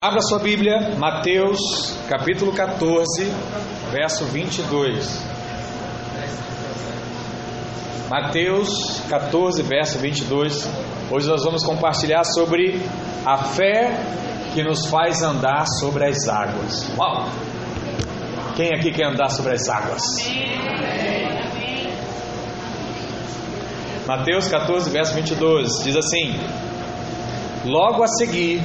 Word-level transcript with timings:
Abra 0.00 0.20
sua 0.20 0.38
Bíblia, 0.38 0.94
Mateus 0.96 1.58
capítulo 2.08 2.52
14, 2.52 3.24
verso 3.90 4.26
22. 4.26 5.26
Mateus 8.08 9.00
14, 9.08 9.60
verso 9.64 9.98
22. 9.98 10.68
Hoje 11.10 11.28
nós 11.28 11.42
vamos 11.42 11.64
compartilhar 11.64 12.22
sobre 12.22 12.80
a 13.26 13.38
fé 13.38 13.90
que 14.54 14.62
nos 14.62 14.86
faz 14.86 15.20
andar 15.20 15.66
sobre 15.66 16.06
as 16.06 16.28
águas. 16.28 16.88
Uau! 16.96 17.28
Quem 18.54 18.68
aqui 18.68 18.92
quer 18.92 19.06
andar 19.08 19.30
sobre 19.30 19.54
as 19.54 19.68
águas? 19.68 20.04
Mateus 24.06 24.46
14, 24.46 24.90
verso 24.90 25.14
22 25.14 25.82
diz 25.82 25.96
assim: 25.96 26.38
Logo 27.64 28.04
a 28.04 28.06
seguir, 28.06 28.62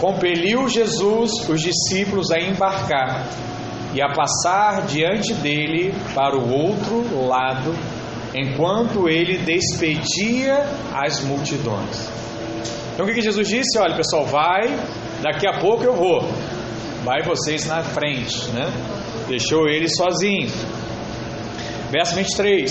compeliu 0.00 0.68
Jesus 0.68 1.30
os 1.48 1.60
discípulos 1.60 2.30
a 2.30 2.38
embarcar 2.38 3.26
e 3.94 4.02
a 4.02 4.12
passar 4.12 4.86
diante 4.86 5.32
dele 5.34 5.94
para 6.14 6.36
o 6.36 6.52
outro 6.52 7.26
lado, 7.26 7.74
enquanto 8.34 9.08
ele 9.08 9.38
despedia 9.38 10.66
as 10.94 11.20
multidões. 11.22 12.10
Então 12.92 13.06
o 13.06 13.08
que 13.08 13.20
Jesus 13.20 13.48
disse? 13.48 13.78
Olha, 13.78 13.96
pessoal, 13.96 14.26
vai, 14.26 14.78
daqui 15.22 15.46
a 15.46 15.58
pouco 15.58 15.84
eu 15.84 15.94
vou. 15.94 16.20
Vai 17.04 17.22
vocês 17.22 17.66
na 17.66 17.82
frente, 17.82 18.48
né? 18.48 18.70
Deixou 19.28 19.68
ele 19.68 19.88
sozinho. 19.88 20.50
Verso 21.90 22.14
23. 22.14 22.70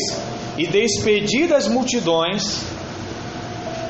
E 0.57 0.67
despedidas 0.67 1.65
as 1.65 1.67
multidões, 1.67 2.63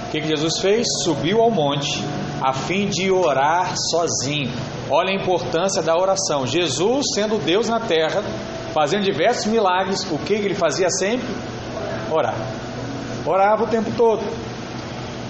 o 0.07 0.11
que, 0.11 0.21
Jesus 0.21 0.59
fez? 0.59 0.85
Subiu 1.03 1.41
ao 1.41 1.51
monte 1.51 2.01
a 2.45 2.53
fim 2.53 2.87
de 2.87 3.09
orar 3.09 3.73
sozinho. 3.89 4.51
Olha 4.87 5.09
a 5.09 5.15
importância 5.15 5.81
da 5.81 5.97
oração. 5.97 6.45
Jesus, 6.45 7.07
sendo 7.15 7.43
Deus 7.43 7.67
na 7.67 7.79
terra, 7.79 8.23
fazendo 8.71 9.03
diversos 9.03 9.47
milagres, 9.47 10.05
o 10.11 10.19
que 10.19 10.33
ele 10.33 10.53
fazia 10.53 10.87
sempre? 10.91 11.27
Orar. 12.11 12.35
Orava 13.25 13.63
o 13.63 13.67
tempo 13.67 13.89
todo. 13.97 14.21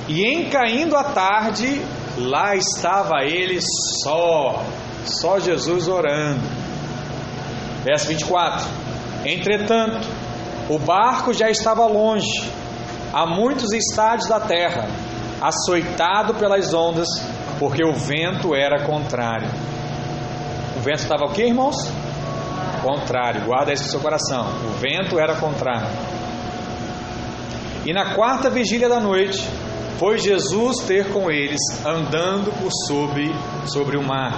E 0.10 0.26
em 0.26 0.50
caindo 0.50 0.98
a 0.98 1.06
tarde, 1.06 1.82
lá 2.18 2.54
estava 2.54 3.24
ele 3.24 3.60
só, 4.04 4.62
só 5.06 5.40
Jesus 5.40 5.88
orando. 5.88 6.42
Verso 7.82 8.08
24: 8.08 8.68
Entretanto, 9.24 10.06
o 10.70 10.78
barco 10.78 11.34
já 11.34 11.50
estava 11.50 11.86
longe, 11.86 12.44
a 13.14 13.26
muitos 13.26 13.72
estádios 13.72 14.28
da 14.28 14.42
terra 14.42 14.86
açoitado 15.48 16.34
pelas 16.36 16.74
ondas, 16.74 17.08
porque 17.60 17.84
o 17.84 17.94
vento 17.94 18.56
era 18.56 18.84
contrário. 18.86 19.48
O 20.76 20.80
vento 20.80 21.00
estava 21.00 21.26
o 21.26 21.32
que, 21.32 21.44
irmãos? 21.44 21.76
Contrário. 22.82 23.46
Guarda 23.46 23.74
isso 23.74 23.86
no 23.86 23.90
seu 23.92 24.00
coração. 24.00 24.48
O 24.68 24.80
vento 24.80 25.20
era 25.20 25.36
contrário. 25.36 25.88
E 27.86 27.94
na 27.94 28.16
quarta 28.16 28.50
vigília 28.50 28.90
da 28.90 29.00
noite, 29.00 29.48
foi 30.00 30.18
Jesus 30.18 30.78
ter 30.86 31.12
com 31.14 31.32
eles, 31.32 31.62
andando 31.86 32.52
por 32.60 32.72
sobre, 32.88 33.34
sobre 33.68 33.98
o 33.98 34.04
mar. 34.04 34.34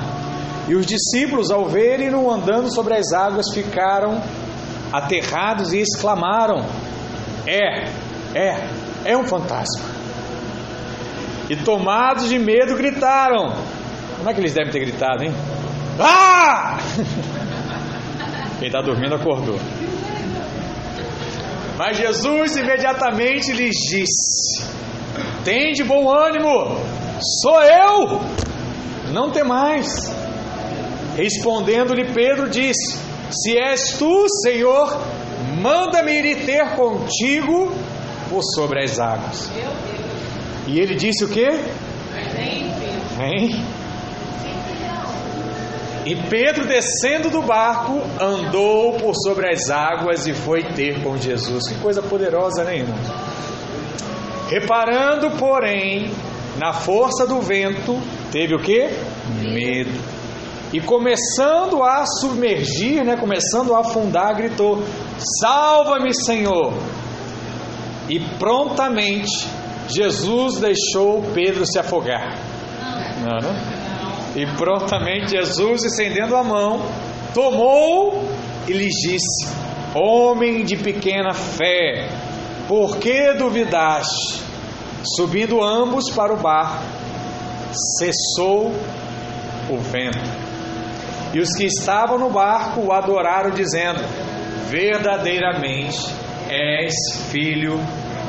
E 0.67 0.75
os 0.75 0.85
discípulos, 0.85 1.49
ao 1.49 1.65
verem-no 1.65 2.29
andando 2.29 2.73
sobre 2.73 2.95
as 2.95 3.13
águas, 3.13 3.45
ficaram 3.53 4.21
aterrados 4.91 5.71
e 5.73 5.79
exclamaram: 5.79 6.65
É, 7.47 7.89
é, 8.35 8.69
é 9.05 9.17
um 9.17 9.23
fantasma. 9.23 9.96
E 11.49 11.55
tomados 11.55 12.27
de 12.27 12.37
medo 12.37 12.75
gritaram. 12.75 13.53
Como 14.17 14.29
é 14.29 14.33
que 14.33 14.39
eles 14.39 14.53
devem 14.53 14.71
ter 14.71 14.79
gritado, 14.79 15.23
hein? 15.23 15.33
Ah! 15.99 16.77
Quem 18.59 18.67
está 18.67 18.81
dormindo 18.81 19.15
acordou. 19.15 19.59
Mas 21.77 21.97
Jesus 21.97 22.57
imediatamente 22.57 23.51
lhes 23.53 23.75
disse: 23.75 24.63
Tem 25.45 25.73
de 25.73 25.83
bom 25.83 26.09
ânimo, 26.09 26.75
sou 27.41 27.61
eu, 27.61 28.19
não 29.11 29.31
tem 29.31 29.43
mais. 29.43 30.11
Respondendo-lhe 31.15 32.11
Pedro 32.13 32.49
disse: 32.49 32.97
Se 33.31 33.55
és 33.57 33.97
tu, 33.97 34.27
Senhor, 34.43 34.99
manda-me 35.61 36.11
ir 36.11 36.45
ter 36.45 36.75
contigo 36.75 37.71
por 38.29 38.41
sobre 38.55 38.83
as 38.83 38.99
águas. 38.99 39.49
E 40.67 40.79
ele 40.79 40.95
disse 40.95 41.23
o 41.23 41.29
que? 41.29 41.47
Vem. 43.17 43.65
E 46.05 46.15
Pedro, 46.29 46.65
descendo 46.65 47.29
do 47.29 47.41
barco, 47.41 48.01
andou 48.21 48.93
por 48.93 49.13
sobre 49.15 49.49
as 49.51 49.69
águas 49.69 50.27
e 50.27 50.33
foi 50.33 50.63
ter 50.63 51.01
com 51.03 51.17
Jesus. 51.17 51.67
Que 51.67 51.75
coisa 51.79 52.01
poderosa, 52.01 52.63
né, 52.63 52.77
irmão? 52.77 52.97
Reparando, 54.49 55.31
porém, 55.31 56.09
na 56.57 56.71
força 56.71 57.27
do 57.27 57.41
vento, 57.41 57.99
teve 58.31 58.55
o 58.55 58.59
que? 58.59 58.89
Medo. 59.41 59.99
E 60.71 60.79
começando 60.79 61.83
a 61.83 62.05
submergir, 62.05 63.03
né, 63.03 63.17
começando 63.17 63.73
a 63.73 63.79
afundar, 63.79 64.35
gritou: 64.35 64.83
Salva-me, 65.41 66.13
Senhor! 66.13 66.73
E 68.09 68.19
prontamente 68.37 69.47
Jesus 69.87 70.59
deixou 70.59 71.21
Pedro 71.33 71.65
se 71.65 71.79
afogar. 71.79 72.35
Não, 73.21 73.39
não? 73.39 73.77
E 74.35 74.45
prontamente 74.55 75.31
Jesus, 75.31 75.83
estendendo 75.83 76.35
a 76.35 76.43
mão, 76.43 76.85
tomou 77.33 78.23
e 78.67 78.73
lhes 78.73 78.93
disse: 78.93 79.47
Homem 79.95 80.63
de 80.63 80.77
pequena 80.77 81.33
fé, 81.33 82.09
por 82.67 82.97
que 82.97 83.33
duvidaste? 83.33 84.41
Subindo 85.15 85.63
ambos 85.63 86.09
para 86.09 86.33
o 86.33 86.37
barco, 86.37 86.83
cessou 87.97 88.73
o 89.69 89.77
vento. 89.77 90.47
E 91.33 91.39
os 91.39 91.53
que 91.55 91.65
estavam 91.65 92.17
no 92.17 92.29
barco 92.29 92.81
o 92.81 92.91
adoraram, 92.91 93.51
dizendo: 93.51 94.01
Verdadeiramente 94.67 96.13
és 96.49 96.93
filho 97.31 97.79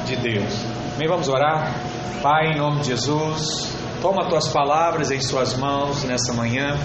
de 0.07 0.17
Deus. 0.17 0.68
Bem, 0.99 1.07
vamos 1.07 1.29
orar. 1.29 1.73
Pai, 2.21 2.49
em 2.49 2.59
nome 2.59 2.81
de 2.81 2.89
Jesus, 2.89 3.73
toma 4.03 4.29
tuas 4.29 4.49
palavras 4.49 5.13
em 5.13 5.21
suas 5.21 5.57
mãos 5.57 6.03
nessa 6.03 6.33
manhã. 6.33 6.77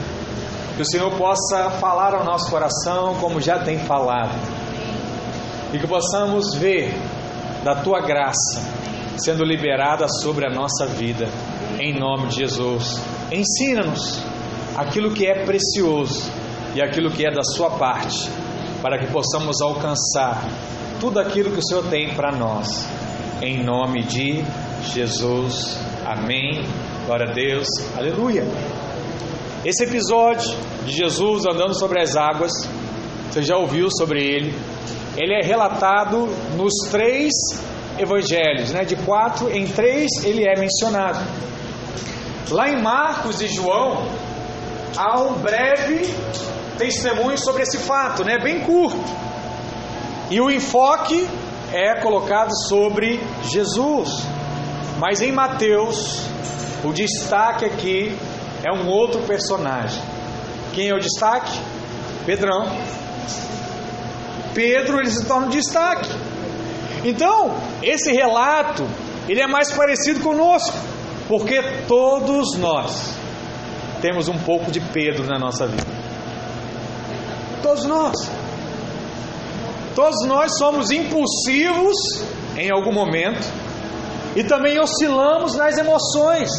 Que 0.76 0.84
o 0.84 0.86
Senhor 0.86 1.10
possa 1.18 1.72
falar 1.80 2.14
ao 2.14 2.24
nosso 2.24 2.48
coração 2.52 3.16
como 3.16 3.42
já 3.42 3.58
tem 3.58 3.80
falado. 3.80 4.36
E 5.74 5.80
que 5.80 5.88
possamos 5.88 6.54
ver 6.54 6.94
da 7.64 7.78
tua 7.78 8.02
graça 8.02 8.62
sendo 9.18 9.44
liberada 9.44 10.08
sobre 10.08 10.46
a 10.46 10.54
nossa 10.54 10.86
vida. 10.86 11.28
Em 11.80 12.00
nome 12.00 12.28
de 12.28 12.36
Jesus. 12.36 13.02
Ensina-nos 13.32 14.22
aquilo 14.78 15.10
que 15.10 15.26
é 15.26 15.44
precioso 15.44 16.32
e 16.76 16.84
aquilo 16.84 17.10
que 17.10 17.26
é 17.26 17.32
da 17.32 17.44
sua 17.44 17.72
parte, 17.80 18.30
para 18.80 19.00
que 19.00 19.08
possamos 19.08 19.60
alcançar 19.60 20.48
tudo 21.00 21.20
aquilo 21.20 21.50
que 21.50 21.60
o 21.60 21.64
Senhor 21.64 21.86
tem 21.86 22.14
para 22.14 22.32
nós 22.32 22.88
em 23.42 23.64
nome 23.64 24.04
de 24.04 24.44
Jesus. 24.84 25.80
Amém. 26.06 26.64
Glória 27.06 27.30
a 27.30 27.34
Deus. 27.34 27.68
Aleluia. 27.98 28.46
Esse 29.66 29.86
episódio 29.86 30.56
de 30.86 30.92
Jesus 30.92 31.46
andando 31.46 31.78
sobre 31.78 32.02
as 32.02 32.16
águas, 32.16 32.52
você 33.32 33.42
já 33.42 33.58
ouviu 33.58 33.90
sobre 33.90 34.22
ele. 34.22 34.54
Ele 35.18 35.34
é 35.34 35.46
relatado 35.46 36.28
nos 36.58 36.74
três 36.92 37.32
evangelhos, 37.98 38.72
né? 38.72 38.84
De 38.84 38.96
quatro 38.96 39.50
em 39.50 39.66
três 39.66 40.10
ele 40.24 40.44
é 40.48 40.60
mencionado. 40.60 41.26
Lá 42.50 42.70
em 42.70 42.82
Marcos 42.82 43.42
e 43.42 43.48
João 43.48 44.08
há 44.98 45.20
um 45.20 45.34
breve 45.34 46.14
testemunho 46.78 47.38
sobre 47.38 47.64
esse 47.64 47.78
fato, 47.78 48.24
né? 48.24 48.38
Bem 48.38 48.62
curto. 48.62 49.00
E 50.30 50.42
o 50.42 50.50
enfoque 50.50 51.28
é 51.74 51.96
colocado 51.96 52.52
sobre 52.68 53.20
Jesus. 53.52 54.10
Mas 55.00 55.22
em 55.22 55.32
Mateus, 55.32 56.22
o 56.84 56.94
destaque 56.94 57.66
aqui 57.66 58.16
é 58.64 58.72
um 58.72 58.88
outro 58.88 59.22
personagem. 59.24 60.02
Quem 60.72 60.90
é 60.90 60.94
o 60.94 61.00
destaque? 61.00 61.60
Pedrão. 62.26 62.68
Pedro 64.54 65.00
ele 65.00 65.10
se 65.10 65.26
torna 65.26 65.48
um 65.48 65.50
destaque. 65.50 66.10
Então, 67.04 67.58
esse 67.82 68.14
relato, 68.14 68.88
ele 69.28 69.42
é 69.42 69.48
mais 69.48 69.72
parecido 69.72 70.20
conosco, 70.22 70.78
porque 71.28 71.62
todos 71.88 72.56
nós 72.58 73.14
temos 74.00 74.28
um 74.28 74.38
pouco 74.38 74.72
de 74.72 74.80
Pedro 74.80 75.26
na 75.26 75.40
nossa 75.40 75.66
vida. 75.66 75.88
Todos 77.62 77.86
nós. 77.86 78.43
Todos 79.96 80.26
nós 80.26 80.58
somos 80.58 80.90
impulsivos 80.90 81.96
em 82.58 82.72
algum 82.72 82.92
momento 82.92 83.48
e 84.36 84.44
também 84.44 84.80
oscilamos 84.80 85.56
nas 85.56 85.78
emoções. 85.78 86.50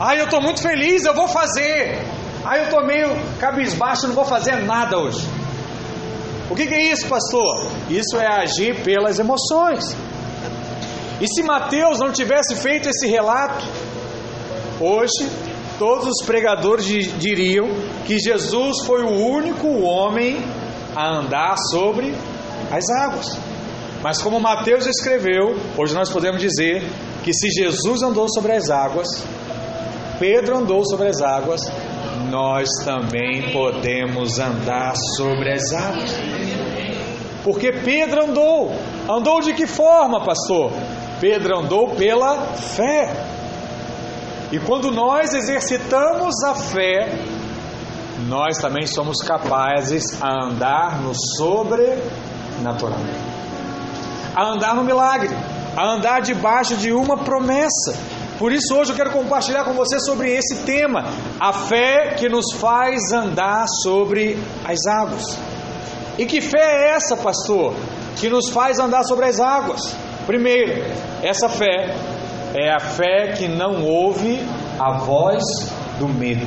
Ah, 0.00 0.16
eu 0.16 0.24
estou 0.24 0.40
muito 0.40 0.62
feliz, 0.62 1.04
eu 1.04 1.14
vou 1.14 1.28
fazer. 1.28 2.02
Ah, 2.44 2.56
eu 2.56 2.64
estou 2.64 2.84
meio 2.86 3.10
cabisbaixo, 3.38 4.06
não 4.06 4.14
vou 4.14 4.24
fazer 4.24 4.64
nada 4.64 4.96
hoje. 4.98 5.26
O 6.50 6.54
que, 6.54 6.66
que 6.66 6.74
é 6.74 6.92
isso, 6.92 7.06
pastor? 7.06 7.66
Isso 7.90 8.16
é 8.16 8.26
agir 8.26 8.82
pelas 8.82 9.18
emoções. 9.18 9.94
E 11.20 11.26
se 11.26 11.42
Mateus 11.42 11.98
não 11.98 12.10
tivesse 12.10 12.56
feito 12.56 12.88
esse 12.88 13.06
relato, 13.06 13.66
hoje 14.80 15.28
todos 15.78 16.06
os 16.06 16.24
pregadores 16.24 16.86
diriam 17.18 17.68
que 18.06 18.18
Jesus 18.18 18.86
foi 18.86 19.02
o 19.02 19.10
único 19.10 19.82
homem 19.82 20.42
a 20.96 21.18
andar 21.18 21.56
sobre 21.70 22.14
as 22.70 22.88
águas. 22.90 23.38
Mas 24.02 24.22
como 24.22 24.38
Mateus 24.38 24.86
escreveu, 24.86 25.56
hoje 25.76 25.94
nós 25.94 26.10
podemos 26.10 26.40
dizer 26.40 26.82
que 27.24 27.32
se 27.32 27.50
Jesus 27.50 28.02
andou 28.02 28.28
sobre 28.28 28.52
as 28.52 28.70
águas, 28.70 29.08
Pedro 30.18 30.58
andou 30.58 30.84
sobre 30.84 31.08
as 31.08 31.20
águas, 31.20 31.60
nós 32.30 32.68
também 32.84 33.52
podemos 33.52 34.38
andar 34.38 34.94
sobre 35.16 35.52
as 35.52 35.72
águas. 35.72 36.14
Porque 37.42 37.72
Pedro 37.72 38.24
andou. 38.24 38.72
Andou 39.08 39.40
de 39.40 39.54
que 39.54 39.66
forma, 39.66 40.22
pastor? 40.24 40.72
Pedro 41.20 41.58
andou 41.58 41.90
pela 41.90 42.54
fé. 42.54 43.10
E 44.52 44.58
quando 44.58 44.90
nós 44.90 45.34
exercitamos 45.34 46.34
a 46.44 46.54
fé, 46.54 47.18
nós 48.26 48.58
também 48.58 48.86
somos 48.86 49.18
capazes 49.18 50.20
a 50.22 50.44
andar 50.44 51.00
no 51.00 51.12
sobrenatural, 52.58 52.98
a 54.34 54.44
andar 54.52 54.74
no 54.74 54.84
milagre, 54.84 55.30
a 55.76 55.94
andar 55.94 56.20
debaixo 56.20 56.76
de 56.76 56.92
uma 56.92 57.16
promessa. 57.16 57.96
Por 58.38 58.52
isso, 58.52 58.74
hoje 58.76 58.92
eu 58.92 58.96
quero 58.96 59.10
compartilhar 59.10 59.64
com 59.64 59.72
você 59.72 59.98
sobre 59.98 60.30
esse 60.30 60.62
tema, 60.64 61.04
a 61.40 61.52
fé 61.52 62.14
que 62.16 62.28
nos 62.28 62.52
faz 62.54 63.12
andar 63.12 63.66
sobre 63.82 64.38
as 64.64 64.86
águas. 64.86 65.24
E 66.16 66.26
que 66.26 66.40
fé 66.40 66.60
é 66.60 66.90
essa, 66.90 67.16
pastor, 67.16 67.74
que 68.16 68.28
nos 68.28 68.48
faz 68.50 68.78
andar 68.78 69.02
sobre 69.04 69.26
as 69.26 69.40
águas? 69.40 69.80
Primeiro, 70.26 70.84
essa 71.22 71.48
fé 71.48 71.96
é 72.54 72.70
a 72.70 72.80
fé 72.80 73.32
que 73.36 73.48
não 73.48 73.82
ouve 73.84 74.38
a 74.78 74.98
voz 74.98 75.42
do 75.98 76.08
medo. 76.08 76.46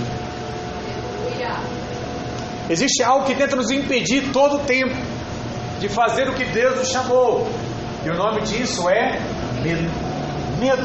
Existe 2.69 3.03
algo 3.03 3.25
que 3.25 3.35
tenta 3.35 3.57
nos 3.57 3.69
impedir 3.69 4.31
todo 4.31 4.55
o 4.55 4.59
tempo 4.59 4.95
de 5.81 5.89
fazer 5.89 6.29
o 6.29 6.33
que 6.35 6.45
Deus 6.45 6.77
nos 6.77 6.89
chamou. 6.89 7.47
E 8.05 8.09
o 8.09 8.15
nome 8.15 8.41
disso 8.41 8.87
é 8.87 9.19
medo. 9.63 9.91
Medo. 10.59 10.83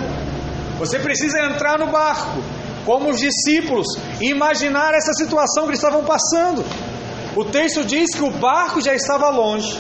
Você 0.79 0.99
precisa 0.99 1.39
entrar 1.43 1.79
no 1.79 1.89
barco, 1.89 2.43
como 2.85 3.11
os 3.11 3.19
discípulos, 3.21 3.87
e 4.21 4.31
imaginar 4.31 4.95
essa 4.95 5.13
situação 5.13 5.65
que 5.65 5.71
eles 5.71 5.79
estavam 5.79 6.03
passando. 6.03 6.65
O 7.37 7.45
texto 7.45 7.85
diz 7.85 8.15
que 8.15 8.23
o 8.23 8.31
barco 8.31 8.81
já 8.81 8.95
estava 8.95 9.29
longe, 9.29 9.79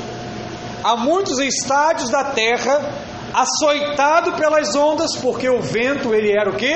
a 0.84 0.96
muitos 0.96 1.38
estádios 1.38 2.10
da 2.10 2.24
terra, 2.24 2.92
açoitado 3.32 4.34
pelas 4.34 4.74
ondas, 4.74 5.16
porque 5.16 5.48
o 5.48 5.62
vento 5.62 6.14
ele 6.14 6.30
era 6.30 6.50
o 6.50 6.56
que? 6.56 6.74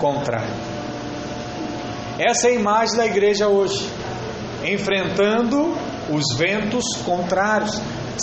Contrário. 0.00 0.54
Essa 2.18 2.48
é 2.48 2.50
a 2.50 2.54
imagem 2.54 2.96
da 2.96 3.06
igreja 3.06 3.48
hoje, 3.48 3.88
enfrentando 4.64 5.76
os 6.10 6.36
ventos 6.36 6.84
contrários, 7.04 7.80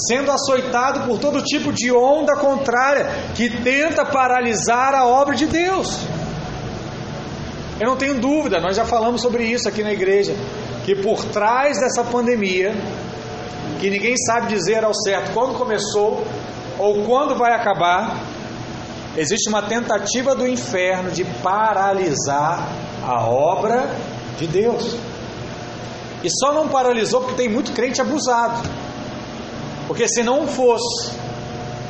sendo 0.07 0.31
açoitado 0.31 1.01
por 1.01 1.19
todo 1.19 1.43
tipo 1.43 1.71
de 1.73 1.91
onda 1.91 2.35
contrária 2.35 3.09
que 3.35 3.49
tenta 3.61 4.05
paralisar 4.05 4.93
a 4.93 5.05
obra 5.05 5.35
de 5.35 5.45
Deus. 5.45 5.99
Eu 7.79 7.89
não 7.89 7.97
tenho 7.97 8.19
dúvida, 8.19 8.59
nós 8.59 8.75
já 8.75 8.85
falamos 8.85 9.21
sobre 9.21 9.43
isso 9.43 9.67
aqui 9.67 9.83
na 9.83 9.91
igreja, 9.91 10.35
que 10.85 10.95
por 10.95 11.25
trás 11.25 11.79
dessa 11.79 12.03
pandemia, 12.03 12.73
que 13.79 13.89
ninguém 13.89 14.15
sabe 14.17 14.53
dizer 14.53 14.83
ao 14.83 14.93
certo 14.93 15.33
quando 15.33 15.57
começou, 15.57 16.23
ou 16.77 17.03
quando 17.03 17.35
vai 17.35 17.53
acabar, 17.53 18.17
existe 19.17 19.49
uma 19.49 19.63
tentativa 19.63 20.35
do 20.35 20.47
inferno 20.47 21.11
de 21.11 21.23
paralisar 21.23 22.67
a 23.03 23.25
obra 23.25 23.89
de 24.37 24.47
Deus. 24.47 24.95
E 26.23 26.29
só 26.29 26.53
não 26.53 26.67
paralisou 26.67 27.21
porque 27.21 27.35
tem 27.35 27.49
muito 27.49 27.71
crente 27.71 28.01
abusado. 28.01 28.69
Porque 29.87 30.07
se 30.07 30.23
não 30.23 30.47
fosse, 30.47 31.11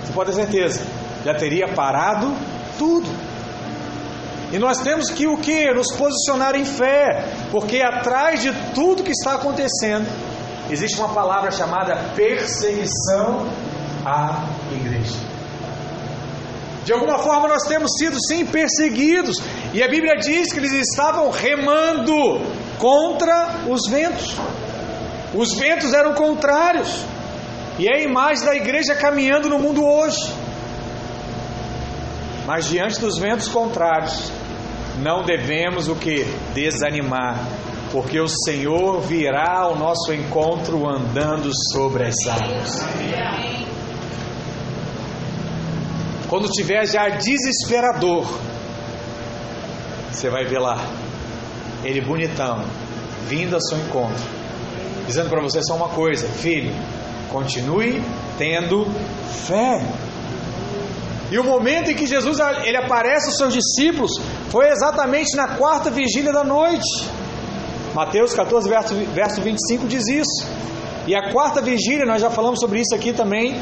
você 0.03 0.13
pode 0.13 0.31
ter 0.31 0.35
certeza, 0.35 0.81
já 1.23 1.33
teria 1.33 1.67
parado 1.73 2.33
tudo. 2.77 3.07
E 4.51 4.59
nós 4.59 4.79
temos 4.79 5.09
que 5.09 5.27
o 5.27 5.37
que? 5.37 5.71
Nos 5.73 5.93
posicionar 5.95 6.55
em 6.55 6.65
fé, 6.65 7.25
porque 7.51 7.81
atrás 7.81 8.41
de 8.41 8.51
tudo 8.73 9.03
que 9.03 9.11
está 9.11 9.35
acontecendo, 9.35 10.07
existe 10.69 10.97
uma 10.99 11.13
palavra 11.13 11.51
chamada 11.51 11.95
perseguição 12.15 13.47
à 14.05 14.45
igreja. 14.71 15.15
De 16.83 16.91
alguma 16.91 17.19
forma 17.19 17.47
nós 17.47 17.63
temos 17.63 17.91
sido 17.97 18.17
sim 18.27 18.45
perseguidos, 18.45 19.37
e 19.73 19.81
a 19.81 19.87
Bíblia 19.87 20.15
diz 20.17 20.51
que 20.51 20.59
eles 20.59 20.73
estavam 20.73 21.29
remando 21.29 22.41
contra 22.81 23.59
os 23.69 23.87
ventos. 23.87 24.35
Os 25.35 25.53
ventos 25.53 25.93
eram 25.93 26.15
contrários. 26.15 27.05
E 27.77 27.87
é 27.87 27.99
a 27.99 28.01
imagem 28.01 28.43
da 28.43 28.55
igreja 28.55 28.95
caminhando 28.95 29.47
no 29.47 29.59
mundo 29.59 29.85
hoje. 29.85 30.33
Mas 32.45 32.65
diante 32.65 32.99
dos 32.99 33.19
ventos 33.19 33.47
contrários, 33.47 34.31
não 34.97 35.23
devemos 35.23 35.87
o 35.87 35.95
que? 35.95 36.25
Desanimar, 36.55 37.37
porque 37.91 38.19
o 38.19 38.27
Senhor 38.27 38.99
virá 39.01 39.59
ao 39.59 39.77
nosso 39.77 40.11
encontro 40.11 40.89
andando 40.89 41.51
sobre 41.71 42.07
as 42.07 42.15
águas. 42.27 42.83
Quando 46.27 46.49
tiver 46.49 46.85
já 46.87 47.09
desesperador, 47.09 48.25
você 50.11 50.29
vai 50.29 50.45
ver 50.45 50.59
lá, 50.59 50.77
ele 51.83 52.01
bonitão, 52.01 52.63
vindo 53.27 53.55
ao 53.55 53.61
seu 53.61 53.77
encontro, 53.77 54.23
dizendo 55.07 55.29
para 55.29 55.41
você 55.41 55.61
só 55.63 55.75
uma 55.75 55.89
coisa: 55.89 56.27
filho, 56.27 56.73
continue 57.31 58.01
tendo 58.37 58.85
fé. 59.47 59.81
E 61.31 61.39
o 61.39 61.43
momento 61.43 61.89
em 61.89 61.95
que 61.95 62.05
Jesus 62.05 62.39
ele 62.65 62.77
aparece 62.77 63.27
aos 63.27 63.37
seus 63.37 63.53
discípulos 63.53 64.11
foi 64.49 64.69
exatamente 64.69 65.35
na 65.35 65.55
quarta 65.55 65.89
vigília 65.89 66.33
da 66.33 66.43
noite. 66.43 67.07
Mateus 67.93 68.33
14, 68.33 68.69
verso, 68.69 68.95
verso 69.13 69.41
25 69.41 69.87
diz 69.87 70.07
isso. 70.07 70.47
E 71.07 71.15
a 71.15 71.31
quarta 71.31 71.61
vigília, 71.61 72.05
nós 72.05 72.21
já 72.21 72.29
falamos 72.29 72.59
sobre 72.59 72.79
isso 72.81 72.93
aqui 72.93 73.13
também, 73.13 73.59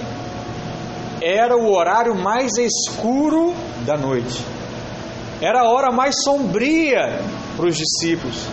era 1.21 1.55
o 1.55 1.71
horário 1.71 2.15
mais 2.15 2.51
escuro 2.57 3.53
da 3.85 3.97
noite. 3.97 4.43
Era 5.41 5.61
a 5.61 5.69
hora 5.69 5.91
mais 5.91 6.15
sombria 6.23 7.21
para 7.59 7.67
os 7.67 7.75
discípulos. 7.75 8.47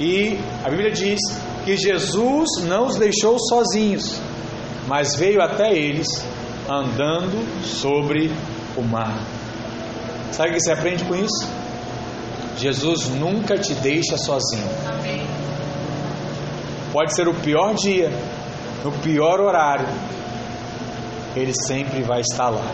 E 0.00 0.38
a 0.64 0.70
Bíblia 0.70 0.92
diz 0.92 1.18
que 1.64 1.76
Jesus 1.76 2.48
não 2.62 2.86
os 2.86 2.96
deixou 2.96 3.36
sozinhos, 3.38 4.20
mas 4.86 5.16
veio 5.16 5.42
até 5.42 5.72
eles 5.72 6.06
andando 6.68 7.64
sobre 7.64 8.30
o 8.76 8.82
mar. 8.82 9.18
Sabe 10.30 10.50
o 10.50 10.52
que 10.54 10.60
você 10.60 10.72
aprende 10.72 11.04
com 11.04 11.14
isso? 11.14 11.48
Jesus 12.56 13.08
nunca 13.08 13.58
te 13.58 13.74
deixa 13.74 14.16
sozinho. 14.16 14.68
Pode 16.92 17.14
ser 17.14 17.26
o 17.26 17.34
pior 17.34 17.74
dia, 17.74 18.10
no 18.84 18.92
pior 18.92 19.40
horário, 19.40 19.88
ele 21.34 21.52
sempre 21.66 22.02
vai 22.02 22.20
estar 22.20 22.50
lá 22.50 22.70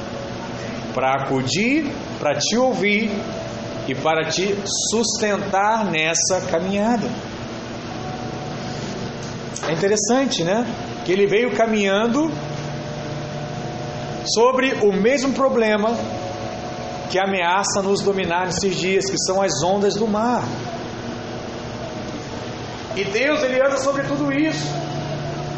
para 0.95 1.13
acudir, 1.23 1.93
para 2.19 2.35
te 2.37 2.57
ouvir 2.57 3.11
e 3.89 3.95
para 3.95 4.29
te 4.29 4.55
sustentar 4.91 5.85
nessa 5.85 6.41
caminhada. 6.51 7.09
É 9.67 9.73
interessante, 9.73 10.45
né? 10.45 10.67
Que 11.05 11.13
ele 11.13 11.27
veio 11.27 11.57
caminhando 11.57 12.31
sobre 14.35 14.75
o 14.83 14.93
mesmo 14.93 15.33
problema 15.33 15.97
que 17.11 17.19
ameaça 17.19 17.81
nos 17.83 18.03
dominar 18.03 18.47
nesses 18.47 18.77
dias, 18.77 19.07
que 19.07 19.19
são 19.19 19.41
as 19.41 19.63
ondas 19.65 19.95
do 19.95 20.07
mar. 20.07 20.45
E 22.95 23.05
Deus 23.05 23.43
ele 23.43 23.61
anda 23.61 23.79
sobre 23.79 24.03
tudo 24.03 24.31
isso. 24.31 24.67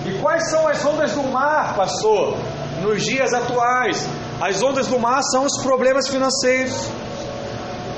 E 0.07 0.19
quais 0.21 0.49
são 0.51 0.69
as 0.69 0.85
ondas 0.85 1.13
do 1.13 1.23
mar, 1.25 1.75
pastor? 1.75 2.37
nos 2.81 3.05
dias 3.05 3.33
atuais. 3.33 4.07
As 4.41 4.63
ondas 4.63 4.87
do 4.87 4.99
mar 4.99 5.23
são 5.23 5.45
os 5.45 5.63
problemas 5.63 6.09
financeiros. 6.09 6.91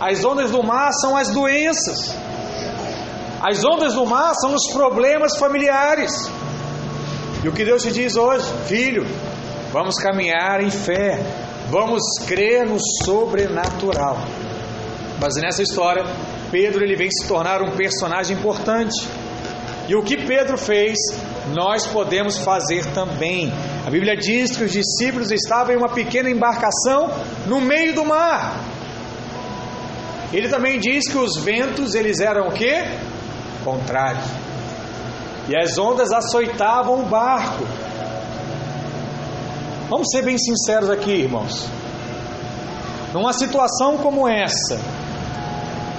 As 0.02 0.24
ondas 0.24 0.50
do 0.50 0.64
mar 0.64 0.90
são 1.00 1.16
as 1.16 1.28
doenças. 1.28 2.12
As 3.40 3.64
ondas 3.64 3.94
do 3.94 4.04
mar 4.04 4.34
são 4.34 4.52
os 4.52 4.66
problemas 4.72 5.36
familiares. 5.38 6.10
E 7.44 7.48
o 7.48 7.52
que 7.52 7.64
Deus 7.64 7.84
te 7.84 7.92
diz 7.92 8.16
hoje, 8.16 8.44
filho, 8.66 9.06
vamos 9.72 9.94
caminhar 10.02 10.60
em 10.60 10.70
fé, 10.70 11.24
vamos 11.70 12.02
crer 12.26 12.66
no 12.66 12.78
sobrenatural. 13.04 14.18
Mas 15.20 15.36
nessa 15.36 15.62
história, 15.62 16.02
Pedro 16.50 16.84
ele 16.84 16.96
vem 16.96 17.08
se 17.08 17.28
tornar 17.28 17.62
um 17.62 17.70
personagem 17.76 18.36
importante. 18.36 19.06
E 19.88 19.94
o 19.94 20.02
que 20.02 20.16
Pedro 20.16 20.58
fez, 20.58 20.98
nós 21.54 21.86
podemos 21.86 22.38
fazer 22.38 22.86
também. 22.92 23.52
A 23.86 23.90
Bíblia 23.90 24.16
diz 24.16 24.56
que 24.56 24.64
os 24.64 24.72
discípulos 24.72 25.30
estavam 25.30 25.74
em 25.74 25.78
uma 25.78 25.90
pequena 25.90 26.28
embarcação 26.28 27.08
no 27.46 27.60
meio 27.60 27.94
do 27.94 28.04
mar. 28.04 28.71
Ele 30.32 30.48
também 30.48 30.78
diz 30.78 31.08
que 31.08 31.18
os 31.18 31.42
ventos 31.42 31.94
eles 31.94 32.20
eram 32.20 32.48
o 32.48 32.52
quê? 32.52 32.84
Contrários. 33.64 34.24
E 35.48 35.56
as 35.56 35.76
ondas 35.76 36.10
açoitavam 36.10 37.00
o 37.00 37.06
barco. 37.06 37.64
Vamos 39.90 40.08
ser 40.10 40.22
bem 40.22 40.38
sinceros 40.38 40.88
aqui, 40.88 41.10
irmãos. 41.10 41.68
Numa 43.12 43.34
situação 43.34 43.98
como 43.98 44.26
essa, 44.26 44.80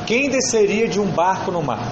quem 0.07 0.29
desceria 0.29 0.87
de 0.87 0.99
um 0.99 1.05
barco 1.05 1.51
no 1.51 1.61
mar? 1.61 1.87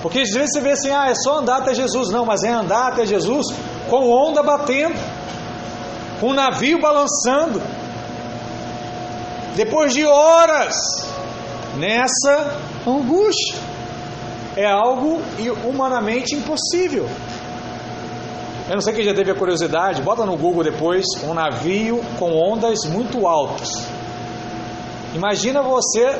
Porque 0.00 0.20
às 0.20 0.30
vezes 0.30 0.52
você 0.52 0.60
vê 0.60 0.72
assim, 0.72 0.90
ah, 0.90 1.08
é 1.08 1.14
só 1.14 1.38
andar 1.38 1.58
até 1.58 1.74
Jesus. 1.74 2.10
Não, 2.10 2.24
mas 2.24 2.42
é 2.44 2.50
andar 2.50 2.88
até 2.88 3.04
Jesus 3.06 3.46
com 3.88 4.10
onda 4.10 4.42
batendo, 4.42 4.98
com 6.20 6.28
o 6.28 6.34
navio 6.34 6.80
balançando. 6.80 7.60
Depois 9.54 9.92
de 9.92 10.04
horas 10.06 10.74
nessa 11.76 12.58
angústia, 12.86 13.58
é 14.56 14.66
algo 14.66 15.20
humanamente 15.64 16.34
impossível. 16.34 17.08
Eu 18.68 18.74
não 18.74 18.80
sei 18.80 18.94
quem 18.94 19.04
já 19.04 19.12
teve 19.12 19.30
a 19.30 19.34
curiosidade, 19.34 20.00
bota 20.02 20.24
no 20.24 20.36
Google 20.36 20.62
depois 20.62 21.04
um 21.24 21.34
navio 21.34 22.02
com 22.18 22.32
ondas 22.32 22.78
muito 22.86 23.26
altas. 23.26 23.68
Imagina 25.14 25.62
você 25.62 26.16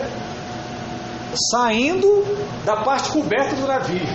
saindo 1.50 2.24
da 2.64 2.76
parte 2.76 3.10
coberta 3.10 3.54
do 3.56 3.66
navio, 3.66 4.06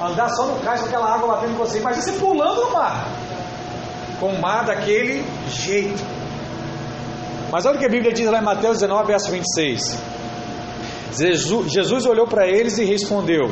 andar 0.00 0.30
só 0.30 0.46
no 0.46 0.60
cais 0.60 0.80
com 0.80 0.86
aquela 0.86 1.14
água 1.14 1.34
batendo 1.34 1.52
em 1.52 1.56
você. 1.56 1.78
Imagina 1.78 2.02
você 2.02 2.12
pulando 2.12 2.62
no 2.62 2.72
mar, 2.72 3.06
com 4.18 4.28
o 4.28 4.40
mar 4.40 4.64
daquele 4.64 5.22
jeito. 5.48 6.02
Mas 7.50 7.66
olha 7.66 7.76
o 7.76 7.78
que 7.78 7.86
a 7.86 7.88
Bíblia 7.88 8.12
diz 8.12 8.30
lá 8.30 8.38
em 8.38 8.44
Mateus 8.44 8.78
19, 8.78 9.06
verso 9.06 9.30
26. 9.30 9.98
Jesus, 11.18 11.72
Jesus 11.72 12.06
olhou 12.06 12.26
para 12.26 12.46
eles 12.46 12.78
e 12.78 12.84
respondeu: 12.84 13.50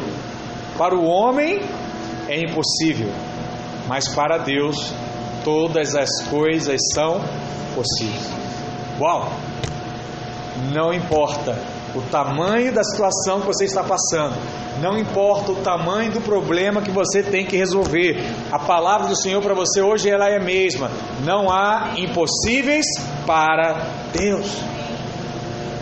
Para 0.76 0.95
o 0.95 1.05
homem 1.05 1.61
é 2.28 2.40
impossível, 2.40 3.11
mas 3.88 4.09
para 4.09 4.38
Deus 4.38 4.93
todas 5.45 5.95
as 5.97 6.23
coisas 6.28 6.81
são 6.95 7.21
possíveis. 7.75 8.31
Uau! 9.00 9.33
Não 10.73 10.93
importa 10.93 11.57
o 11.99 12.02
tamanho 12.11 12.73
da 12.73 12.85
situação 12.85 13.40
que 13.40 13.47
você 13.47 13.64
está 13.64 13.83
passando, 13.83 14.37
não 14.81 14.97
importa 14.97 15.52
o 15.52 15.57
tamanho 15.57 16.12
do 16.12 16.21
problema 16.21 16.81
que 16.81 16.90
você 16.90 17.23
tem 17.23 17.45
que 17.45 17.57
resolver. 17.57 18.17
A 18.52 18.59
palavra 18.59 19.09
do 19.09 19.17
Senhor 19.17 19.43
para 19.43 19.55
você 19.55 19.83
hoje 19.83 20.09
ela 20.09 20.28
é 20.28 20.37
a 20.37 20.43
mesma. 20.43 20.90
Não 21.25 21.50
há 21.50 21.95
impossíveis 21.97 22.87
para 23.26 23.87
Deus. 24.12 24.59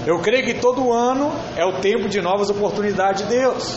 Eu 0.07 0.21
creio 0.21 0.45
que 0.45 0.55
todo 0.55 0.93
ano 0.93 1.33
é 1.57 1.65
o 1.65 1.81
tempo 1.81 2.09
de 2.09 2.23
novas 2.23 2.49
oportunidades 2.49 3.23
de 3.23 3.29
Deus. 3.29 3.77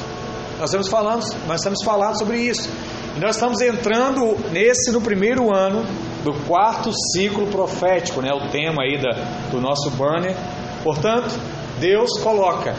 Nós 0.58 0.70
estamos 0.70 0.88
falando, 0.88 1.24
nós 1.48 1.60
estamos 1.60 1.84
falando 1.84 2.18
sobre 2.18 2.38
isso. 2.38 2.70
E 3.18 3.20
nós 3.20 3.36
estamos 3.36 3.60
entrando 3.62 4.38
nesse 4.52 4.92
no 4.92 5.02
primeiro 5.02 5.54
ano 5.54 5.84
do 6.24 6.34
quarto 6.46 6.92
ciclo 7.14 7.48
profético, 7.48 8.22
né? 8.22 8.30
O 8.32 8.50
tema 8.50 8.84
aí 8.84 8.98
da, 8.98 9.12
do 9.52 9.60
nosso 9.60 9.90
banner. 9.92 10.36
Portanto, 10.84 11.34
Deus 11.80 12.20
coloca 12.22 12.76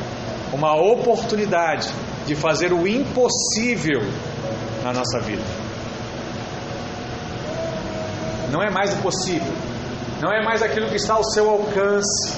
uma 0.52 0.75
oportunidade 0.75 1.88
de 2.26 2.35
fazer 2.35 2.73
o 2.73 2.87
impossível 2.87 4.00
na 4.85 4.92
nossa 4.92 5.21
vida. 5.21 5.42
Não 8.50 8.62
é 8.62 8.71
mais 8.71 8.92
impossível, 8.92 9.52
não 10.21 10.30
é 10.30 10.45
mais 10.45 10.62
aquilo 10.62 10.88
que 10.88 10.97
está 10.97 11.14
ao 11.14 11.25
seu 11.25 11.49
alcance, 11.49 12.33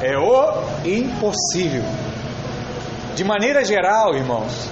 é 0.00 0.16
o 0.16 0.62
impossível. 0.84 1.84
De 3.14 3.24
maneira 3.24 3.64
geral, 3.64 4.14
irmãos, 4.14 4.70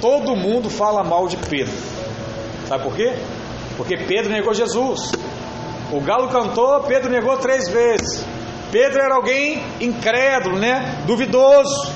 todo 0.00 0.36
mundo 0.36 0.68
fala 0.70 1.02
mal 1.02 1.26
de 1.26 1.36
Pedro. 1.36 1.74
Sabe 2.68 2.84
por 2.84 2.94
quê? 2.94 3.14
Porque 3.76 3.96
Pedro 3.96 4.30
negou 4.30 4.54
Jesus. 4.54 5.12
O 5.90 6.00
galo 6.00 6.28
cantou, 6.28 6.80
Pedro 6.82 7.10
negou 7.10 7.36
três 7.38 7.68
vezes. 7.68 8.24
Pedro 8.74 9.00
era 9.00 9.14
alguém 9.14 9.62
incrédulo, 9.80 10.58
né? 10.58 11.04
Duvidoso. 11.06 11.92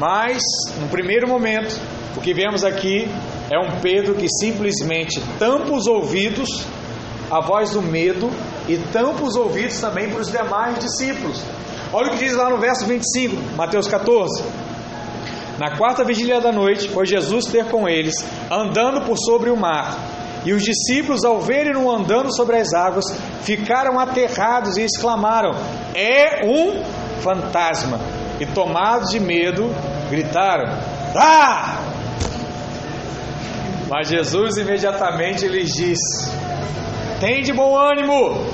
Mas, 0.00 0.42
no 0.80 0.88
primeiro 0.88 1.28
momento, 1.28 1.80
o 2.16 2.20
que 2.20 2.34
vemos 2.34 2.64
aqui 2.64 3.08
é 3.48 3.56
um 3.56 3.80
Pedro 3.80 4.16
que 4.16 4.26
simplesmente 4.28 5.22
tampa 5.38 5.72
os 5.72 5.86
ouvidos 5.86 6.66
à 7.30 7.40
voz 7.40 7.70
do 7.70 7.80
medo 7.80 8.28
e 8.68 8.78
tampa 8.92 9.22
os 9.22 9.36
ouvidos 9.36 9.80
também 9.80 10.10
para 10.10 10.20
os 10.20 10.32
demais 10.32 10.76
discípulos. 10.80 11.40
Olha 11.92 12.08
o 12.08 12.10
que 12.10 12.24
diz 12.24 12.34
lá 12.34 12.50
no 12.50 12.58
verso 12.58 12.84
25, 12.84 13.36
Mateus 13.54 13.86
14. 13.86 14.42
Na 15.56 15.76
quarta 15.76 16.02
vigília 16.02 16.40
da 16.40 16.50
noite, 16.50 16.88
foi 16.88 17.06
Jesus 17.06 17.44
ter 17.44 17.66
com 17.66 17.88
eles, 17.88 18.14
andando 18.50 19.02
por 19.02 19.16
sobre 19.16 19.50
o 19.50 19.56
mar. 19.56 19.96
E 20.44 20.52
os 20.52 20.62
discípulos, 20.62 21.24
ao 21.24 21.40
verem-no 21.40 21.90
andando 21.90 22.34
sobre 22.34 22.56
as 22.56 22.72
águas, 22.72 23.04
ficaram 23.42 23.98
aterrados 23.98 24.76
e 24.76 24.82
exclamaram: 24.82 25.50
É 25.94 26.46
um 26.46 26.82
fantasma! 27.20 28.00
E 28.40 28.46
tomados 28.46 29.10
de 29.10 29.20
medo, 29.20 29.70
gritaram: 30.08 30.78
Ah! 31.14 31.78
Mas 33.90 34.08
Jesus 34.08 34.56
imediatamente 34.56 35.46
lhes 35.46 35.74
disse: 35.74 36.30
Tem 37.20 37.42
de 37.42 37.52
bom 37.52 37.76
ânimo, 37.76 38.46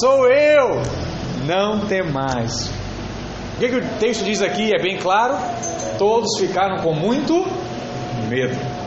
sou 0.00 0.26
eu, 0.28 0.80
não 1.44 1.80
temais. 1.80 2.70
O 3.56 3.58
que, 3.58 3.68
que 3.68 3.76
o 3.76 3.88
texto 3.98 4.24
diz 4.24 4.40
aqui 4.40 4.72
é 4.74 4.80
bem 4.80 4.96
claro: 4.96 5.36
todos 5.98 6.38
ficaram 6.38 6.76
com 6.82 6.94
muito 6.94 7.44
medo. 8.28 8.77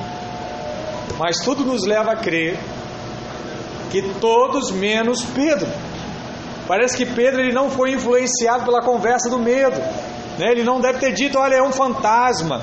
Mas 1.22 1.38
tudo 1.46 1.64
nos 1.64 1.86
leva 1.86 2.14
a 2.14 2.16
crer 2.16 2.58
que 3.92 4.02
todos 4.20 4.72
menos 4.72 5.24
Pedro. 5.24 5.68
Parece 6.68 6.98
que 6.98 7.06
Pedro 7.06 7.42
ele 7.42 7.54
não 7.54 7.70
foi 7.70 7.92
influenciado 7.92 8.66
pela 8.66 8.82
conversa 8.82 9.30
do 9.30 9.38
medo. 9.38 9.80
Né? 10.40 10.50
Ele 10.50 10.64
não 10.64 10.82
deve 10.82 10.98
ter 10.98 11.14
dito, 11.14 11.38
olha, 11.38 11.58
é 11.58 11.62
um 11.62 11.72
fantasma. 11.72 12.60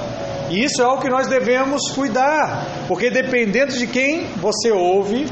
E 0.51 0.65
isso 0.65 0.83
é 0.83 0.85
algo 0.85 1.01
que 1.01 1.09
nós 1.09 1.29
devemos 1.29 1.93
cuidar, 1.93 2.67
porque 2.89 3.11
dependendo 3.11 3.75
de 3.75 3.87
quem 3.87 4.27
você 4.39 4.73
ouve, 4.73 5.27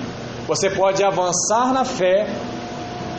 você 0.46 0.70
pode 0.70 1.02
avançar 1.02 1.72
na 1.72 1.84
fé 1.84 2.28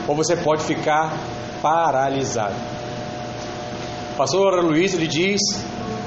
ou 0.08 0.16
você 0.16 0.38
pode 0.38 0.64
ficar 0.64 1.18
paralisado. 1.62 2.56
O 4.14 4.16
pastor 4.16 4.64
Luiz 4.64 4.94
ele 4.94 5.08
diz 5.08 5.42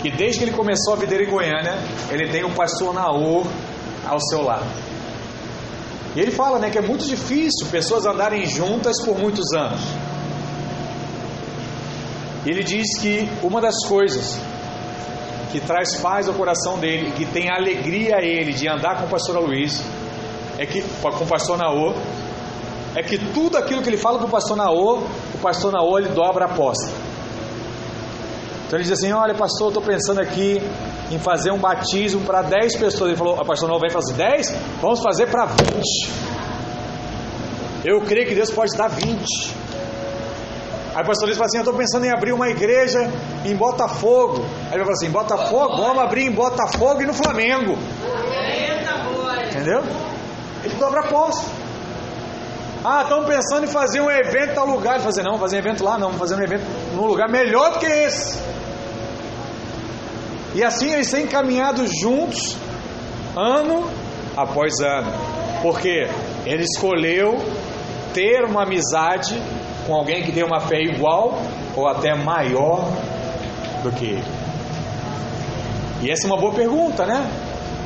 que 0.01 0.11
desde 0.11 0.39
que 0.39 0.45
ele 0.47 0.57
começou 0.57 0.95
a 0.95 0.97
vida 0.97 1.17
em 1.17 1.29
Goiânia, 1.29 1.79
ele 2.11 2.31
tem 2.31 2.45
o 2.45 2.55
pastor 2.55 2.95
Naor 2.95 3.45
ao 4.07 4.21
seu 4.21 4.43
lado. 4.43 4.67
E 6.15 6.21
ele 6.21 6.31
fala 6.31 6.59
né, 6.59 6.71
que 6.71 6.79
é 6.79 6.83
muito 6.83 7.05
difícil 7.07 7.67
pessoas 7.71 8.05
andarem 8.05 8.45
juntas 8.47 9.01
por 9.05 9.17
muitos 9.19 9.53
anos. 9.53 9.81
Ele 12.45 12.65
diz 12.65 12.99
que 12.99 13.31
uma 13.43 13.61
das 13.61 13.77
coisas 13.87 14.39
que 15.53 15.61
traz 15.61 15.97
paz 15.97 16.29
ao 16.29 16.35
coração 16.35 16.79
dele, 16.79 17.13
que 17.13 17.27
tem 17.27 17.51
alegria 17.51 18.17
a 18.17 18.23
ele 18.23 18.53
de 18.53 18.69
andar 18.69 18.99
com 18.99 19.07
o 19.07 19.09
pastor 19.09 19.39
Luiz, 19.39 19.83
é 20.59 20.65
que 20.65 20.83
com 20.83 21.25
o 21.25 21.27
pastor 21.27 21.59
Naô, 21.59 21.95
é 22.95 23.03
que 23.03 23.19
tudo 23.19 23.57
aquilo 23.57 23.83
que 23.83 23.89
ele 23.89 23.97
fala 23.97 24.19
para 24.19 24.27
o 24.27 24.31
pastor 24.31 24.57
Naô, 24.57 25.03
o 25.35 25.39
pastor 25.41 25.73
Naô 25.73 25.99
ele 25.99 26.09
dobra 26.11 26.47
a 26.47 26.49
aposta. 26.49 26.91
Então 28.67 28.79
ele 28.79 28.89
diz 28.89 28.93
assim: 28.93 29.13
Olha, 29.13 29.35
pastor, 29.35 29.69
estou 29.69 29.83
pensando 29.83 30.21
aqui 30.21 30.61
em 31.11 31.19
fazer 31.19 31.51
um 31.51 31.59
batismo 31.59 32.23
para 32.23 32.43
10 32.43 32.77
pessoas. 32.77 33.11
Ele 33.11 33.19
falou: 33.19 33.41
A 33.41 33.45
pastor 33.45 33.69
Naô 33.69 33.81
vem 33.81 33.91
fazer 33.91 34.15
10? 34.15 34.55
Vamos 34.81 35.03
fazer 35.03 35.27
para 35.27 35.47
20. 35.47 35.61
Eu 37.85 38.01
creio 38.03 38.29
que 38.29 38.35
Deus 38.35 38.51
pode 38.51 38.77
dar 38.77 38.89
20. 38.89 39.61
Aí 40.95 41.03
o 41.03 41.07
pastor 41.07 41.27
Luiz 41.27 41.37
fala 41.37 41.47
assim: 41.47 41.59
Eu 41.59 41.63
estou 41.63 41.75
pensando 41.75 42.05
em 42.05 42.11
abrir 42.11 42.33
uma 42.33 42.49
igreja 42.49 43.11
em 43.45 43.55
Botafogo. 43.57 44.45
Aí 44.69 44.75
ele 44.75 44.85
fala 44.85 44.93
assim: 44.93 45.11
Botafogo? 45.11 45.77
Vamos 45.77 46.03
abrir 46.03 46.27
em 46.27 46.33
Botafogo 46.33 47.03
e 47.03 47.07
no 47.07 47.15
Flamengo. 47.15 47.79
Entendeu? 49.51 49.83
Ele 50.65 50.75
dobra 50.75 51.01
a 51.01 51.05
aposta. 51.05 51.61
Ah, 52.85 53.03
estão 53.03 53.25
pensando 53.25 53.65
em 53.65 53.67
fazer 53.67 54.01
um 54.01 54.11
evento 54.11 54.53
em 54.53 54.55
tal 54.55 54.67
lugar. 54.67 54.95
Ele 54.95 55.05
fazer, 55.05 55.23
não, 55.23 55.39
fazer 55.39 55.57
um 55.57 55.59
evento 55.59 55.85
lá, 55.85 55.99
não, 55.99 56.09
vamos 56.09 56.19
fazer 56.19 56.35
um 56.35 56.43
evento 56.43 56.65
num 56.95 57.07
lugar 57.07 57.29
melhor 57.29 57.73
do 57.73 57.79
que 57.79 57.87
esse. 57.87 58.39
E 60.55 60.65
assim 60.65 60.93
eles 60.93 61.11
têm 61.11 61.27
caminhado 61.27 61.87
juntos, 62.01 62.57
ano 63.37 63.89
após 64.37 64.81
ano. 64.81 65.13
Porque 65.63 66.09
ele 66.45 66.65
escolheu 66.65 67.39
ter 68.13 68.45
uma 68.45 68.63
amizade 68.63 69.41
com 69.87 69.95
alguém 69.95 70.23
que 70.23 70.33
tem 70.33 70.43
uma 70.43 70.61
fé 70.61 70.81
igual 70.81 71.41
ou 71.77 71.87
até 71.87 72.15
maior 72.15 72.91
do 73.83 73.93
que 73.93 74.07
ele? 74.07 74.41
E 76.03 76.11
essa 76.11 76.27
é 76.27 76.31
uma 76.31 76.39
boa 76.39 76.53
pergunta, 76.53 77.07
né? 77.07 77.31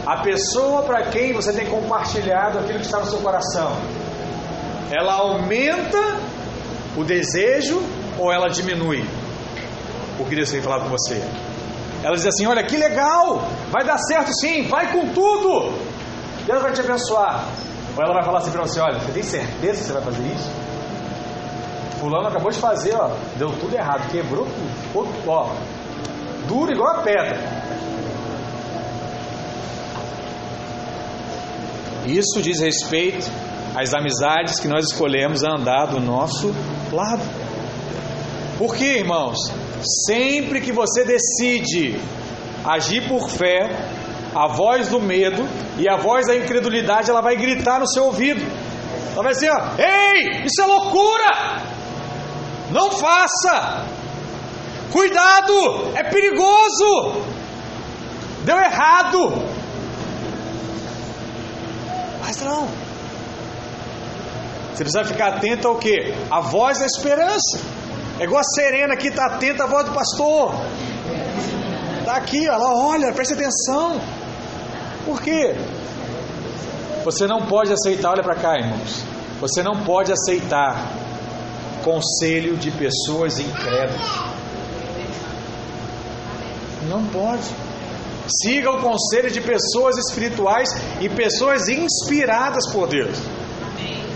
A 0.07 0.19
pessoa 0.19 0.83
para 0.83 1.03
quem 1.05 1.33
você 1.33 1.53
tem 1.53 1.67
compartilhado 1.67 2.59
aquilo 2.59 2.79
que 2.79 2.85
está 2.85 3.01
no 3.01 3.07
seu 3.07 3.19
coração, 3.19 3.77
ela 4.91 5.15
aumenta 5.15 5.99
o 6.97 7.03
desejo 7.03 7.83
ou 8.19 8.33
ela 8.33 8.49
diminui 8.49 9.05
o 10.19 10.25
que 10.25 10.37
Deus 10.37 10.51
tem 10.51 10.63
falado 10.63 10.85
com 10.85 10.91
você? 10.91 11.21
Ela 12.05 12.17
diz 12.17 12.27
assim: 12.27 12.47
Olha 12.47 12.63
que 12.63 12.77
legal, 12.77 13.43
vai 13.71 13.83
dar 13.83 13.97
certo 13.97 14.31
sim, 14.35 14.69
vai 14.69 14.93
com 14.93 15.09
tudo, 15.09 15.73
Deus 16.45 16.63
vai 16.63 16.71
te 16.71 16.81
abençoar. 16.83 17.47
Ou 17.97 18.05
ela 18.05 18.13
vai 18.13 18.23
falar 18.23 18.39
assim 18.41 18.51
para 18.51 18.61
você: 18.61 18.79
Olha, 18.79 19.01
você 19.01 19.13
tem 19.13 19.23
certeza 19.23 19.81
que 19.81 19.87
você 19.87 19.93
vai 19.95 20.03
fazer 20.03 20.23
isso? 20.25 20.51
Fulano 21.99 22.29
acabou 22.29 22.51
de 22.51 22.59
fazer, 22.59 22.95
ó, 22.95 23.11
deu 23.37 23.49
tudo 23.59 23.75
errado, 23.75 24.11
quebrou 24.11 24.47
tudo, 24.93 25.09
ó, 25.27 25.55
duro 26.47 26.71
igual 26.71 26.97
a 26.97 27.03
pedra. 27.03 27.41
Isso 32.07 32.43
diz 32.43 32.61
respeito 32.61 33.27
às 33.75 33.95
amizades 33.95 34.61
que 34.61 34.69
nós 34.69 34.85
escolhemos 34.85 35.43
a 35.43 35.53
andar 35.59 35.87
do 35.87 35.99
nosso 35.99 36.55
lado. 36.93 37.44
Por 38.59 38.75
quê, 38.77 38.99
irmãos? 38.99 39.37
Sempre 40.07 40.61
que 40.61 40.73
você 40.73 41.05
decide 41.05 42.01
agir 42.65 43.09
por 43.09 43.29
fé, 43.29 43.69
a 44.35 44.49
voz 44.49 44.89
do 44.89 45.01
medo 45.01 45.47
e 45.79 45.89
a 45.89 45.97
voz 45.97 46.27
da 46.27 46.37
incredulidade 46.37 47.11
ela 47.11 47.21
vai 47.21 47.37
gritar 47.37 47.81
no 47.81 47.89
seu 47.89 48.05
ouvido. 48.05 48.45
Ela 49.13 49.23
vai 49.23 49.33
dizer: 49.33 49.51
ó, 49.51 49.75
Ei, 49.79 50.45
isso 50.45 50.61
é 50.63 50.67
loucura! 50.67 51.63
Não 52.71 52.91
faça! 52.93 53.87
Cuidado! 54.91 55.93
É 55.95 56.05
perigoso! 56.05 57.23
Deu 58.45 58.57
errado! 58.57 59.33
Mas 62.21 62.41
não. 62.43 62.69
Você 64.73 64.83
precisa 64.83 65.05
ficar 65.05 65.35
atento 65.35 65.69
ao 65.69 65.77
que? 65.77 66.13
A 66.31 66.41
voz 66.41 66.79
da 66.79 66.87
esperança. 66.87 67.74
É 68.19 68.25
igual 68.25 68.41
a 68.41 68.45
Serena 68.45 68.97
que 68.97 69.09
está 69.09 69.27
atenta 69.27 69.65
à 69.65 69.67
voz 69.67 69.87
do 69.87 69.93
pastor. 69.93 70.55
Está 71.99 72.17
aqui, 72.17 72.47
ela 72.47 72.73
olha, 72.73 73.13
preste 73.13 73.35
atenção. 73.35 74.01
Por 75.05 75.21
quê? 75.21 75.55
Você 77.05 77.27
não 77.27 77.47
pode 77.47 77.73
aceitar, 77.73 78.11
olha 78.11 78.23
para 78.23 78.37
cá, 78.37 78.57
irmãos. 78.57 79.05
Você 79.41 79.63
não 79.63 79.85
pode 79.85 80.13
aceitar 80.13 80.91
conselho 81.83 82.57
de 82.57 82.71
pessoas 82.71 83.39
incrédulas. 83.39 84.09
Não 86.89 87.05
pode. 87.07 87.51
Siga 88.43 88.71
o 88.71 88.81
conselho 88.81 89.31
de 89.31 89.41
pessoas 89.41 89.97
espirituais 89.99 90.69
e 91.01 91.09
pessoas 91.09 91.69
inspiradas 91.69 92.71
por 92.73 92.87
Deus. 92.87 93.19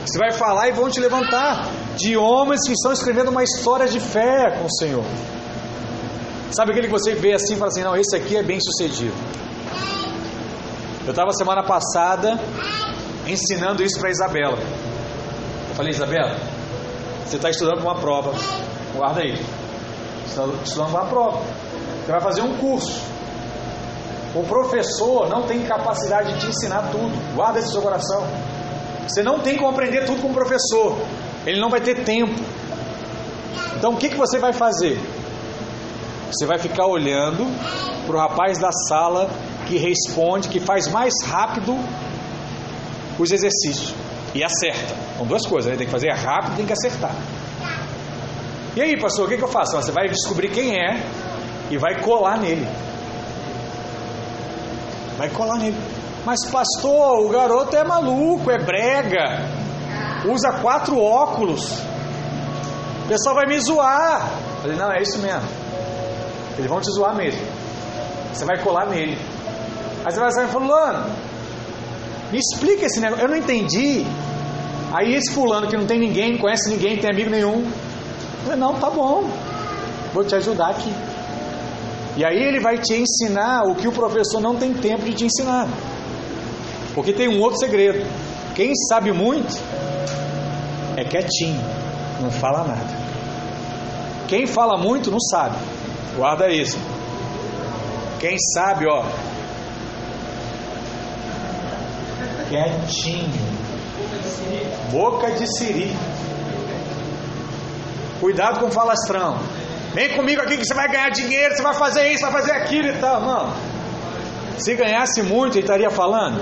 Você 0.07 0.19
vai 0.19 0.33
falar 0.33 0.69
e 0.69 0.73
vão 0.73 0.89
te 0.89 1.01
levantar 1.01 1.69
de 1.99 2.17
homens 2.17 2.61
que 2.65 2.73
estão 2.73 2.93
escrevendo 2.93 3.31
uma 3.31 3.43
história 3.43 3.89
de 3.89 3.99
fé 3.99 4.57
com 4.59 4.67
o 4.67 4.73
Senhor. 4.73 5.05
Sabe 6.53 6.71
aquele 6.71 6.87
que 6.87 6.93
você 6.93 7.15
vê 7.15 7.35
assim 7.35 7.55
e 7.55 7.57
fala 7.57 7.69
assim: 7.69 7.83
não, 7.83 7.97
esse 7.97 8.17
aqui 8.17 8.37
é 8.37 8.43
bem 8.43 8.59
sucedido. 8.61 9.15
Eu 11.05 11.11
estava 11.11 11.33
semana 11.33 11.63
passada 11.63 12.39
ensinando 13.27 13.83
isso 13.83 13.99
para 13.99 14.11
Isabela. 14.11 14.59
Eu 15.69 15.75
falei, 15.75 15.91
Isabela, 15.93 16.37
você 17.27 17.37
está 17.37 17.51
estudando 17.51 17.81
uma 17.81 17.97
prova. 17.97 18.33
Guarda 18.95 19.21
aí. 19.21 19.35
Você 20.27 20.41
está 20.41 20.59
estudando 20.63 20.91
uma 20.91 21.07
prova. 21.07 21.43
Você 22.05 22.13
vai 22.13 22.21
fazer 22.21 22.43
um 22.43 22.57
curso. 22.59 23.03
O 24.35 24.43
professor 24.45 25.29
não 25.29 25.43
tem 25.43 25.65
capacidade 25.65 26.35
de 26.35 26.41
te 26.41 26.47
ensinar 26.47 26.91
tudo. 26.91 27.35
Guarda 27.35 27.59
esse 27.59 27.73
seu 27.73 27.83
coração. 27.83 28.27
Você 29.07 29.23
não 29.23 29.41
tem 29.41 29.57
como 29.57 29.71
aprender 29.71 30.05
tudo 30.05 30.23
com 30.23 30.29
o 30.29 30.35
professor. 30.35 30.97
Ele 31.49 31.61
não 31.61 31.71
vai 31.71 31.81
ter 31.81 32.05
tempo. 32.05 32.35
Então 33.79 33.95
o 33.95 33.97
que, 33.97 34.11
que 34.11 34.17
você 34.17 34.39
vai 34.39 34.53
fazer? 34.53 35.01
Você 36.31 36.45
vai 36.45 36.59
ficar 36.59 36.87
olhando 36.87 37.47
para 38.07 38.17
o 38.17 38.19
rapaz 38.19 38.59
da 38.59 38.71
sala 38.71 39.31
que 39.67 39.79
responde, 39.79 40.49
que 40.49 40.61
faz 40.61 40.89
mais 40.89 41.15
rápido 41.25 41.75
os 43.19 43.31
exercícios 43.31 43.95
e 44.35 44.45
acerta. 44.45 44.95
São 45.17 45.27
duas 45.27 45.47
coisas, 45.47 45.71
né? 45.71 45.79
tem 45.79 45.87
que 45.87 45.93
fazer 45.93 46.13
rápido 46.13 46.53
e 46.53 46.57
tem 46.57 46.67
que 46.67 46.73
acertar. 46.75 47.15
E 48.77 48.83
aí, 48.83 49.01
pastor, 49.01 49.25
o 49.25 49.29
que, 49.29 49.39
que 49.39 49.45
eu 49.45 49.49
faço? 49.49 49.75
Você 49.75 49.91
vai 49.91 50.07
descobrir 50.07 50.51
quem 50.51 50.77
é 50.77 51.03
e 51.71 51.79
vai 51.79 52.03
colar 52.03 52.39
nele. 52.39 52.69
Vai 55.17 55.31
colar 55.31 55.57
nele. 55.57 55.77
Mas, 56.27 56.45
pastor, 56.51 57.25
o 57.25 57.29
garoto 57.31 57.75
é 57.75 57.85
maluco, 57.85 58.51
é 58.51 58.59
brega, 58.59 59.58
usa 60.27 60.53
quatro 60.61 60.99
óculos. 60.99 61.79
O 63.05 63.09
pessoal 63.09 63.35
vai 63.35 63.47
me 63.47 63.59
zoar. 63.61 64.31
Eu 64.57 64.63
falei, 64.63 64.77
não, 64.77 64.93
é 64.93 65.03
isso 65.03 65.19
mesmo. 65.19 65.49
Eles 66.57 66.69
vão 66.69 66.81
te 66.81 66.91
zoar 66.93 67.15
mesmo. 67.15 67.41
Você 68.33 68.45
vai 68.45 68.59
colar 68.63 68.87
nele. 68.87 69.17
Aí 70.05 70.13
você 70.13 70.21
vai 70.21 70.31
sair 70.33 70.49
fulano, 70.49 71.11
me 72.31 72.39
explica 72.39 72.87
esse 72.87 73.01
negócio. 73.01 73.25
Eu 73.25 73.29
não 73.29 73.37
entendi. 73.37 74.05
Aí 74.93 75.15
esse 75.15 75.33
fulano 75.33 75.67
que 75.67 75.77
não 75.77 75.87
tem 75.87 75.99
ninguém, 75.99 76.33
não 76.33 76.39
conhece 76.39 76.71
ninguém, 76.71 76.95
não 76.95 77.03
tem 77.03 77.11
amigo 77.11 77.31
nenhum. 77.31 77.61
Eu 77.61 78.43
falei, 78.45 78.59
não, 78.59 78.75
tá 78.75 78.91
bom. 78.91 79.29
Vou 80.15 80.25
te 80.25 80.35
ajudar 80.35 80.71
aqui. 80.71 80.93
E 82.17 82.25
aí 82.25 82.43
ele 82.43 82.59
vai 82.59 82.79
te 82.79 82.95
ensinar 82.95 83.63
o 83.65 83.75
que 83.75 83.87
o 83.87 83.93
professor 83.93 84.41
não 84.41 84.57
tem 84.57 84.73
tempo 84.75 85.05
de 85.05 85.15
te 85.15 85.25
ensinar. 85.27 85.69
Porque 86.95 87.13
tem 87.13 87.29
um 87.29 87.41
outro 87.41 87.59
segredo. 87.59 88.05
Quem 88.55 88.73
sabe 88.89 89.13
muito 89.13 89.57
é 90.99 91.05
quietinho, 91.05 91.61
não 92.21 92.31
fala 92.31 92.65
nada. 92.65 93.09
Quem 94.27 94.47
fala 94.47 94.77
muito 94.77 95.11
não 95.11 95.21
sabe. 95.21 95.57
Guarda 96.17 96.49
isso. 96.49 96.79
Quem 98.21 98.37
sabe, 98.55 98.87
ó, 98.91 99.05
quietinho. 102.49 103.59
Boca 104.91 105.31
de 105.33 105.47
siri. 105.59 105.95
Cuidado 108.21 108.61
com 108.61 108.67
o 108.67 108.71
falastrão. 108.71 109.39
Vem 109.95 110.17
comigo 110.17 110.41
aqui 110.43 110.57
que 110.57 110.65
você 110.65 110.75
vai 110.75 110.89
ganhar 110.89 111.11
dinheiro, 111.11 111.55
você 111.55 111.63
vai 111.63 111.75
fazer 111.75 112.13
isso, 112.13 112.23
vai 112.23 112.33
fazer 112.33 112.53
aquilo 112.53 112.89
e 112.89 112.99
tal. 112.99 113.21
Não. 113.21 113.53
Se 114.59 114.75
ganhasse 114.75 115.23
muito, 115.23 115.55
ele 115.57 115.65
estaria 115.65 115.91
falando. 115.91 116.41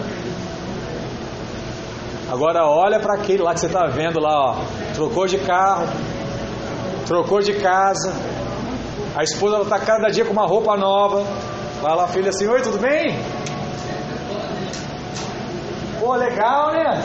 Agora 2.30 2.66
olha 2.66 2.98
para 2.98 3.14
aquele 3.14 3.42
lá 3.42 3.54
que 3.54 3.60
você 3.60 3.66
está 3.66 3.86
vendo 3.86 4.18
lá, 4.18 4.50
ó. 4.50 4.56
Trocou 4.94 5.26
de 5.26 5.38
carro, 5.38 5.86
trocou 7.06 7.40
de 7.40 7.54
casa. 7.54 8.12
A 9.14 9.22
esposa 9.22 9.62
está 9.62 9.78
cada 9.78 10.08
dia 10.08 10.24
com 10.24 10.32
uma 10.32 10.46
roupa 10.46 10.76
nova. 10.76 11.24
Fala 11.80 12.04
a 12.04 12.08
filha 12.08 12.30
assim, 12.30 12.48
oi, 12.48 12.60
tudo 12.62 12.78
bem? 12.78 13.16
Pô, 16.00 16.14
legal, 16.16 16.72
né? 16.72 17.02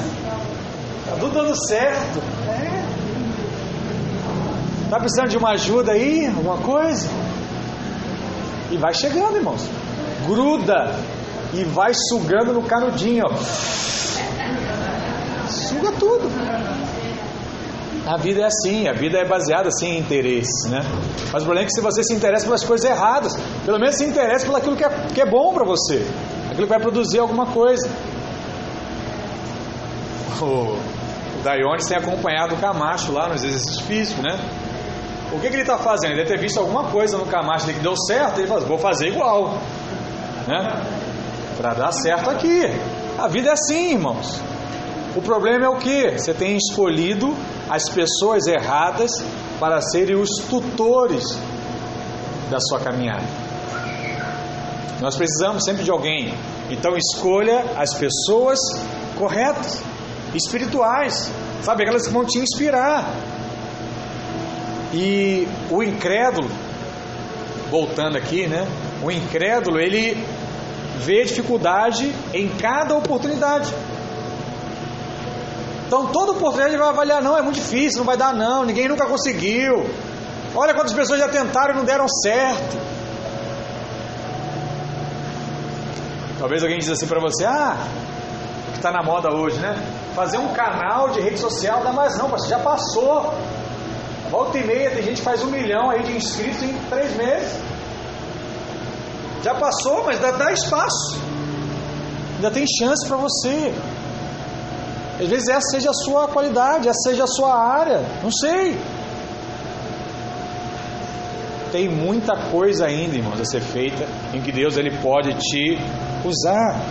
Tá 1.06 1.16
tudo 1.20 1.34
dando 1.34 1.56
certo. 1.68 2.20
É. 2.48 2.82
Tá 4.90 5.00
precisando 5.00 5.30
de 5.30 5.38
uma 5.38 5.52
ajuda 5.52 5.94
aí? 5.94 6.28
Alguma 6.28 6.58
coisa? 6.58 7.08
E 8.72 8.78
vai 8.78 8.94
chegando, 8.94 9.38
irmãos. 9.38 9.66
Gruda 10.26 10.96
e 11.54 11.64
vai 11.64 11.94
sugando 11.94 12.54
no 12.54 12.64
canudinho, 12.64 13.26
ó. 13.26 13.32
Suga 15.72 15.92
tudo. 15.94 16.30
A 18.06 18.18
vida 18.18 18.42
é 18.42 18.46
assim, 18.46 18.88
a 18.88 18.94
vida 18.94 19.20
é 19.20 19.26
baseada 19.26 19.70
assim 19.70 19.90
em 19.90 20.00
interesses, 20.00 20.70
né? 20.70 20.82
Mas 21.32 21.44
o 21.44 21.46
problema 21.46 21.62
é 21.62 21.66
que 21.66 21.72
se 21.72 21.82
você 21.82 22.04
se 22.04 22.14
interessa 22.14 22.46
pelas 22.46 22.64
coisas 22.64 22.90
erradas, 22.90 23.38
pelo 23.64 23.80
menos 23.80 23.96
se 23.96 24.04
interessa 24.04 24.46
pelo 24.46 24.58
aquilo 24.58 24.76
que 24.76 24.84
é, 24.84 24.90
que 25.14 25.22
é 25.22 25.26
bom 25.26 25.54
para 25.54 25.64
você, 25.64 26.06
aquilo 26.48 26.64
que 26.64 26.74
vai 26.74 26.80
produzir 26.80 27.20
alguma 27.20 27.46
coisa. 27.46 27.90
O, 30.42 30.46
o 30.46 31.44
Daiones 31.44 31.86
tem 31.86 31.98
acompanhado 31.98 32.56
o 32.56 32.58
Camacho 32.58 33.12
lá 33.12 33.30
nos 33.30 33.44
exercícios 33.44 33.80
físicos, 33.82 34.24
né? 34.24 34.40
O 35.32 35.40
que, 35.40 35.48
que 35.48 35.56
ele 35.56 35.62
está 35.62 35.78
fazendo? 35.78 36.14
Ele 36.14 36.24
deve 36.24 36.36
ter 36.36 36.40
visto 36.40 36.60
alguma 36.60 36.86
coisa 36.86 37.18
no 37.18 37.26
Camacho 37.28 37.68
que 37.68 37.74
deu 37.80 37.96
certo, 37.96 38.40
ele 38.40 38.48
fala, 38.48 38.62
vou 38.62 38.80
fazer 38.80 39.10
igual, 39.10 39.60
né? 40.48 40.84
Para 41.56 41.76
dar 41.76 41.92
certo 41.92 42.32
aqui. 42.32 42.64
A 43.18 43.28
vida 43.28 43.50
é 43.50 43.54
assim, 43.54 43.92
irmãos. 43.92 44.42
O 45.16 45.22
problema 45.22 45.66
é 45.66 45.70
o 45.70 45.76
que? 45.76 46.12
Você 46.12 46.34
tem 46.34 46.56
escolhido 46.56 47.36
as 47.70 47.90
pessoas 47.90 48.48
erradas 48.48 49.12
para 49.60 49.82
serem 49.82 50.16
os 50.16 50.30
tutores 50.50 51.24
da 52.50 52.60
sua 52.60 52.80
caminhada. 52.80 53.26
Nós 55.02 55.16
precisamos 55.18 55.66
sempre 55.66 55.84
de 55.84 55.92
alguém. 55.92 56.34
Então 56.70 56.96
escolha 56.96 57.66
as 57.76 57.94
pessoas 57.94 58.60
corretas, 59.18 59.82
espirituais, 60.34 61.30
sabe 61.62 61.84
aquelas 61.84 62.08
que 62.08 62.14
vão 62.14 62.24
te 62.24 62.40
inspirar. 62.40 63.14
E 64.94 65.48
o 65.70 65.84
incrédulo, 65.84 66.50
voltando 67.70 68.18
aqui, 68.18 68.48
né? 68.48 68.68
O 69.04 69.12
incrédulo, 69.12 69.80
ele 69.80 70.16
vê 71.00 71.24
dificuldade 71.24 72.14
em 72.34 72.48
cada 72.48 72.96
oportunidade. 72.96 73.74
Então, 75.92 76.06
oportunidade 76.06 76.70
ele 76.70 76.78
vai 76.78 76.88
avaliar: 76.88 77.22
não, 77.22 77.38
é 77.38 77.42
muito 77.42 77.56
difícil, 77.56 78.00
não 78.00 78.06
vai 78.06 78.16
dar, 78.16 78.34
não, 78.34 78.64
ninguém 78.64 78.88
nunca 78.88 79.06
conseguiu. 79.06 79.86
Olha 80.56 80.74
quantas 80.74 80.94
pessoas 80.94 81.20
já 81.20 81.28
tentaram 81.28 81.74
e 81.74 81.78
não 81.80 81.84
deram 81.84 82.08
certo. 82.08 82.78
Talvez 86.40 86.64
alguém 86.64 86.80
diz 86.80 86.90
assim 86.90 87.06
para 87.06 87.20
você: 87.20 87.44
ah, 87.44 87.76
que 88.72 88.78
está 88.78 88.90
na 88.90 89.04
moda 89.04 89.36
hoje, 89.36 89.60
né? 89.60 89.76
Fazer 90.16 90.38
um 90.38 90.54
canal 90.54 91.10
de 91.10 91.20
rede 91.20 91.42
social 91.42 91.84
dá 91.84 91.92
mais 91.92 92.18
não, 92.18 92.30
mas 92.30 92.48
já 92.48 92.60
passou. 92.60 93.34
Volta 94.30 94.60
e 94.60 94.64
meia, 94.64 94.92
tem 94.92 95.04
gente 95.04 95.18
que 95.18 95.24
faz 95.24 95.44
um 95.44 95.48
milhão 95.48 95.90
aí 95.90 96.04
de 96.04 96.16
inscritos 96.16 96.64
em 96.64 96.74
três 96.90 97.14
meses. 97.18 97.52
Já 99.44 99.56
passou, 99.56 100.06
mas 100.06 100.20
dá, 100.22 100.32
dá 100.32 100.54
espaço. 100.54 101.20
Ainda 102.36 102.50
tem 102.50 102.66
chance 102.66 103.06
para 103.06 103.18
você. 103.18 103.74
Às 105.22 105.30
vezes 105.30 105.48
essa 105.50 105.70
seja 105.70 105.92
a 105.92 105.94
sua 105.94 106.28
qualidade, 106.28 106.90
essa 106.90 107.10
seja 107.10 107.26
a 107.26 107.28
sua 107.28 107.54
área. 107.54 108.02
Não 108.24 108.32
sei. 108.32 108.76
Tem 111.72 111.88
muita 111.88 112.36
coisa 112.50 112.88
ainda, 112.88 113.16
irmãos, 113.16 113.40
a 113.40 113.46
ser 113.46 113.62
feita 113.62 114.06
em 114.34 114.42
que 114.42 114.52
Deus 114.52 114.78
ele 114.78 114.90
pode 114.98 115.34
te 115.36 115.78
usar. 116.26 116.82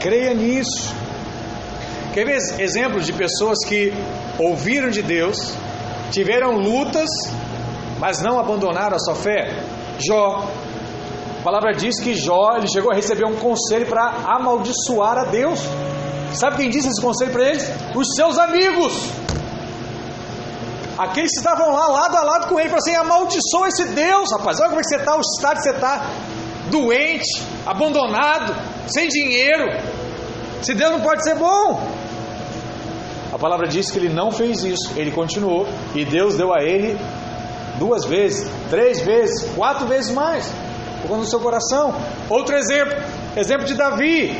Creia 0.00 0.32
nisso. 0.32 0.94
Quer 2.14 2.24
ver 2.24 2.38
exemplos 2.60 3.04
de 3.04 3.12
pessoas 3.12 3.58
que 3.66 3.92
ouviram 4.38 4.88
de 4.88 5.02
Deus, 5.02 5.52
tiveram 6.12 6.52
lutas, 6.52 7.10
mas 7.98 8.22
não 8.22 8.38
abandonaram 8.38 8.94
a 8.94 8.98
sua 9.00 9.16
fé? 9.16 9.60
Jó. 9.98 10.48
A 11.40 11.42
palavra 11.42 11.72
diz 11.72 11.98
que 11.98 12.14
Jó 12.14 12.54
ele 12.56 12.68
chegou 12.68 12.92
a 12.92 12.94
receber 12.94 13.26
um 13.26 13.34
conselho 13.34 13.86
para 13.86 14.04
amaldiçoar 14.26 15.18
a 15.18 15.24
Deus. 15.24 15.58
Sabe 16.34 16.56
quem 16.56 16.70
disse 16.70 16.88
esse 16.88 17.00
conselho 17.00 17.32
para 17.32 17.48
eles? 17.48 17.68
Os 17.94 18.08
seus 18.14 18.38
amigos. 18.38 18.92
Aqueles 20.98 21.30
que 21.32 21.38
estavam 21.38 21.72
lá, 21.72 21.86
lado 21.88 22.16
a 22.16 22.22
lado 22.22 22.48
com 22.48 22.60
ele, 22.60 22.68
falaram 22.68 22.86
assim: 22.86 22.94
amaldiçoa 22.94 23.68
esse 23.68 23.84
Deus, 23.86 24.30
rapaz. 24.32 24.60
Olha 24.60 24.68
como 24.68 24.80
é 24.80 24.82
que 24.82 24.88
você 24.88 24.96
está, 24.96 25.16
o 25.16 25.20
estado 25.20 25.56
que 25.56 25.62
você 25.62 25.70
está, 25.70 26.10
doente, 26.70 27.42
abandonado, 27.66 28.54
sem 28.86 29.08
dinheiro. 29.08 29.78
Esse 30.60 30.74
Deus 30.74 30.92
não 30.92 31.00
pode 31.00 31.24
ser 31.24 31.34
bom. 31.34 31.82
A 33.32 33.38
palavra 33.38 33.66
diz 33.66 33.90
que 33.90 33.98
ele 33.98 34.10
não 34.10 34.30
fez 34.30 34.62
isso, 34.62 34.92
ele 34.94 35.10
continuou, 35.10 35.66
e 35.94 36.04
Deus 36.04 36.36
deu 36.36 36.54
a 36.54 36.62
ele 36.62 36.98
duas 37.78 38.04
vezes, 38.04 38.48
três 38.68 39.00
vezes, 39.00 39.50
quatro 39.54 39.86
vezes 39.86 40.12
mais, 40.12 40.52
ficou 41.00 41.16
no 41.16 41.24
seu 41.24 41.40
coração. 41.40 41.94
Outro 42.28 42.54
exemplo, 42.54 42.94
exemplo 43.36 43.64
de 43.66 43.74
Davi. 43.74 44.38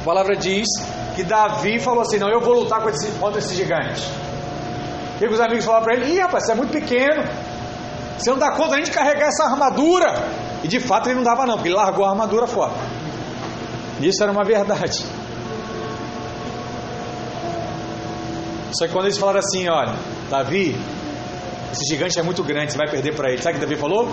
A 0.00 0.02
palavra 0.02 0.34
diz 0.34 0.66
que 1.14 1.22
Davi 1.22 1.78
falou 1.78 2.00
assim: 2.00 2.18
Não, 2.18 2.28
eu 2.28 2.40
vou 2.40 2.54
lutar 2.54 2.80
contra 2.80 2.96
esse, 2.96 3.10
contra 3.18 3.38
esse 3.38 3.54
gigante. 3.54 4.02
E 5.20 5.26
os 5.26 5.40
amigos 5.40 5.64
falaram 5.64 5.84
para 5.84 5.94
ele: 5.94 6.14
Ih, 6.14 6.20
rapaz, 6.20 6.46
você 6.46 6.52
é 6.52 6.54
muito 6.54 6.72
pequeno, 6.72 7.22
você 8.18 8.30
não 8.30 8.38
dá 8.38 8.52
conta 8.52 8.76
nem 8.76 8.84
de 8.84 8.90
carregar 8.90 9.28
essa 9.28 9.44
armadura. 9.44 10.12
E 10.62 10.68
de 10.68 10.80
fato 10.80 11.08
ele 11.08 11.16
não 11.16 11.22
dava, 11.22 11.46
não, 11.46 11.54
porque 11.54 11.68
ele 11.68 11.76
largou 11.76 12.04
a 12.04 12.10
armadura 12.10 12.46
fora. 12.46 12.72
Isso 14.00 14.22
era 14.22 14.32
uma 14.32 14.44
verdade. 14.44 15.04
Só 18.72 18.86
que 18.86 18.92
quando 18.92 19.06
eles 19.06 19.18
falaram 19.18 19.40
assim: 19.40 19.68
Olha, 19.68 19.94
Davi, 20.30 20.80
esse 21.72 21.84
gigante 21.88 22.18
é 22.18 22.22
muito 22.22 22.42
grande, 22.42 22.72
você 22.72 22.78
vai 22.78 22.88
perder 22.88 23.14
para 23.14 23.30
ele. 23.30 23.42
Sabe 23.42 23.56
o 23.56 23.60
que 23.60 23.66
Davi 23.66 23.78
falou? 23.78 24.08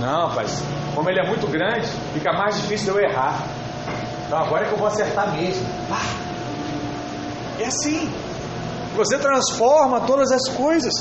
Não, 0.00 0.28
rapaz, 0.28 0.62
como 0.94 1.08
ele 1.08 1.20
é 1.20 1.26
muito 1.26 1.46
grande, 1.46 1.86
fica 2.12 2.32
mais 2.32 2.56
difícil 2.60 2.92
de 2.92 2.98
eu 2.98 3.10
errar. 3.10 3.42
Então 4.30 4.44
agora 4.44 4.64
é 4.64 4.68
que 4.68 4.74
eu 4.74 4.78
vou 4.78 4.86
acertar 4.86 5.34
mesmo. 5.34 5.66
É 7.58 7.64
assim. 7.64 8.08
Você 8.94 9.18
transforma 9.18 10.02
todas 10.02 10.30
as 10.30 10.48
coisas. 10.50 10.92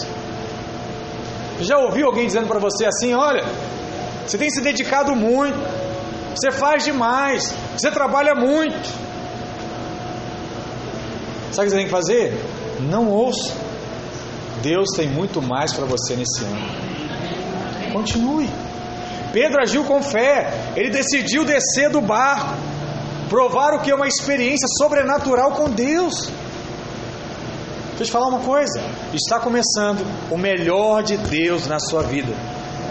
Já 1.62 1.78
ouviu 1.78 2.08
alguém 2.08 2.26
dizendo 2.26 2.48
para 2.48 2.58
você 2.58 2.88
assim: 2.88 3.14
olha, 3.14 3.46
você 4.26 4.36
tem 4.36 4.50
se 4.50 4.62
dedicado 4.62 5.16
muito, 5.16 5.60
você 6.34 6.50
faz 6.50 6.84
demais, 6.84 7.54
você 7.78 7.92
trabalha 7.92 8.34
muito. 8.34 8.90
Sabe 11.52 11.68
o 11.68 11.70
que 11.70 11.70
você 11.70 11.76
tem 11.76 11.86
que 11.86 11.92
fazer? 11.92 12.34
Não 12.80 13.12
ouça. 13.12 13.54
Deus 14.64 14.90
tem 14.96 15.08
muito 15.08 15.40
mais 15.40 15.72
para 15.72 15.86
você 15.86 16.16
nesse 16.16 16.44
ano. 16.44 17.94
Continue. 17.94 18.50
Pedro 19.32 19.62
agiu 19.62 19.84
com 19.84 20.02
fé, 20.02 20.52
ele 20.76 20.90
decidiu 20.90 21.46
descer 21.46 21.92
do 21.92 22.02
barco, 22.02 22.56
provar 23.30 23.76
o 23.76 23.80
que 23.80 23.92
é 23.92 23.96
uma 23.96 24.08
experiência 24.08 24.68
sobrenatural 24.78 25.52
com 25.52 25.70
Deus. 25.70 26.30
Deixa 27.90 28.02
eu 28.02 28.06
te 28.06 28.12
falar 28.12 28.28
uma 28.28 28.40
coisa: 28.40 28.82
está 29.14 29.40
começando 29.40 30.06
o 30.32 30.38
melhor 30.38 31.04
de 31.04 31.18
Deus 31.18 31.68
na 31.68 31.80
sua 31.80 32.02
vida. 32.02 32.34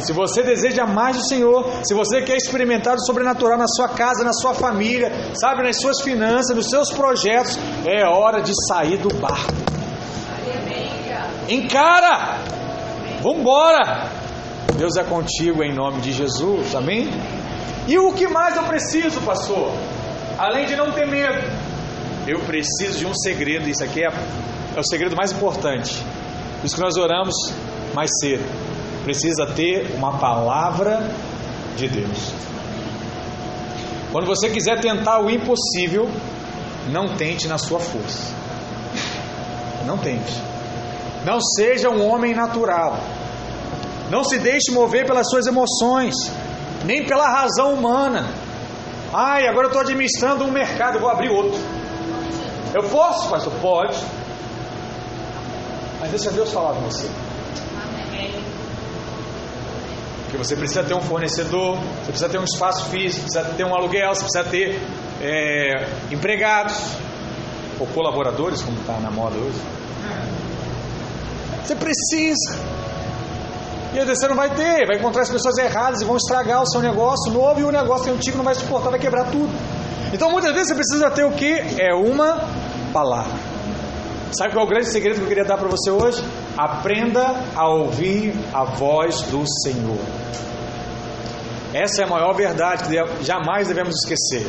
Se 0.01 0.13
você 0.13 0.43
deseja 0.43 0.87
mais 0.87 1.17
do 1.17 1.27
Senhor, 1.27 1.65
se 1.83 1.93
você 1.93 2.23
quer 2.23 2.37
experimentar 2.37 2.95
o 2.95 3.01
sobrenatural 3.01 3.59
na 3.59 3.67
sua 3.67 3.89
casa, 3.89 4.23
na 4.23 4.33
sua 4.33 4.55
família, 4.55 5.11
sabe, 5.35 5.65
nas 5.65 5.81
suas 5.81 6.01
finanças, 6.03 6.55
nos 6.55 6.71
seus 6.71 6.93
projetos, 6.93 7.59
é 7.85 8.07
hora 8.07 8.41
de 8.41 8.53
sair 8.69 8.99
do 8.99 9.13
barco. 9.15 9.53
Encara! 11.49 12.39
Vambora! 13.23 14.09
Deus 14.77 14.97
é 14.97 15.03
contigo 15.03 15.65
em 15.65 15.75
nome 15.75 16.01
de 16.01 16.13
Jesus, 16.13 16.75
amém? 16.77 17.11
E 17.89 17.99
o 17.99 18.13
que 18.13 18.29
mais 18.29 18.57
eu 18.57 18.63
preciso, 18.65 19.21
pastor? 19.23 19.73
Além 20.39 20.67
de 20.67 20.77
não 20.77 20.93
ter 20.93 21.05
medo, 21.05 21.51
eu 22.27 22.39
preciso 22.41 22.99
de 22.99 23.07
um 23.07 23.15
segredo. 23.15 23.69
Isso 23.69 23.83
aqui 23.83 24.05
é, 24.05 24.09
é 24.77 24.81
o 24.81 24.85
segredo 24.85 25.17
mais 25.17 25.33
importante. 25.33 26.01
Isso 26.63 26.77
que 26.77 26.81
nós 26.81 26.97
oramos 26.97 27.35
mais 27.93 28.09
cedo. 28.21 28.45
Precisa 29.03 29.47
ter 29.47 29.95
uma 29.97 30.17
palavra 30.19 31.11
de 31.77 31.89
Deus. 31.89 32.33
Quando 34.13 34.27
você 34.27 34.49
quiser 34.49 34.81
tentar 34.81 35.21
o 35.21 35.29
impossível, 35.29 36.09
não 36.89 37.17
tente 37.17 37.49
na 37.49 37.59
sua 37.59 37.81
força. 37.81 38.33
Não 39.87 39.99
tente. 39.99 40.41
Não 41.25 41.41
seja 41.41 41.91
um 41.91 42.07
homem 42.07 42.33
natural. 42.33 43.01
Não 44.09 44.23
se 44.23 44.39
deixe 44.39 44.71
mover 44.71 45.05
pelas 45.05 45.29
suas 45.29 45.47
emoções, 45.47 46.15
nem 46.85 47.05
pela 47.05 47.29
razão 47.29 47.75
humana. 47.75 48.29
Ai, 49.13 49.47
agora 49.47 49.67
eu 49.67 49.69
estou 49.69 49.81
administrando 49.81 50.45
um 50.45 50.51
mercado, 50.51 50.99
vou 50.99 51.09
abrir 51.09 51.31
outro. 51.31 51.59
Eu 52.75 52.83
posso, 52.91 53.29
pastor? 53.31 53.53
Pode. 53.61 53.97
Mas 56.01 56.11
deixa 56.11 56.31
Deus 56.31 56.53
falar 56.53 56.75
com 56.75 56.83
você. 56.83 57.09
Porque 60.25 60.37
você 60.37 60.55
precisa 60.55 60.85
ter 60.85 60.93
um 60.93 61.01
fornecedor, 61.01 61.77
você 61.77 62.11
precisa 62.11 62.29
ter 62.29 62.39
um 62.39 62.45
espaço 62.45 62.85
físico, 62.91 63.23
precisa 63.23 63.45
ter 63.45 63.65
um 63.65 63.75
aluguel, 63.75 64.15
você 64.15 64.25
precisa 64.25 64.45
ter 64.45 64.79
é, 65.23 65.89
empregados 66.11 66.77
ou 67.81 67.87
colaboradores, 67.87 68.61
como 68.61 68.79
está 68.79 69.01
na 69.01 69.11
moda 69.11 69.37
hoje. 69.39 69.59
Você 71.65 71.75
precisa. 71.75 72.78
E 73.95 74.05
você 74.05 74.29
não 74.29 74.37
vai 74.37 74.51
ter, 74.51 74.87
vai 74.87 74.97
encontrar 74.97 75.23
as 75.23 75.31
pessoas 75.31 75.57
erradas 75.57 76.03
e 76.03 76.05
vão 76.05 76.17
estragar 76.17 76.63
o 76.63 76.67
seu 76.67 76.81
negócio 76.81 77.33
novo 77.33 77.61
e 77.61 77.65
o 77.65 77.71
negócio 77.71 78.13
antigo 78.13 78.37
não 78.37 78.45
vai 78.45 78.55
suportar, 78.55 78.91
vai 78.91 78.99
quebrar 78.99 79.25
tudo. 79.31 79.51
Então 80.13 80.31
muitas 80.31 80.53
vezes 80.53 80.69
você 80.69 80.75
precisa 80.75 81.11
ter 81.11 81.25
o 81.25 81.33
que? 81.33 81.53
É 81.79 81.95
uma 81.95 82.41
palavra. 82.93 83.33
Sabe 84.33 84.53
qual 84.53 84.65
é 84.65 84.67
o 84.67 84.71
grande 84.71 84.89
segredo 84.89 85.17
que 85.17 85.23
eu 85.23 85.29
queria 85.29 85.45
dar 85.45 85.57
para 85.57 85.69
você 85.69 85.91
hoje? 85.91 86.23
Aprenda 86.57 87.35
a 87.57 87.67
ouvir 87.67 88.35
a 88.53 88.65
voz 88.65 89.23
do 89.23 89.45
Senhor. 89.63 89.99
Essa 91.73 92.03
é 92.03 92.05
a 92.05 92.09
maior 92.09 92.35
verdade 92.35 92.85
que 92.85 93.25
jamais 93.25 93.69
devemos 93.69 93.95
esquecer. 93.97 94.47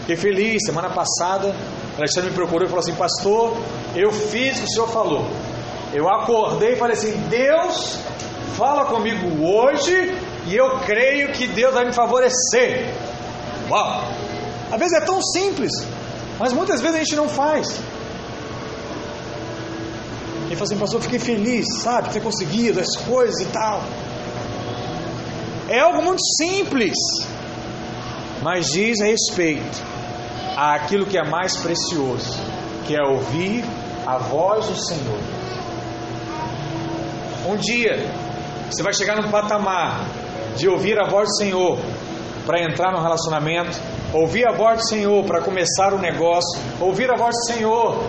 Fiquei 0.00 0.16
feliz, 0.16 0.64
semana 0.64 0.90
passada, 0.90 1.54
Alexandre 1.96 2.30
me 2.30 2.36
procurou 2.36 2.64
e 2.64 2.68
falou 2.68 2.80
assim: 2.80 2.94
Pastor, 2.94 3.56
eu 3.94 4.10
fiz 4.10 4.56
o 4.56 4.62
que 4.62 4.64
o 4.64 4.70
senhor 4.70 4.88
falou. 4.88 5.26
Eu 5.92 6.08
acordei 6.08 6.74
e 6.74 6.76
falei 6.76 6.96
assim: 6.96 7.16
Deus, 7.28 7.98
fala 8.56 8.84
comigo 8.86 9.44
hoje 9.44 10.16
e 10.46 10.56
eu 10.56 10.78
creio 10.80 11.32
que 11.32 11.48
Deus 11.48 11.74
vai 11.74 11.84
me 11.84 11.92
favorecer. 11.92 12.94
Uau! 13.68 14.04
Às 14.70 14.78
vezes 14.78 14.96
é 14.96 15.04
tão 15.04 15.20
simples, 15.20 15.72
mas 16.38 16.52
muitas 16.52 16.80
vezes 16.80 16.96
a 16.96 16.98
gente 17.00 17.16
não 17.16 17.28
faz. 17.28 17.80
Ele 20.46 20.54
falou 20.54 20.64
assim: 20.64 20.78
Pastor, 20.78 21.00
fiquei 21.02 21.18
feliz, 21.18 21.66
sabe, 21.82 22.10
ter 22.10 22.20
conseguido 22.20 22.80
as 22.80 22.96
coisas 22.96 23.40
e 23.40 23.46
tal. 23.46 23.82
É 25.68 25.80
algo 25.80 26.02
muito 26.02 26.22
simples, 26.36 26.96
mas 28.42 28.66
diz 28.66 29.00
respeito 29.00 29.82
àquilo 30.56 31.06
que 31.06 31.18
é 31.18 31.24
mais 31.24 31.56
precioso, 31.56 32.38
que 32.86 32.96
é 32.96 33.02
ouvir 33.02 33.64
a 34.06 34.18
voz 34.18 34.66
do 34.66 34.76
Senhor. 34.76 35.39
Um 37.50 37.56
dia 37.56 37.96
você 38.70 38.80
vai 38.80 38.94
chegar 38.94 39.16
num 39.16 39.28
patamar 39.28 40.06
de 40.56 40.68
ouvir 40.68 40.96
a 41.00 41.08
voz 41.08 41.26
do 41.30 41.34
Senhor 41.34 41.78
para 42.46 42.62
entrar 42.62 42.92
no 42.92 43.02
relacionamento, 43.02 43.76
ouvir 44.14 44.46
a 44.46 44.52
voz 44.52 44.82
do 44.82 44.88
Senhor 44.88 45.24
para 45.24 45.40
começar 45.40 45.92
o 45.92 45.98
negócio, 45.98 46.60
ouvir 46.80 47.10
a 47.10 47.16
voz 47.16 47.34
do 47.34 47.52
Senhor 47.52 48.04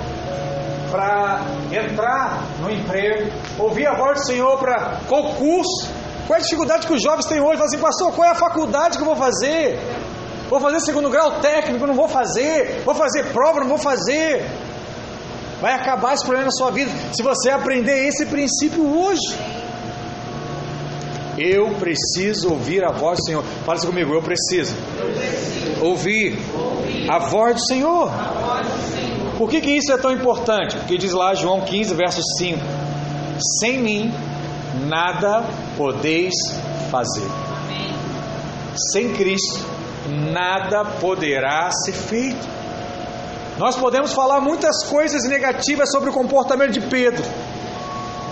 para 0.92 1.42
entrar 1.72 2.44
no 2.60 2.70
emprego, 2.70 3.32
ouvir 3.58 3.88
a 3.88 3.96
voz 3.96 4.20
do 4.20 4.28
Senhor 4.28 4.60
para 4.60 5.00
concurso. 5.10 5.90
Qual 6.28 6.38
é 6.38 6.40
a 6.40 6.44
dificuldade 6.44 6.86
que 6.86 6.94
os 6.94 7.02
jovens 7.02 7.26
têm 7.26 7.42
hoje? 7.42 7.54
Falam 7.54 7.66
assim, 7.66 7.80
pastor, 7.80 8.14
qual 8.14 8.28
é 8.28 8.32
a 8.32 8.36
faculdade 8.36 8.96
que 8.96 9.02
eu 9.02 9.08
vou 9.08 9.16
fazer? 9.16 9.80
Vou 10.52 10.60
fazer 10.60 10.82
segundo 10.82 11.10
grau 11.10 11.40
técnico, 11.40 11.88
não 11.88 11.96
vou 11.96 12.08
fazer. 12.08 12.84
Vou 12.86 12.94
fazer 12.94 13.24
prova, 13.34 13.62
não 13.62 13.70
vou 13.70 13.80
fazer. 13.80 14.46
Vai 15.62 15.74
acabar 15.74 16.14
esse 16.16 16.24
problema 16.24 16.46
na 16.46 16.52
sua 16.52 16.72
vida 16.72 16.90
se 17.14 17.22
você 17.22 17.52
aprender 17.52 18.08
esse 18.08 18.26
princípio 18.26 18.84
hoje. 18.84 19.38
Eu 21.38 21.76
preciso 21.76 22.50
ouvir 22.50 22.84
a 22.84 22.92
voz 22.92 23.20
do 23.20 23.26
Senhor. 23.26 23.44
Fala 23.64 23.78
isso 23.78 23.88
comigo, 23.88 24.14
eu 24.14 24.22
preciso, 24.22 24.76
eu 25.00 25.12
preciso. 25.12 25.86
Ouvir, 25.86 26.40
ouvir 26.54 27.10
a 27.10 27.20
voz 27.20 27.56
do 27.56 27.66
Senhor. 27.68 28.12
Por 29.38 29.50
que, 29.50 29.62
que 29.62 29.72
isso 29.72 29.92
é 29.92 29.98
tão 29.98 30.12
importante? 30.12 30.76
Porque 30.78 30.98
diz 30.98 31.14
lá 31.14 31.34
João 31.34 31.62
15, 31.62 31.94
verso 31.94 32.22
5: 32.38 32.60
Sem 33.60 33.80
mim 33.80 34.14
nada 34.88 35.46
podeis 35.78 36.34
fazer. 36.90 37.28
Amém. 37.64 37.94
Sem 38.92 39.14
Cristo 39.14 39.60
nada 40.32 40.84
poderá 41.00 41.70
ser 41.72 41.94
feito. 41.94 42.61
Nós 43.62 43.76
podemos 43.76 44.12
falar 44.12 44.42
muitas 44.42 44.84
coisas 44.86 45.24
negativas 45.26 45.92
sobre 45.92 46.10
o 46.10 46.14
comportamento 46.14 46.72
de 46.72 46.82
Pedro, 46.82 47.24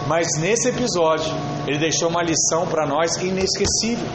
mas 0.08 0.26
nesse 0.40 0.70
episódio 0.70 1.32
ele 1.68 1.78
deixou 1.78 2.10
uma 2.10 2.24
lição 2.24 2.66
para 2.66 2.88
nós 2.88 3.16
inesquecível. 3.18 4.08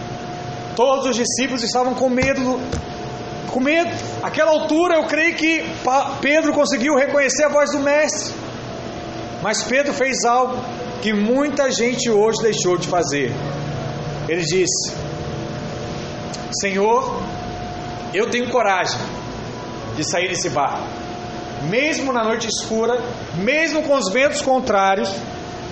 Todos 0.75 1.07
os 1.07 1.15
discípulos 1.15 1.63
estavam 1.63 1.95
com 1.95 2.09
medo, 2.09 2.59
com 3.47 3.61
medo. 3.61 3.93
Aquela 4.25 4.51
altura 4.51 4.97
eu 4.97 5.05
creio 5.05 5.37
que 5.37 5.63
Pedro 6.21 6.53
conseguiu 6.53 6.97
reconhecer 6.97 7.45
a 7.45 7.49
voz 7.49 7.71
do 7.71 7.79
mestre. 7.79 8.35
Mas 9.41 9.63
Pedro 9.63 9.95
fez 9.95 10.25
algo 10.25 10.57
que 11.01 11.13
muita 11.13 11.71
gente 11.71 12.11
hoje 12.11 12.43
deixou 12.43 12.77
de 12.77 12.89
fazer. 12.89 13.33
Ele 14.29 14.43
disse: 14.43 14.93
Senhor, 16.61 17.23
eu 18.13 18.29
tenho 18.29 18.51
coragem 18.51 18.99
de 19.95 20.03
sair 20.03 20.29
desse 20.29 20.51
barco, 20.51 20.83
mesmo 21.69 22.13
na 22.13 22.25
noite 22.25 22.49
escura, 22.49 23.01
mesmo 23.37 23.83
com 23.83 23.97
os 23.97 24.13
ventos 24.13 24.41
contrários, 24.43 25.11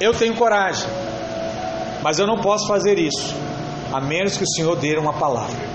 eu 0.00 0.12
tenho 0.12 0.34
coragem, 0.34 0.88
mas 2.02 2.18
eu 2.18 2.26
não 2.26 2.38
posso 2.38 2.66
fazer 2.66 2.98
isso, 2.98 3.34
a 3.92 4.00
menos 4.00 4.36
que 4.36 4.44
o 4.44 4.48
Senhor 4.48 4.76
dê 4.76 4.96
uma 4.98 5.12
palavra. 5.12 5.72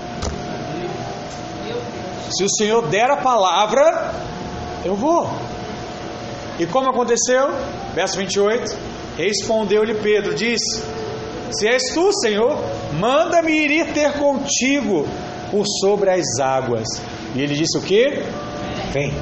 Se 2.30 2.44
o 2.44 2.50
Senhor 2.50 2.86
der 2.88 3.10
a 3.10 3.16
palavra, 3.16 4.12
eu 4.84 4.94
vou. 4.94 5.30
E 6.58 6.66
como 6.66 6.90
aconteceu? 6.90 7.48
Verso 7.94 8.18
28: 8.18 8.76
Respondeu-lhe 9.16 9.94
Pedro: 9.94 10.34
Disse: 10.34 10.82
Se 11.50 11.66
és 11.66 11.82
tu, 11.94 12.12
Senhor, 12.12 12.58
manda-me 12.98 13.52
ir 13.52 13.92
ter 13.92 14.12
contigo 14.12 15.06
por 15.50 15.64
sobre 15.80 16.10
as 16.10 16.38
águas. 16.38 16.86
E 17.34 17.40
ele 17.40 17.54
disse 17.54 17.78
o 17.78 17.82
que? 17.82 18.22
Vem. 18.92 19.12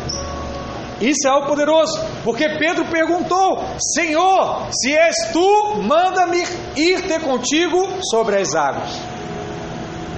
Isso 1.00 1.26
é 1.26 1.30
algo 1.30 1.46
poderoso, 1.46 2.00
porque 2.24 2.48
Pedro 2.58 2.86
perguntou: 2.86 3.62
Senhor, 3.94 4.68
se 4.72 4.96
és 4.96 5.14
tu, 5.32 5.82
manda-me 5.82 6.42
ir 6.74 7.02
ter 7.06 7.20
contigo 7.20 7.86
sobre 8.10 8.40
as 8.40 8.54
águas. 8.54 8.90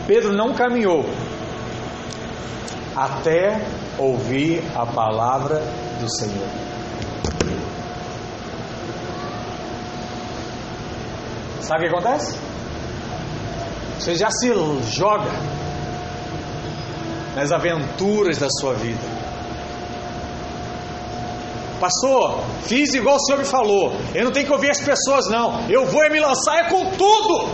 Pedro 0.07 0.33
não 0.33 0.55
caminhou 0.55 1.05
até 2.95 3.61
ouvir 3.99 4.63
a 4.75 4.87
palavra 4.87 5.63
do 6.01 6.09
Senhor. 6.09 6.49
Sabe 11.61 11.87
o 11.87 11.91
que 11.91 11.97
acontece? 11.97 12.39
Você 13.99 14.15
já 14.15 14.31
se 14.31 14.49
joga 14.91 15.31
nas 17.35 17.53
aventuras 17.53 18.39
da 18.39 18.49
sua 18.49 18.75
vida. 18.75 19.18
Pastor, 21.81 22.43
fiz 22.63 22.93
igual 22.95 23.17
o 23.17 23.21
Senhor 23.21 23.39
me 23.39 23.45
falou. 23.45 23.93
Eu 24.15 24.25
não 24.25 24.33
tenho 24.33 24.47
que 24.47 24.53
ouvir 24.53 24.71
as 24.71 24.81
pessoas, 24.81 25.29
não. 25.29 25.69
Eu 25.69 25.87
vou 25.87 26.09
me 26.11 26.19
lançar 26.21 26.59
é 26.59 26.69
com 26.69 26.91
tudo. 26.91 27.49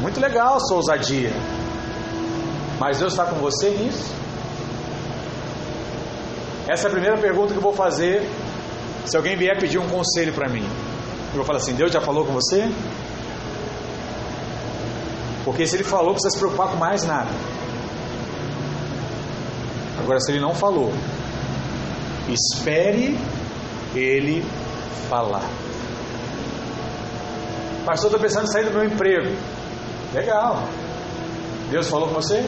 Muito 0.00 0.20
legal 0.20 0.58
sua 0.60 0.78
ousadia. 0.78 1.30
Mas 2.78 2.98
Deus 2.98 3.12
está 3.12 3.24
com 3.24 3.36
você 3.36 3.70
nisso? 3.70 4.12
Essa 6.68 6.86
é 6.86 6.88
a 6.88 6.90
primeira 6.90 7.16
pergunta 7.18 7.52
que 7.52 7.58
eu 7.58 7.62
vou 7.62 7.72
fazer. 7.72 8.28
Se 9.06 9.16
alguém 9.16 9.36
vier 9.36 9.58
pedir 9.58 9.78
um 9.78 9.88
conselho 9.88 10.32
para 10.32 10.48
mim, 10.48 10.66
eu 11.30 11.36
vou 11.36 11.44
falar 11.44 11.58
assim: 11.58 11.74
Deus 11.74 11.92
já 11.92 12.00
falou 12.00 12.24
com 12.24 12.32
você? 12.32 12.68
Porque 15.44 15.66
se 15.66 15.76
ele 15.76 15.84
falou, 15.84 16.12
precisa 16.14 16.30
se 16.30 16.38
preocupar 16.38 16.68
com 16.68 16.76
mais 16.76 17.04
nada. 17.04 17.30
Agora, 19.98 20.18
se 20.20 20.32
ele 20.32 20.40
não 20.40 20.54
falou, 20.54 20.92
espere 22.28 23.18
ele 23.94 24.44
falar. 25.08 25.48
Pastor, 27.84 28.06
estou 28.06 28.20
pensando 28.20 28.44
em 28.44 28.52
sair 28.52 28.64
do 28.64 28.72
meu 28.72 28.84
emprego. 28.84 29.36
Legal. 30.12 30.62
Deus 31.70 31.88
falou 31.88 32.08
com 32.08 32.14
você? 32.14 32.42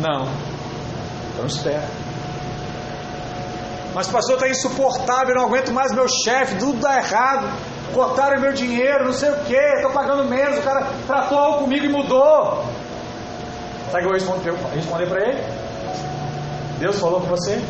Não. 0.00 0.28
Então 1.32 1.46
espera. 1.46 1.88
Mas 3.94 4.08
pastor 4.08 4.36
está 4.36 4.48
insuportável, 4.48 5.34
não 5.34 5.46
aguento 5.46 5.70
mais 5.72 5.92
meu 5.92 6.08
chefe, 6.08 6.56
tudo 6.56 6.80
dá 6.80 6.96
errado. 6.96 7.48
Cortaram 7.92 8.40
meu 8.40 8.52
dinheiro, 8.52 9.04
não 9.04 9.12
sei 9.12 9.30
o 9.30 9.44
que, 9.44 9.54
estou 9.54 9.90
pagando 9.90 10.24
menos, 10.24 10.58
o 10.58 10.62
cara 10.62 10.86
tratou 11.06 11.38
algo 11.38 11.58
comigo 11.64 11.84
e 11.84 11.88
mudou. 11.90 12.64
Sabe 13.90 14.06
o 14.06 14.40
que 14.40 14.48
eu 14.48 14.56
responder 14.74 15.06
para 15.06 15.28
ele? 15.28 15.42
Deus 16.82 16.98
falou 16.98 17.20
com 17.20 17.28
você? 17.28 17.62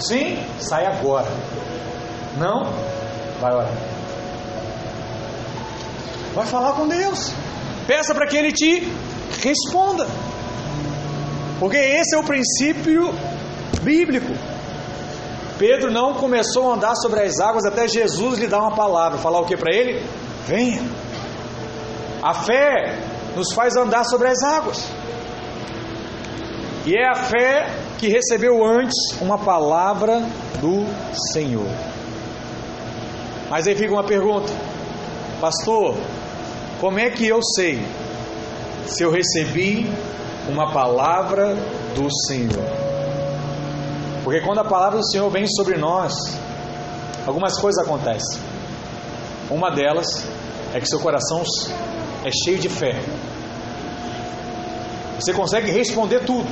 Sim? 0.00 0.42
Sai 0.58 0.86
agora. 0.86 1.28
Não? 2.38 2.72
Vai 3.38 3.54
orar. 3.54 3.74
Vai 6.34 6.46
falar 6.46 6.72
com 6.72 6.88
Deus. 6.88 7.34
Peça 7.86 8.14
para 8.14 8.26
que 8.26 8.34
Ele 8.34 8.50
te 8.50 8.90
responda. 9.42 10.06
Porque 11.60 11.76
esse 11.76 12.16
é 12.16 12.18
o 12.18 12.24
princípio 12.24 13.12
bíblico. 13.82 14.32
Pedro 15.58 15.92
não 15.92 16.14
começou 16.14 16.70
a 16.70 16.76
andar 16.76 16.94
sobre 16.94 17.20
as 17.20 17.38
águas 17.40 17.66
até 17.66 17.86
Jesus 17.86 18.38
lhe 18.38 18.46
dar 18.46 18.60
uma 18.60 18.74
palavra. 18.74 19.18
Falar 19.18 19.40
o 19.40 19.44
que 19.44 19.58
para 19.58 19.70
ele? 19.70 20.02
Venha. 20.46 20.80
A 22.22 22.32
fé 22.32 22.98
nos 23.36 23.52
faz 23.52 23.76
andar 23.76 24.04
sobre 24.04 24.28
as 24.28 24.42
águas. 24.42 25.01
E 26.84 26.96
é 26.96 27.08
a 27.08 27.14
fé 27.14 27.70
que 27.98 28.08
recebeu 28.08 28.64
antes 28.64 28.96
uma 29.20 29.38
palavra 29.38 30.20
do 30.60 30.84
Senhor. 31.32 31.68
Mas 33.48 33.68
aí 33.68 33.76
fica 33.76 33.92
uma 33.92 34.02
pergunta, 34.02 34.52
pastor: 35.40 35.94
como 36.80 36.98
é 36.98 37.08
que 37.10 37.28
eu 37.28 37.40
sei 37.40 37.80
se 38.86 39.04
eu 39.04 39.12
recebi 39.12 39.88
uma 40.48 40.72
palavra 40.72 41.54
do 41.94 42.08
Senhor? 42.26 42.64
Porque 44.24 44.40
quando 44.40 44.58
a 44.58 44.64
palavra 44.64 44.98
do 44.98 45.08
Senhor 45.08 45.30
vem 45.30 45.46
sobre 45.46 45.76
nós, 45.76 46.12
algumas 47.24 47.56
coisas 47.58 47.84
acontecem. 47.84 48.40
Uma 49.48 49.70
delas 49.70 50.26
é 50.74 50.80
que 50.80 50.86
seu 50.86 50.98
coração 50.98 51.44
é 52.24 52.30
cheio 52.44 52.58
de 52.58 52.68
fé. 52.68 53.00
Você 55.20 55.32
consegue 55.32 55.70
responder 55.70 56.24
tudo. 56.24 56.48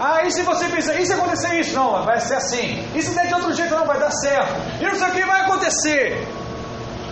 Ah, 0.00 0.24
e 0.24 0.30
se 0.30 0.42
você 0.42 0.66
pensar, 0.66 0.98
e 0.98 1.04
se 1.04 1.12
acontecer 1.12 1.60
isso? 1.60 1.74
Não, 1.74 2.02
vai 2.04 2.18
ser 2.20 2.36
assim. 2.36 2.88
E 2.94 3.02
se 3.02 3.14
der 3.14 3.26
de 3.26 3.34
outro 3.34 3.52
jeito? 3.52 3.74
Não, 3.74 3.86
vai 3.86 4.00
dar 4.00 4.10
certo. 4.10 4.54
E 4.80 4.84
não 4.84 4.94
sei 4.94 5.08
o 5.08 5.12
que 5.12 5.26
vai 5.26 5.40
acontecer. 5.42 6.26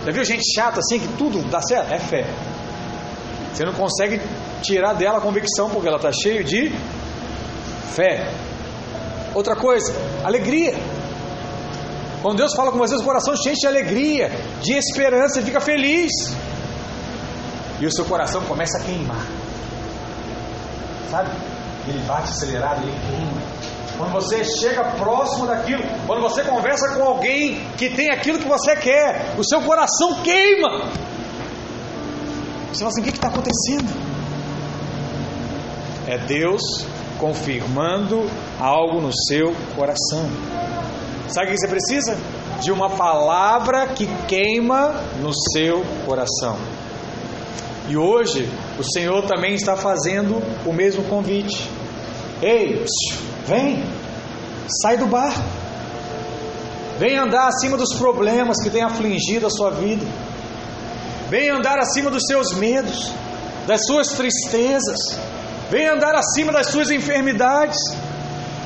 Já 0.05 0.11
viu 0.11 0.25
gente 0.25 0.41
chata 0.55 0.79
assim 0.79 0.99
que 0.99 1.07
tudo 1.09 1.39
dá 1.51 1.61
certo? 1.61 1.93
É 1.93 1.99
fé. 1.99 2.25
Você 3.53 3.63
não 3.63 3.73
consegue 3.73 4.19
tirar 4.63 4.93
dela 4.93 5.19
a 5.19 5.21
convicção 5.21 5.69
porque 5.69 5.87
ela 5.87 5.97
está 5.97 6.11
cheia 6.11 6.43
de 6.43 6.71
fé. 7.93 8.27
Outra 9.35 9.55
coisa, 9.55 9.93
alegria. 10.23 10.73
Quando 12.23 12.37
Deus 12.37 12.55
fala 12.55 12.71
com 12.71 12.79
você, 12.79 12.95
o 12.95 13.03
coração 13.03 13.35
cheio 13.35 13.55
de 13.55 13.67
alegria, 13.67 14.31
de 14.61 14.73
esperança, 14.73 15.35
você 15.35 15.41
fica 15.43 15.61
feliz 15.61 16.11
e 17.79 17.85
o 17.85 17.91
seu 17.91 18.03
coração 18.03 18.41
começa 18.45 18.79
a 18.79 18.81
queimar. 18.81 19.25
Sabe? 21.11 21.48
Ele 21.87 21.99
bate 22.05 22.29
acelerado, 22.29 22.81
ele 22.83 22.97
queima. 23.07 23.41
quando 23.97 24.13
você 24.13 24.43
chega 24.43 24.83
próximo 24.91 25.45
daquilo, 25.45 25.83
quando 26.07 26.21
você 26.21 26.43
conversa 26.43 26.95
com 26.95 27.03
alguém 27.03 27.67
que 27.77 27.89
tem 27.89 28.09
aquilo 28.11 28.39
que 28.39 28.47
você 28.47 28.75
quer, 28.75 29.35
o 29.37 29.43
seu 29.43 29.61
coração 29.61 30.21
queima. 30.23 30.89
Você 32.71 32.79
fala 32.79 32.89
assim: 32.89 33.01
o 33.01 33.03
que 33.03 33.09
está 33.09 33.27
acontecendo? 33.27 33.89
É 36.07 36.17
Deus 36.17 36.61
confirmando 37.19 38.25
algo 38.59 39.01
no 39.01 39.11
seu 39.27 39.53
coração. 39.75 40.29
Sabe 41.27 41.47
o 41.47 41.51
que 41.51 41.57
você 41.57 41.67
precisa? 41.67 42.17
De 42.61 42.71
uma 42.71 42.89
palavra 42.89 43.87
que 43.87 44.07
queima 44.27 44.95
no 45.21 45.31
seu 45.33 45.83
coração. 46.05 46.57
E 47.87 47.97
hoje 47.97 48.49
o 48.79 48.83
Senhor 48.93 49.27
também 49.27 49.55
está 49.55 49.75
fazendo 49.75 50.41
o 50.65 50.71
mesmo 50.71 51.03
convite. 51.03 51.69
Ei, 52.41 52.85
vem, 53.45 53.83
sai 54.81 54.97
do 54.97 55.05
barco. 55.05 55.43
Vem 56.97 57.17
andar 57.17 57.49
acima 57.49 57.75
dos 57.75 57.93
problemas 57.95 58.61
que 58.63 58.69
têm 58.69 58.81
afligido 58.81 59.47
a 59.47 59.49
sua 59.49 59.71
vida. 59.71 60.05
Vem 61.29 61.49
andar 61.49 61.77
acima 61.77 62.09
dos 62.09 62.23
seus 62.25 62.53
medos, 62.53 63.11
das 63.67 63.85
suas 63.85 64.13
tristezas. 64.13 64.97
Vem 65.69 65.87
andar 65.87 66.15
acima 66.15 66.51
das 66.51 66.67
suas 66.67 66.89
enfermidades. 66.89 67.77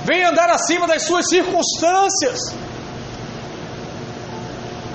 Vem 0.06 0.24
andar 0.24 0.50
acima 0.50 0.88
das 0.88 1.04
suas 1.04 1.28
circunstâncias. 1.28 2.40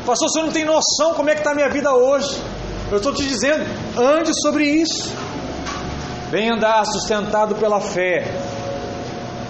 Pastor, 0.07 0.29
você 0.29 0.43
não 0.43 0.53
tem 0.53 0.65
noção 0.65 1.15
como 1.15 1.29
é 1.29 1.35
que 1.35 1.41
está 1.41 1.51
a 1.51 1.55
minha 1.55 1.69
vida 1.69 1.93
hoje. 1.93 2.41
Eu 2.91 2.97
estou 2.97 3.13
te 3.13 3.27
dizendo, 3.27 3.65
ande 3.99 4.31
sobre 4.41 4.65
isso. 4.65 5.13
Vem 6.31 6.51
andar 6.51 6.85
sustentado 6.87 7.55
pela 7.57 7.81
fé 7.81 8.25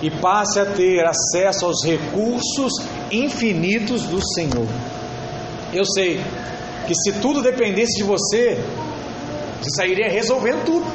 e 0.02 0.10
passe 0.10 0.58
a 0.58 0.66
ter 0.66 1.04
acesso 1.04 1.64
aos 1.64 1.84
recursos 1.84 2.72
infinitos 3.10 4.02
do 4.04 4.20
Senhor. 4.34 4.66
Eu 5.72 5.84
sei 5.84 6.20
que 6.86 6.94
se 6.94 7.20
tudo 7.20 7.42
dependesse 7.42 7.98
de 7.98 8.04
você, 8.04 8.58
você 9.60 9.70
sairia 9.76 10.08
resolvendo 10.10 10.64
tudo. 10.64 10.86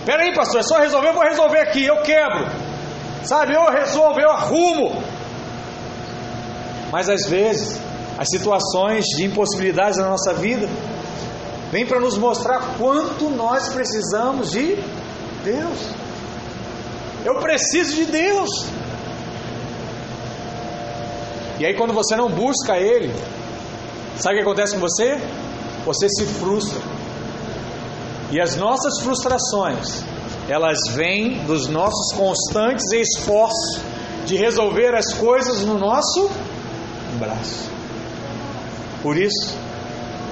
Espera 0.00 0.22
aí, 0.22 0.34
pastor, 0.34 0.60
é 0.60 0.62
só 0.62 0.78
resolver, 0.78 1.08
eu 1.08 1.14
vou 1.14 1.22
resolver 1.22 1.60
aqui, 1.60 1.84
eu 1.84 2.02
quebro. 2.02 2.46
Sabe, 3.22 3.54
eu 3.54 3.70
resolvo, 3.70 4.20
eu 4.20 4.30
arrumo. 4.30 5.02
Mas 6.90 7.08
às 7.08 7.26
vezes, 7.26 7.80
as 8.16 8.28
situações 8.28 9.04
de 9.16 9.24
impossibilidades 9.24 9.98
na 9.98 10.08
nossa 10.08 10.34
vida 10.34 10.68
vêm 11.72 11.84
para 11.84 11.98
nos 11.98 12.16
mostrar 12.16 12.76
quanto 12.78 13.28
nós 13.30 13.68
precisamos 13.68 14.52
de 14.52 14.76
Deus. 15.44 15.78
Eu 17.24 17.36
preciso 17.36 17.96
de 17.96 18.04
Deus. 18.04 18.48
E 21.58 21.66
aí, 21.66 21.74
quando 21.74 21.92
você 21.92 22.14
não 22.14 22.28
busca 22.28 22.76
Ele, 22.76 23.12
sabe 24.16 24.34
o 24.34 24.38
que 24.38 24.42
acontece 24.42 24.74
com 24.74 24.80
você? 24.80 25.20
Você 25.84 26.08
se 26.08 26.24
frustra. 26.24 26.80
E 28.30 28.40
as 28.40 28.56
nossas 28.56 29.00
frustrações, 29.00 30.02
elas 30.48 30.78
vêm 30.94 31.44
dos 31.44 31.68
nossos 31.68 32.12
constantes 32.16 32.90
esforços 32.92 33.80
de 34.26 34.36
resolver 34.36 34.94
as 34.94 35.12
coisas 35.14 35.64
no 35.64 35.78
nosso 35.78 36.30
braço. 37.18 37.73
Por 39.04 39.18
isso, 39.18 39.54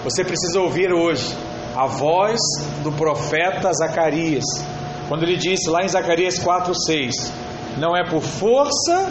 você 0.03 0.25
precisa 0.25 0.59
ouvir 0.59 0.91
hoje 0.95 1.31
a 1.77 1.87
voz 1.87 2.41
do 2.83 2.91
profeta 2.91 3.71
Zacarias, 3.71 4.45
quando 5.09 5.25
ele 5.25 5.37
disse 5.37 5.69
lá 5.69 5.85
em 5.85 5.89
Zacarias 5.89 6.39
4:6, 6.39 7.31
não 7.77 7.95
é 7.95 8.03
por 8.09 8.23
força 8.23 9.11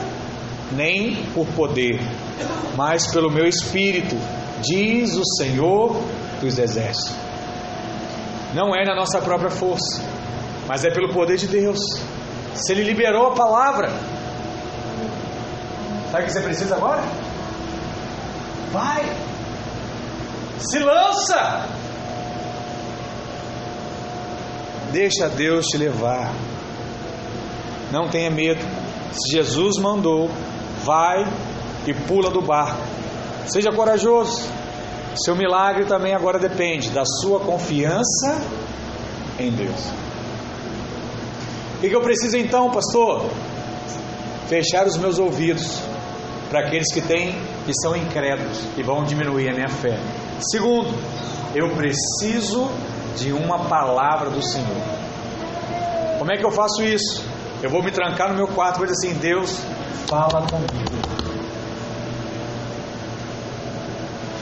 nem 0.72 1.28
por 1.36 1.46
poder, 1.50 2.00
mas 2.76 3.06
pelo 3.14 3.30
meu 3.30 3.46
espírito, 3.46 4.16
diz 4.64 5.16
o 5.16 5.24
Senhor 5.38 5.96
dos 6.42 6.58
exércitos. 6.58 7.14
Não 8.56 8.76
é 8.76 8.84
na 8.84 8.96
nossa 8.96 9.22
própria 9.22 9.52
força, 9.52 10.02
mas 10.68 10.84
é 10.84 10.90
pelo 10.90 11.14
poder 11.14 11.38
de 11.38 11.46
Deus. 11.46 11.78
Se 12.56 12.72
Ele 12.72 12.84
liberou 12.84 13.28
a 13.28 13.36
palavra, 13.36 13.92
sabe 16.12 16.24
o 16.24 16.26
que 16.26 16.34
você 16.34 16.42
precisa 16.42 16.78
agora? 16.78 17.04
Vai, 18.72 19.06
se 20.62 20.80
lança, 20.80 21.68
deixa 24.92 25.28
Deus 25.30 25.66
te 25.66 25.78
levar. 25.78 26.34
Não 27.92 28.08
tenha 28.10 28.30
medo. 28.30 28.62
Se 29.12 29.36
Jesus 29.36 29.78
mandou, 29.78 30.30
vai 30.84 31.26
e 31.86 31.94
pula 31.94 32.30
do 32.30 32.42
barco. 32.42 32.82
Seja 33.48 33.72
corajoso. 33.72 34.48
Seu 35.16 35.36
milagre 35.36 35.86
também 35.86 36.14
agora 36.14 36.40
depende 36.40 36.90
da 36.90 37.04
sua 37.06 37.42
confiança 37.42 38.42
em 39.38 39.52
Deus. 39.52 39.92
O 41.78 41.82
que 41.82 41.94
eu 41.94 42.02
preciso 42.02 42.38
então, 42.38 42.70
pastor? 42.70 43.30
Fechar 44.48 44.86
os 44.86 44.98
meus 44.98 45.20
ouvidos 45.20 45.82
para 46.50 46.68
aqueles 46.68 46.94
que 46.94 47.02
têm, 47.02 47.34
que 47.66 47.74
são 47.82 47.96
incrédulos, 47.96 48.60
que 48.76 48.84
vão 48.84 49.04
diminuir 49.04 49.50
a 49.50 49.54
minha 49.54 49.70
fé. 49.70 49.98
Segundo, 50.42 50.90
eu 51.54 51.70
preciso 51.76 52.72
de 53.16 53.32
uma 53.32 53.60
palavra 53.66 54.30
do 54.30 54.42
Senhor. 54.42 54.82
Como 56.18 56.32
é 56.32 56.38
que 56.38 56.46
eu 56.46 56.52
faço 56.52 56.84
isso? 56.84 57.24
Eu 57.62 57.70
vou 57.70 57.84
me 57.84 57.92
trancar 57.92 58.30
no 58.30 58.36
meu 58.36 58.48
quarto 58.48 58.78
e 58.78 58.80
vou 58.80 58.88
dizer 58.88 59.08
assim: 59.08 59.20
Deus, 59.20 59.60
fala 60.08 60.48
comigo. 60.48 61.02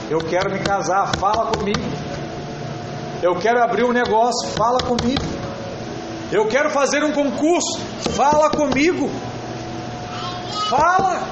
Eu 0.08 0.18
quero 0.20 0.50
me 0.50 0.58
casar, 0.60 1.14
fala 1.18 1.52
comigo. 1.52 1.80
Eu 3.22 3.36
quero 3.36 3.62
abrir 3.62 3.84
um 3.84 3.92
negócio, 3.92 4.48
fala 4.56 4.78
comigo. 4.78 5.22
Eu 6.32 6.48
quero 6.48 6.70
fazer 6.70 7.04
um 7.04 7.12
concurso, 7.12 7.78
fala 8.10 8.50
comigo. 8.50 9.10
Fala. 10.68 11.22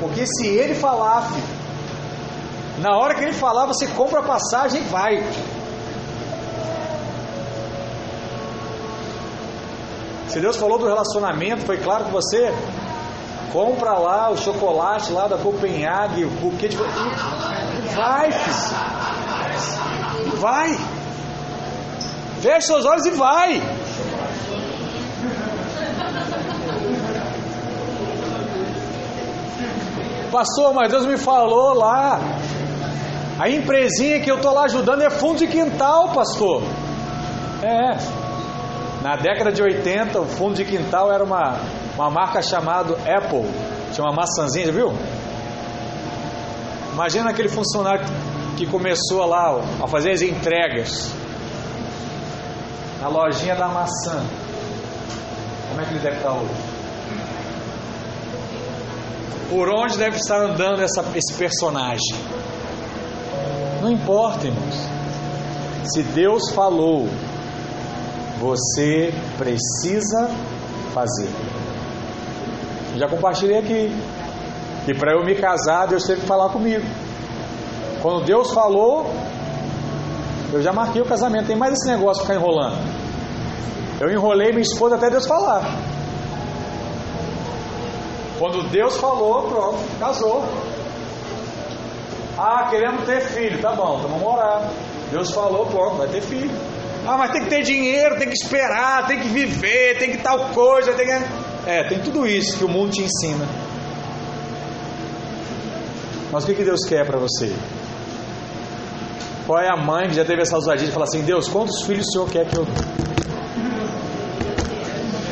Porque 0.00 0.26
se 0.26 0.46
ele 0.46 0.74
falar, 0.74 1.22
filho, 1.22 1.55
na 2.78 2.96
hora 2.96 3.14
que 3.14 3.24
ele 3.24 3.32
falar, 3.32 3.66
você 3.66 3.86
compra 3.86 4.20
a 4.20 4.22
passagem 4.22 4.82
e 4.82 4.84
vai. 4.84 5.22
Se 10.28 10.40
Deus 10.40 10.56
falou 10.56 10.78
do 10.78 10.86
relacionamento, 10.86 11.64
foi 11.64 11.78
claro 11.78 12.04
com 12.04 12.10
você? 12.10 12.52
Compra 13.52 13.94
lá 13.94 14.30
o 14.30 14.36
chocolate 14.36 15.10
lá 15.12 15.26
da 15.26 15.38
Copenhague, 15.38 16.24
o 16.24 16.30
buquê 16.30 16.68
de. 16.68 16.76
Vai, 16.76 18.30
filho. 18.30 18.86
Vai. 20.36 20.76
Feche 22.42 22.66
seus 22.66 22.84
olhos 22.84 23.06
e 23.06 23.12
vai. 23.12 23.62
Pastor, 30.30 30.74
mas 30.74 30.90
Deus 30.90 31.06
me 31.06 31.16
falou 31.16 31.72
lá. 31.72 32.20
A 33.38 33.50
empresinha 33.50 34.20
que 34.20 34.30
eu 34.30 34.36
estou 34.36 34.52
lá 34.52 34.64
ajudando 34.64 35.02
é 35.02 35.10
fundo 35.10 35.38
de 35.38 35.46
quintal, 35.46 36.08
pastor. 36.12 36.62
É. 37.62 37.98
Na 39.02 39.16
década 39.16 39.52
de 39.52 39.62
80, 39.62 40.20
o 40.20 40.26
fundo 40.26 40.54
de 40.54 40.64
quintal 40.64 41.12
era 41.12 41.22
uma, 41.22 41.60
uma 41.94 42.10
marca 42.10 42.40
chamada 42.40 42.94
Apple. 42.94 43.44
Tinha 43.92 44.06
uma 44.06 44.14
maçãzinha, 44.14 44.72
viu? 44.72 44.92
Imagina 46.92 47.30
aquele 47.30 47.48
funcionário 47.48 48.06
que 48.56 48.66
começou 48.66 49.26
lá 49.26 49.60
a 49.82 49.86
fazer 49.86 50.12
as 50.12 50.22
entregas 50.22 51.12
na 53.02 53.08
lojinha 53.08 53.54
da 53.54 53.68
maçã. 53.68 54.24
Como 55.68 55.80
é 55.80 55.84
que 55.84 55.90
ele 55.90 56.00
deve 56.00 56.16
estar 56.16 56.32
hoje? 56.32 56.54
Por 59.50 59.68
onde 59.68 59.98
deve 59.98 60.16
estar 60.16 60.40
andando 60.40 60.80
essa, 60.80 61.04
esse 61.14 61.34
personagem? 61.34 62.16
Não 63.80 63.90
importa, 63.90 64.46
irmãos. 64.46 64.74
Se 65.84 66.02
Deus 66.02 66.50
falou, 66.50 67.08
você 68.40 69.12
precisa 69.38 70.30
fazer. 70.92 71.28
Já 72.96 73.08
compartilhei 73.08 73.58
aqui. 73.58 73.92
E 74.88 74.94
para 74.94 75.12
eu 75.12 75.24
me 75.24 75.34
casar, 75.34 75.86
Deus 75.86 76.04
teve 76.04 76.20
que 76.20 76.26
falar 76.26 76.48
comigo. 76.50 76.84
Quando 78.02 78.24
Deus 78.24 78.52
falou, 78.52 79.10
eu 80.52 80.62
já 80.62 80.72
marquei 80.72 81.02
o 81.02 81.06
casamento. 81.06 81.46
Tem 81.46 81.56
mais 81.56 81.74
esse 81.74 81.88
negócio 81.88 82.22
ficar 82.22 82.34
enrolando. 82.34 82.78
Eu 84.00 84.10
enrolei 84.10 84.50
minha 84.50 84.62
esposa 84.62 84.96
até 84.96 85.10
Deus 85.10 85.26
falar. 85.26 85.76
Quando 88.38 88.68
Deus 88.70 88.96
falou, 88.98 89.42
pronto, 89.44 89.78
casou. 89.98 90.44
Ah, 92.38 92.68
queremos 92.70 93.04
ter 93.04 93.20
filho, 93.20 93.60
tá 93.60 93.72
bom, 93.72 93.98
então 93.98 94.10
vamos 94.10 94.26
orar. 94.26 94.70
Deus 95.10 95.30
falou, 95.30 95.66
pronto, 95.66 95.96
vai 95.96 96.08
ter 96.08 96.20
filho. 96.20 96.50
Ah, 97.06 97.16
mas 97.16 97.30
tem 97.30 97.44
que 97.44 97.50
ter 97.50 97.62
dinheiro, 97.62 98.18
tem 98.18 98.28
que 98.28 98.34
esperar, 98.34 99.06
tem 99.06 99.20
que 99.20 99.28
viver, 99.28 99.98
tem 99.98 100.10
que 100.10 100.18
tal 100.18 100.50
coisa, 100.50 100.92
tem 100.92 101.06
que. 101.06 101.68
É, 101.68 101.84
tem 101.88 102.00
tudo 102.00 102.26
isso 102.26 102.58
que 102.58 102.64
o 102.64 102.68
mundo 102.68 102.90
te 102.90 103.02
ensina. 103.02 103.46
Mas 106.30 106.44
o 106.44 106.46
que, 106.46 106.54
que 106.54 106.64
Deus 106.64 106.84
quer 106.84 107.06
para 107.06 107.18
você? 107.18 107.54
Qual 109.46 109.60
é 109.60 109.68
a 109.68 109.76
mãe 109.76 110.08
que 110.08 110.14
já 110.14 110.24
teve 110.24 110.42
essa 110.42 110.56
ousadia 110.56 110.86
de 110.86 110.92
falar 110.92 111.04
assim: 111.04 111.22
Deus, 111.22 111.48
quantos 111.48 111.82
filhos 111.82 112.06
o 112.08 112.12
Senhor 112.12 112.28
quer 112.28 112.46
que 112.46 112.56
eu, 112.56 112.66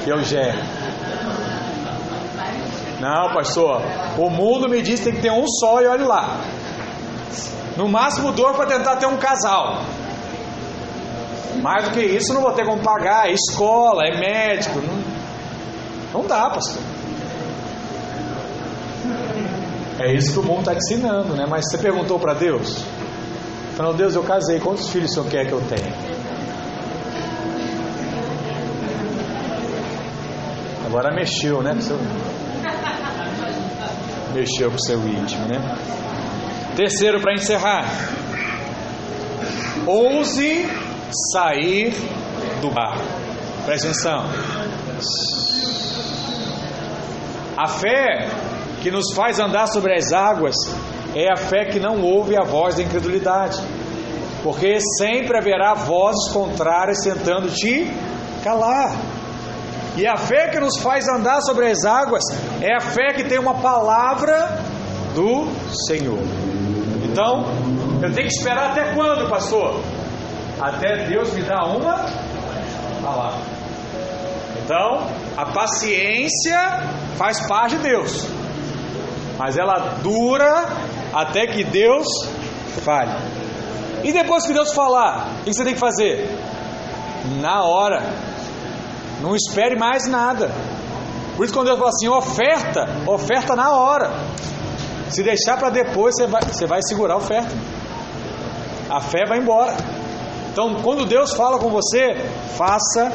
que 0.05 0.11
eu 0.11 0.23
gere? 0.23 0.59
Não, 3.01 3.35
pastor, 3.35 3.83
o 4.17 4.31
mundo 4.31 4.69
me 4.69 4.81
diz 4.81 5.01
que 5.01 5.07
tem 5.07 5.15
que 5.17 5.23
ter 5.23 5.33
um 5.33 5.47
só 5.47 5.83
e 5.83 5.87
olhe 5.87 6.05
lá. 6.05 6.41
No 7.77 7.89
máximo 7.89 8.33
dois 8.33 8.57
para 8.57 8.67
tentar 8.67 8.97
ter 8.97 9.07
um 9.07 9.17
casal. 9.17 9.83
Mais 11.61 11.85
do 11.85 11.91
que 11.93 12.01
isso, 12.01 12.33
não 12.35 12.43
vou 12.43 12.53
ter 12.53 12.65
como 12.65 12.83
pagar. 12.83 13.29
É 13.29 13.33
escola, 13.33 14.03
é 14.05 14.19
médico. 14.19 14.81
Não, 14.81 16.21
não 16.21 16.27
dá, 16.27 16.51
pastor. 16.51 16.83
É 19.99 20.13
isso 20.13 20.33
que 20.33 20.39
o 20.41 20.43
mundo 20.43 20.61
está 20.61 20.75
ensinando, 20.75 21.35
né? 21.35 21.47
Mas 21.49 21.71
você 21.71 21.79
perguntou 21.79 22.19
para 22.19 22.35
Deus? 22.35 22.85
Falou, 23.77 23.95
Deus, 23.95 24.15
eu 24.15 24.23
casei, 24.23 24.61
quantos 24.61 24.89
filhos 24.89 25.11
o 25.11 25.15
Senhor 25.15 25.29
quer 25.29 25.47
que 25.47 25.53
eu 25.53 25.61
tenha? 25.63 25.93
Agora 30.87 31.13
mexeu, 31.15 31.63
né? 31.63 31.77
Seu... 31.81 31.99
Mexeu 34.33 34.71
com 34.71 34.77
o 34.77 34.81
seu 34.81 34.99
íntimo, 35.09 35.47
né? 35.47 35.59
Terceiro, 36.77 37.21
para 37.21 37.35
encerrar. 37.35 37.85
Ouse 39.87 40.67
sair 41.33 41.95
do 42.61 42.71
barco. 42.71 43.05
Presta 43.65 43.89
atenção. 43.89 44.25
A 47.57 47.69
fé 47.69 48.29
que 48.83 48.91
nos 48.91 49.13
faz 49.15 49.39
andar 49.39 49.69
sobre 49.69 49.95
as 49.95 50.13
águas 50.13 50.57
é 51.15 51.31
a 51.33 51.37
fé 51.37 51.65
que 51.65 51.79
não 51.79 52.03
ouve 52.03 52.37
a 52.37 52.43
voz 52.43 52.75
da 52.75 52.83
incredulidade. 52.83 53.61
Porque 54.43 54.79
sempre 54.99 55.39
haverá 55.39 55.75
vozes 55.75 56.33
contrárias 56.33 56.99
tentando 57.03 57.51
te 57.51 57.91
calar. 58.43 58.97
E 59.97 60.07
a 60.07 60.17
fé 60.17 60.49
que 60.49 60.59
nos 60.59 60.77
faz 60.79 61.09
andar 61.09 61.41
sobre 61.43 61.71
as 61.71 61.85
águas 61.85 62.23
é 62.61 62.75
a 62.75 62.81
fé 62.81 63.13
que 63.15 63.25
tem 63.25 63.39
uma 63.39 63.55
palavra 63.55 64.61
do 65.15 65.47
Senhor. 65.87 66.19
Então, 67.15 67.45
eu 68.03 68.13
tenho 68.13 68.27
que 68.27 68.35
esperar 68.35 68.73
até 68.73 68.93
quando, 68.93 69.31
pastor? 69.31 69.81
Até 70.61 71.07
Deus 71.07 71.33
me 71.33 71.45
dar 71.45 71.65
uma 71.65 71.95
palavra. 73.01 73.39
Então, 74.61 75.07
a 75.37 75.47
paciência 75.47 76.59
faz 77.17 77.47
parte 77.47 77.77
de 77.77 77.85
Deus, 77.85 78.27
mas 79.39 79.57
ela 79.57 79.95
dura 80.03 80.67
até 81.13 81.47
que 81.47 81.63
Deus 81.63 82.05
fale. 82.85 83.13
E 84.03 84.13
depois 84.13 84.45
que 84.45 84.53
Deus 84.53 84.73
falar, 84.73 85.29
o 85.41 85.45
que 85.45 85.55
você 85.55 85.63
tem 85.63 85.75
que 85.75 85.79
fazer? 85.79 86.29
Na 87.41 87.63
hora. 87.63 88.03
Não 89.21 89.37
espere 89.37 89.79
mais 89.79 90.09
nada. 90.09 90.51
Por 91.37 91.45
isso, 91.45 91.55
quando 91.55 91.69
Deus 91.69 91.79
fala 91.79 91.91
assim, 91.91 92.09
oferta, 92.09 92.89
oferta 93.07 93.55
na 93.55 93.71
hora. 93.71 94.11
Se 95.15 95.23
deixar 95.23 95.57
para 95.57 95.71
depois, 95.71 96.17
você 96.17 96.27
vai, 96.27 96.43
você 96.43 96.67
vai 96.67 96.83
segurar 96.83 97.15
a 97.15 97.19
oferta. 97.19 97.55
A 98.91 99.01
fé 99.01 99.25
vai 99.29 99.39
embora. 99.39 99.77
Então, 100.51 100.75
quando 100.83 101.07
Deus 101.07 101.33
fala 101.35 101.57
com 101.57 101.71
você, 101.71 102.17
faça 102.57 103.13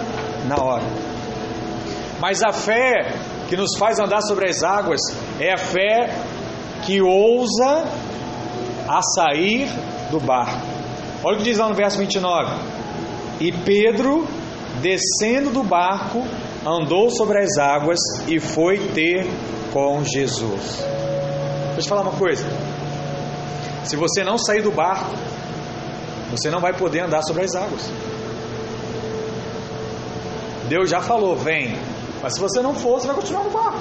na 0.48 0.56
hora. 0.64 0.86
Mas 2.22 2.42
a 2.42 2.54
fé 2.54 3.16
que 3.50 3.58
nos 3.58 3.78
faz 3.78 4.00
andar 4.00 4.22
sobre 4.22 4.50
as 4.50 4.64
águas 4.64 5.02
é 5.42 5.52
a 5.52 5.58
fé 5.58 6.10
que 6.86 7.02
ousa 7.02 7.84
a 8.88 9.02
sair 9.02 9.70
do 10.10 10.22
barco. 10.22 10.66
Olha 11.22 11.36
o 11.36 11.38
que 11.40 11.44
diz 11.44 11.58
lá 11.58 11.68
no 11.68 11.76
verso 11.76 11.98
29. 11.98 12.50
E 13.42 13.52
Pedro, 13.52 14.26
descendo 14.82 15.50
do 15.50 15.64
barco, 15.64 16.26
andou 16.66 17.12
sobre 17.12 17.44
as 17.44 17.58
águas 17.58 18.00
e 18.26 18.40
foi 18.40 18.78
ter 18.94 19.28
com 19.74 20.02
Jesus. 20.06 20.99
Deixa 21.80 21.94
eu 21.94 21.96
te 21.96 22.02
falar 22.02 22.10
uma 22.10 22.20
coisa. 22.20 22.46
Se 23.86 23.96
você 23.96 24.22
não 24.22 24.38
sair 24.38 24.62
do 24.62 24.70
barco, 24.70 25.16
você 26.30 26.50
não 26.50 26.60
vai 26.60 26.74
poder 26.74 27.06
andar 27.06 27.22
sobre 27.22 27.46
as 27.46 27.56
águas. 27.56 27.90
Deus 30.68 30.90
já 30.90 31.00
falou, 31.00 31.38
vem. 31.38 31.80
Mas 32.22 32.34
se 32.34 32.40
você 32.42 32.62
não 32.62 32.76
for, 32.76 33.00
você 33.00 33.08
vai 33.08 33.16
continuar 33.16 33.46
no 33.46 33.50
barco. 33.52 33.80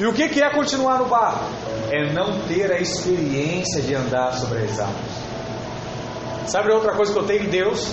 E 0.00 0.06
o 0.06 0.12
que 0.12 0.42
é 0.42 0.50
continuar 0.50 0.98
no 0.98 1.04
barco? 1.04 1.44
É 1.92 2.12
não 2.12 2.40
ter 2.48 2.72
a 2.72 2.80
experiência 2.80 3.80
de 3.80 3.94
andar 3.94 4.32
sobre 4.32 4.64
as 4.64 4.80
águas. 4.80 6.48
Sabe 6.48 6.72
outra 6.72 6.96
coisa 6.96 7.12
que 7.12 7.18
eu 7.20 7.24
tenho 7.26 7.44
em 7.44 7.48
Deus? 7.48 7.92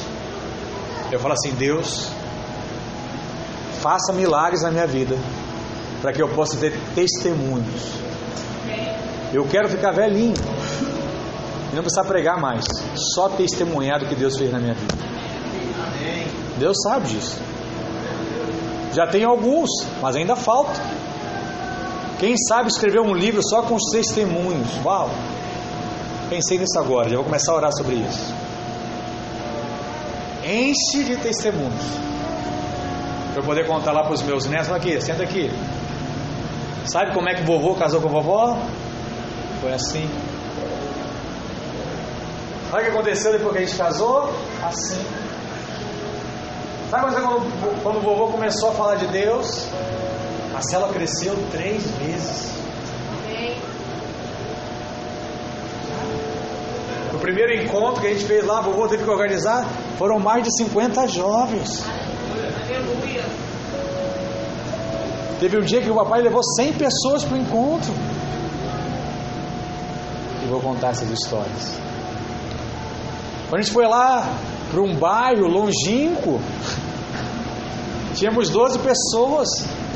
Eu 1.12 1.20
falo 1.20 1.36
assim: 1.36 1.52
Deus, 1.52 2.10
faça 3.82 4.12
milagres 4.14 4.64
na 4.64 4.72
minha 4.72 4.88
vida, 4.88 5.16
para 6.02 6.12
que 6.12 6.24
eu 6.24 6.30
possa 6.30 6.58
ter 6.58 6.76
testemunhos. 6.96 8.03
Eu 9.34 9.46
quero 9.46 9.68
ficar 9.68 9.92
velhinho 9.92 10.36
e 11.72 11.76
não 11.76 11.82
precisar 11.82 12.04
pregar 12.04 12.40
mais, 12.40 12.64
só 13.16 13.30
testemunhar 13.30 14.00
do 14.00 14.06
que 14.06 14.14
Deus 14.14 14.38
fez 14.38 14.52
na 14.52 14.60
minha 14.60 14.76
vida. 14.76 14.94
Deus 16.60 16.78
sabe 16.84 17.08
disso. 17.08 17.40
Já 18.94 19.08
tem 19.08 19.24
alguns, 19.24 19.70
mas 20.00 20.16
ainda 20.16 20.36
falta. 20.36 20.80
Quem 22.20 22.38
sabe 22.38 22.70
escrever 22.70 23.00
um 23.00 23.14
livro 23.14 23.42
só 23.42 23.64
com 23.64 23.74
os 23.74 23.90
testemunhos? 23.92 24.70
Uau! 24.86 25.10
Pensei 26.30 26.60
nisso 26.60 26.78
agora, 26.78 27.10
já 27.10 27.16
vou 27.16 27.26
começar 27.26 27.54
a 27.54 27.56
orar 27.56 27.72
sobre 27.74 27.96
isso. 27.96 28.34
Enche 30.46 31.04
de 31.04 31.18
testemunhos. 31.18 31.84
Para 33.34 33.42
eu 33.42 33.46
poder 33.46 33.66
contar 33.66 33.94
lá 33.94 34.04
para 34.04 34.14
os 34.14 34.22
meus 34.22 34.46
netos, 34.46 34.72
aqui, 34.72 35.02
senta 35.02 35.24
aqui. 35.24 35.52
Sabe 36.86 37.14
como 37.16 37.28
é 37.28 37.34
que 37.34 37.44
vovô 37.44 37.74
casou 37.74 38.00
com 38.00 38.10
vovó? 38.10 38.58
Foi 39.64 39.72
assim. 39.72 40.10
Sabe 42.70 42.82
o 42.82 42.86
que 42.86 42.92
aconteceu 42.92 43.32
depois 43.32 43.54
que 43.54 43.64
a 43.64 43.66
gente 43.66 43.78
casou? 43.78 44.30
Assim. 44.62 45.02
Sabe 46.90 47.14
quando, 47.14 47.82
quando 47.82 47.98
o 48.00 48.02
vovô 48.02 48.28
começou 48.28 48.72
a 48.72 48.74
falar 48.74 48.96
de 48.96 49.08
Deus? 49.08 49.66
A 50.54 50.62
célula 50.62 50.92
cresceu 50.92 51.34
três 51.50 51.90
vezes. 51.92 52.52
No 57.14 57.20
primeiro 57.20 57.54
encontro 57.64 58.02
que 58.02 58.08
a 58.08 58.14
gente 58.14 58.26
fez 58.26 58.46
lá, 58.46 58.60
o 58.60 58.64
vovô 58.64 58.86
teve 58.90 59.06
que 59.06 59.10
organizar, 59.10 59.66
foram 59.98 60.20
mais 60.20 60.44
de 60.44 60.58
50 60.58 61.08
jovens. 61.08 61.86
Aleluia. 62.68 63.24
Teve 65.40 65.58
um 65.58 65.62
dia 65.62 65.82
que 65.82 65.90
o 65.90 65.96
papai 65.96 66.22
levou 66.22 66.44
100 66.44 66.74
pessoas 66.74 67.24
para 67.24 67.38
o 67.38 67.40
encontro. 67.40 67.94
Vou 70.54 70.62
contar 70.62 70.90
essas 70.92 71.10
histórias. 71.10 71.76
Quando 73.50 73.60
a 73.60 73.62
gente 73.64 73.74
foi 73.74 73.88
lá 73.88 74.38
para 74.70 74.82
um 74.82 74.96
bairro 74.96 75.48
longínquo, 75.48 76.40
tínhamos 78.14 78.50
12 78.52 78.78
pessoas. 78.78 79.50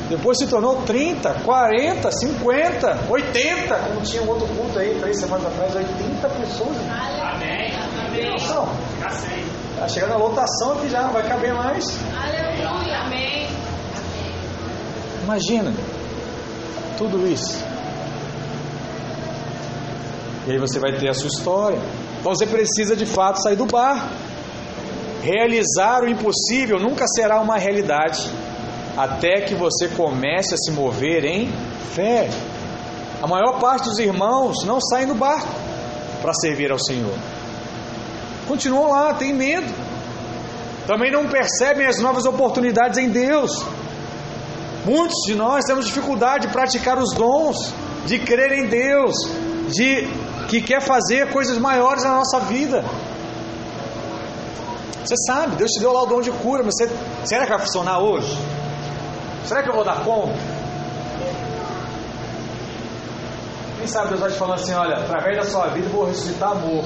Depois 0.10 0.40
se 0.40 0.48
tornou 0.48 0.82
30, 0.82 1.42
40, 1.46 2.12
50, 2.12 3.00
80, 3.08 3.76
como 3.76 4.02
tinha 4.02 4.24
um 4.24 4.30
outro 4.30 4.48
culto 4.48 4.80
aí, 4.80 4.98
três 5.00 5.20
semanas 5.20 5.46
atrás, 5.46 5.76
80 5.76 6.28
pessoas. 6.28 6.76
Amém. 6.90 7.72
Amém. 8.08 8.32
Noção. 8.32 8.68
Está 9.76 9.88
chegando 9.88 10.14
a 10.14 10.18
lotação 10.18 10.72
aqui 10.80 10.90
já, 10.90 11.04
não 11.04 11.14
vai 11.14 11.28
caber 11.28 11.54
mais. 11.54 11.86
Aleluia. 12.20 12.98
Amém. 13.06 13.48
Imagina 15.24 15.72
tudo 16.98 17.28
isso. 17.28 17.67
E 20.48 20.52
aí 20.52 20.58
você 20.58 20.80
vai 20.80 20.94
ter 20.98 21.10
a 21.10 21.14
sua 21.14 21.28
história. 21.28 21.78
Então 22.20 22.34
você 22.34 22.48
precisa 22.48 22.96
de 22.96 23.06
fato 23.06 23.42
sair 23.44 23.58
do 23.58 23.66
bar. 23.66 24.10
Realizar 25.22 26.04
o 26.04 26.08
impossível 26.08 26.80
nunca 26.80 27.06
será 27.06 27.42
uma 27.42 27.58
realidade 27.58 28.32
até 28.96 29.42
que 29.42 29.54
você 29.54 29.90
comece 29.90 30.54
a 30.54 30.58
se 30.58 30.72
mover 30.72 31.26
em 31.26 31.52
fé. 31.94 32.30
A 33.22 33.28
maior 33.28 33.60
parte 33.60 33.90
dos 33.90 34.00
irmãos 34.00 34.64
não 34.66 34.80
saem 34.80 35.08
do 35.08 35.16
barco 35.16 35.54
para 36.22 36.34
servir 36.34 36.72
ao 36.72 36.80
Senhor. 36.80 37.14
Continuam 38.48 38.90
lá, 38.90 39.14
tem 39.14 39.34
medo. 39.34 39.68
Também 40.88 41.12
não 41.12 41.28
percebem 41.28 41.86
as 41.86 42.00
novas 42.00 42.26
oportunidades 42.26 42.98
em 42.98 43.10
Deus. 43.10 43.52
Muitos 44.86 45.18
de 45.26 45.36
nós 45.36 45.66
temos 45.66 45.86
dificuldade 45.86 46.48
de 46.48 46.54
praticar 46.54 46.98
os 46.98 47.14
dons, 47.14 47.74
de 48.06 48.20
crer 48.20 48.54
em 48.54 48.68
Deus, 48.68 49.14
de 49.68 50.08
que 50.48 50.62
quer 50.62 50.82
fazer 50.82 51.32
coisas 51.32 51.58
maiores 51.58 52.04
na 52.04 52.16
nossa 52.16 52.40
vida. 52.42 52.84
Você 55.04 55.16
sabe, 55.26 55.56
Deus 55.56 55.72
te 55.72 55.80
deu 55.80 55.94
lá 55.94 56.04
o 56.04 56.06
dom 56.06 56.22
de 56.22 56.32
cura, 56.32 56.64
mas 56.64 56.76
você, 56.76 56.90
será 57.26 57.46
que 57.46 57.50
vai 57.50 57.60
funcionar 57.60 58.00
hoje? 58.00 58.38
Será 59.46 59.64
que 59.64 59.70
eu 59.70 59.74
vou 59.74 59.84
dar 59.84 60.04
conta? 60.04 60.36
Quem 63.78 63.88
sabe 63.88 64.10
Deus 64.10 64.20
vai 64.20 64.32
te 64.32 64.38
falando 64.38 64.60
assim: 64.60 64.74
olha, 64.74 64.98
através 64.98 65.38
da 65.38 65.44
sua 65.44 65.68
vida 65.68 65.88
eu 65.88 65.92
vou 65.92 66.06
ressuscitar 66.06 66.52
amor. 66.52 66.84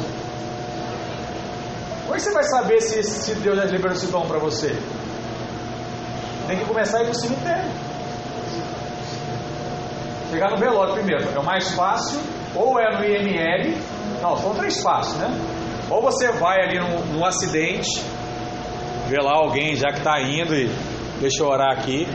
Como 2.04 2.14
é 2.14 2.18
que 2.18 2.22
você 2.22 2.32
vai 2.32 2.44
saber 2.44 2.82
se, 2.82 3.02
se 3.04 3.36
Deus 3.36 3.58
já 3.58 3.66
liberou 3.66 3.94
esse 3.94 4.08
dom 4.08 4.28
para 4.28 4.38
você? 4.38 4.78
Tem 6.48 6.60
que 6.60 6.66
começar 6.66 6.98
a 6.98 7.02
ir 7.02 7.06
para 7.06 7.14
o 7.14 7.20
cemitério. 7.20 7.72
Chegar 10.30 10.52
no 10.52 10.58
velório 10.58 10.94
primeiro, 10.94 11.28
é 11.34 11.40
o 11.40 11.44
mais 11.44 11.70
fácil, 11.72 12.20
ou 12.56 12.80
é 12.80 12.98
no 12.98 13.04
IML, 13.04 13.78
não, 14.22 14.38
são 14.38 14.54
três 14.54 14.82
passos, 14.84 15.18
né? 15.18 15.30
Ou 15.90 16.02
você 16.02 16.32
vai 16.32 16.62
ali 16.62 16.80
num, 16.80 17.18
num 17.18 17.26
acidente, 17.26 17.90
vê 19.08 19.18
lá 19.22 19.34
alguém 19.34 19.76
já 19.76 19.90
que 19.90 20.00
está 20.00 20.22
indo 20.22 20.56
e 20.56 20.70
deixa 21.20 21.44
eu 21.44 21.48
orar 21.48 21.74
aqui. 21.74 22.08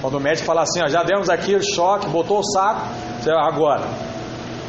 Quando 0.00 0.16
o 0.16 0.20
médico 0.20 0.46
fala 0.46 0.62
assim, 0.62 0.80
ó, 0.82 0.88
já 0.88 1.02
demos 1.02 1.28
aqui 1.28 1.54
o 1.54 1.62
choque, 1.62 2.08
botou 2.08 2.40
o 2.40 2.44
saco, 2.44 2.86
você, 3.20 3.30
agora, 3.30 3.84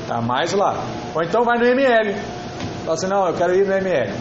tá 0.07 0.21
mais 0.21 0.53
lá. 0.53 0.75
Ou 1.15 1.23
então 1.23 1.43
vai 1.43 1.57
no 1.57 1.65
ML. 1.65 2.13
Fala 2.83 2.93
assim, 2.93 3.07
não, 3.07 3.27
eu 3.27 3.33
quero 3.33 3.55
ir 3.55 3.65
no 3.65 3.73
ML. 3.73 4.13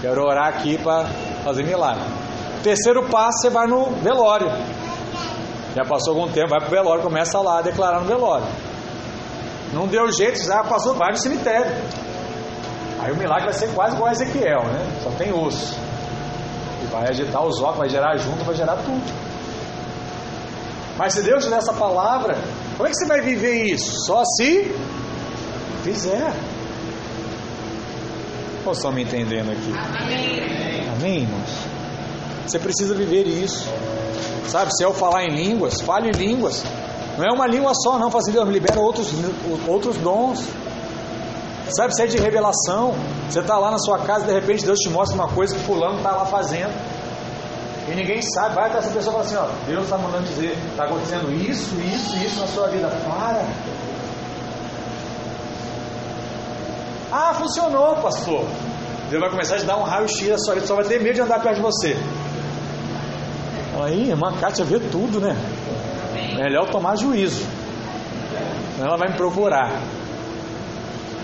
Quero 0.00 0.22
orar 0.22 0.48
aqui 0.48 0.78
para 0.78 1.04
fazer 1.42 1.64
milagre. 1.64 2.04
Terceiro 2.62 3.08
passo, 3.08 3.42
você 3.42 3.50
vai 3.50 3.66
no 3.66 3.86
velório. 4.02 4.48
Já 5.74 5.84
passou 5.84 6.14
algum 6.14 6.30
tempo, 6.32 6.50
vai 6.50 6.60
pro 6.60 6.70
velório, 6.70 7.02
começa 7.02 7.38
lá 7.40 7.58
a 7.58 7.62
declarar 7.62 8.00
no 8.00 8.06
velório. 8.06 8.46
Não 9.72 9.86
deu 9.86 10.10
jeito, 10.12 10.44
já 10.44 10.62
passou, 10.64 10.94
vai 10.94 11.10
no 11.10 11.16
cemitério. 11.16 11.72
Aí 13.00 13.12
o 13.12 13.16
milagre 13.16 13.44
vai 13.44 13.52
ser 13.52 13.68
quase 13.74 13.94
igual 13.94 14.08
a 14.08 14.12
Ezequiel, 14.12 14.64
né? 14.64 15.00
Só 15.02 15.10
tem 15.10 15.32
osso. 15.32 15.76
E 16.82 16.86
vai 16.86 17.08
agitar 17.08 17.44
os 17.44 17.60
ossos, 17.60 17.76
vai 17.76 17.88
gerar 17.88 18.16
junto, 18.16 18.44
vai 18.44 18.54
gerar 18.54 18.76
tudo. 18.76 19.02
Mas 20.96 21.12
se 21.12 21.22
Deus 21.22 21.44
te 21.44 21.50
der 21.50 21.58
essa 21.58 21.74
palavra, 21.74 22.38
como 22.76 22.88
é 22.88 22.90
que 22.90 22.96
você 22.96 23.06
vai 23.06 23.20
viver 23.20 23.64
isso? 23.64 23.92
Só 24.06 24.22
se 24.24 24.74
fizer. 25.84 26.32
Ou 28.64 28.72
estão 28.72 28.90
me 28.90 29.02
entendendo 29.02 29.52
aqui? 29.52 29.72
Amém. 30.02 30.88
Amém, 30.96 31.22
irmãos? 31.22 31.66
Você 32.46 32.58
precisa 32.58 32.94
viver 32.94 33.26
isso. 33.26 33.68
Sabe, 34.48 34.70
se 34.74 34.82
eu 34.82 34.94
falar 34.94 35.24
em 35.24 35.34
línguas, 35.34 35.80
fale 35.80 36.08
em 36.08 36.12
línguas. 36.12 36.64
Não 37.16 37.24
é 37.24 37.32
uma 37.32 37.46
língua 37.46 37.72
só, 37.74 37.98
não. 37.98 38.10
Fazendo 38.10 38.44
me 38.46 38.52
libera 38.52 38.78
outros, 38.78 39.08
outros 39.66 39.96
dons. 39.98 40.46
Sabe, 41.70 41.94
se 41.94 42.02
é 42.02 42.06
de 42.06 42.18
revelação. 42.18 42.94
Você 43.28 43.40
está 43.40 43.58
lá 43.58 43.70
na 43.70 43.78
sua 43.78 43.98
casa 44.00 44.24
e 44.24 44.28
de 44.28 44.34
repente 44.34 44.64
Deus 44.64 44.78
te 44.78 44.88
mostra 44.90 45.14
uma 45.14 45.28
coisa 45.28 45.54
que 45.54 45.62
fulano 45.62 45.96
está 45.96 46.12
lá 46.12 46.26
fazendo. 46.26 46.72
E 47.88 47.94
ninguém 47.94 48.20
sabe. 48.22 48.54
Vai 48.54 48.68
até 48.68 48.78
essa 48.78 48.90
pessoa 48.90 49.22
e 49.22 49.24
fala 49.24 49.24
assim: 49.24 49.36
ó, 49.36 49.66
Deus 49.66 49.84
está 49.84 49.98
mandando 49.98 50.24
dizer, 50.24 50.56
está 50.70 50.84
acontecendo 50.84 51.32
isso, 51.32 51.74
isso, 51.76 52.16
isso 52.16 52.40
na 52.40 52.46
sua 52.46 52.68
vida. 52.68 52.88
Para. 52.88 53.46
Ah, 57.12 57.34
funcionou, 57.34 57.96
pastor. 57.96 58.44
Deus 59.08 59.20
vai 59.20 59.30
começar 59.30 59.54
a 59.54 59.58
te 59.58 59.64
dar 59.64 59.76
um 59.76 59.84
raio-x 59.84 60.28
da 60.28 60.38
sua 60.38 60.54
vida, 60.54 60.66
só 60.66 60.74
vai 60.74 60.84
ter 60.84 61.00
medo 61.00 61.14
de 61.14 61.20
andar 61.20 61.40
perto 61.40 61.56
de 61.56 61.62
você. 61.62 61.96
Aí, 63.82 64.10
irmã 64.10 64.32
Kátia 64.40 64.64
vê 64.64 64.80
tudo, 64.80 65.20
né? 65.20 65.36
Melhor 66.36 66.68
tomar 66.70 66.96
juízo. 66.96 67.46
Ela 68.78 68.96
vai 68.96 69.08
me 69.08 69.16
procurar. 69.16 69.80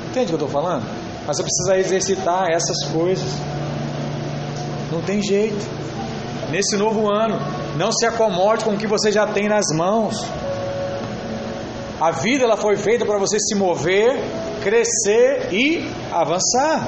Entende 0.08 0.32
o 0.32 0.36
que 0.36 0.42
eu 0.42 0.46
estou 0.46 0.48
falando? 0.48 0.84
Mas 1.26 1.36
você 1.36 1.42
precisa 1.42 1.78
exercitar 1.78 2.50
essas 2.50 2.84
coisas. 2.90 3.28
Não 4.90 5.02
tem 5.02 5.22
jeito. 5.22 5.64
Nesse 6.50 6.76
novo 6.76 7.10
ano, 7.10 7.38
não 7.76 7.92
se 7.92 8.06
acomode 8.06 8.64
com 8.64 8.72
o 8.72 8.76
que 8.76 8.86
você 8.86 9.12
já 9.12 9.26
tem 9.26 9.48
nas 9.48 9.66
mãos. 9.74 10.16
A 12.00 12.10
vida 12.10 12.44
ela 12.44 12.56
foi 12.56 12.76
feita 12.76 13.04
para 13.04 13.18
você 13.18 13.38
se 13.38 13.54
mover, 13.54 14.18
crescer 14.62 15.52
e 15.52 15.88
avançar. 16.10 16.86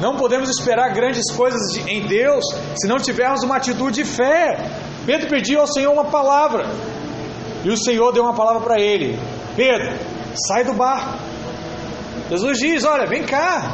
Não 0.00 0.16
podemos 0.16 0.50
esperar 0.50 0.92
grandes 0.92 1.30
coisas 1.30 1.76
em 1.86 2.06
Deus 2.06 2.44
se 2.76 2.86
não 2.86 2.96
tivermos 2.96 3.42
uma 3.42 3.56
atitude 3.56 4.02
de 4.02 4.04
fé. 4.04 4.58
Pedro 5.06 5.28
pediu 5.28 5.60
ao 5.60 5.66
Senhor 5.66 5.92
uma 5.92 6.04
palavra. 6.04 6.66
E 7.64 7.70
o 7.70 7.76
Senhor 7.76 8.12
deu 8.12 8.24
uma 8.24 8.34
palavra 8.34 8.60
para 8.60 8.80
ele: 8.80 9.18
Pedro, 9.56 9.98
sai 10.46 10.64
do 10.64 10.74
barco. 10.74 11.18
Jesus 12.30 12.58
diz: 12.58 12.84
Olha, 12.84 13.06
vem 13.06 13.24
cá. 13.24 13.72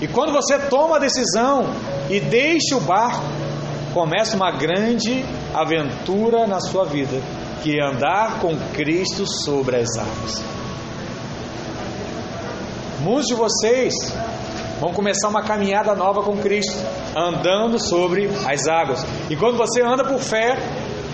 E 0.00 0.08
quando 0.08 0.32
você 0.32 0.58
toma 0.58 0.96
a 0.96 0.98
decisão 0.98 1.64
e 2.10 2.20
deixa 2.20 2.76
o 2.76 2.80
barco, 2.80 3.24
começa 3.94 4.36
uma 4.36 4.50
grande 4.50 5.24
aventura 5.54 6.46
na 6.46 6.60
sua 6.60 6.84
vida, 6.84 7.18
que 7.62 7.78
é 7.78 7.82
andar 7.82 8.40
com 8.40 8.54
Cristo 8.74 9.24
sobre 9.44 9.76
as 9.76 9.88
águas. 9.96 10.44
Muitos 13.00 13.26
de 13.26 13.34
vocês 13.34 13.94
vão 14.80 14.92
começar 14.92 15.28
uma 15.28 15.42
caminhada 15.42 15.94
nova 15.94 16.22
com 16.22 16.36
Cristo, 16.36 16.76
andando 17.16 17.78
sobre 17.78 18.28
as 18.46 18.66
águas. 18.66 19.06
E 19.30 19.36
quando 19.36 19.56
você 19.56 19.80
anda 19.82 20.04
por 20.04 20.20
fé, 20.20 20.58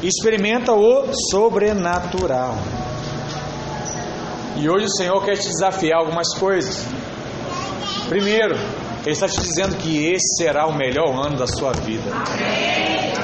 experimenta 0.08 0.72
o 0.72 1.12
sobrenatural. 1.30 2.56
E 4.56 4.68
hoje 4.68 4.86
o 4.86 4.96
Senhor 4.96 5.24
quer 5.24 5.36
te 5.36 5.48
desafiar 5.48 6.00
algumas 6.00 6.34
coisas. 6.38 6.86
Primeiro, 8.08 8.54
Ele 9.04 9.12
está 9.12 9.26
te 9.26 9.40
dizendo 9.40 9.76
que 9.76 10.12
esse 10.12 10.36
será 10.36 10.66
o 10.66 10.76
melhor 10.76 11.08
ano 11.26 11.36
da 11.36 11.46
sua 11.46 11.72
vida. 11.72 12.10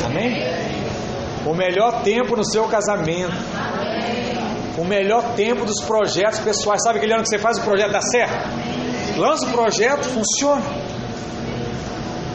Amém? 0.04 0.42
O 1.44 1.54
melhor 1.54 2.02
tempo 2.02 2.36
no 2.36 2.44
seu 2.44 2.64
casamento. 2.64 3.34
O 4.78 4.84
melhor 4.84 5.34
tempo 5.34 5.64
dos 5.64 5.82
projetos 5.82 6.38
pessoais. 6.40 6.82
Sabe 6.82 6.98
aquele 6.98 7.12
ano 7.12 7.22
que 7.22 7.28
você 7.28 7.38
faz 7.38 7.58
o 7.58 7.62
projeto 7.62 7.92
da 7.92 8.00
certo? 8.00 8.48
Lança 9.18 9.46
o 9.46 9.50
projeto, 9.50 10.04
funciona. 10.04 10.62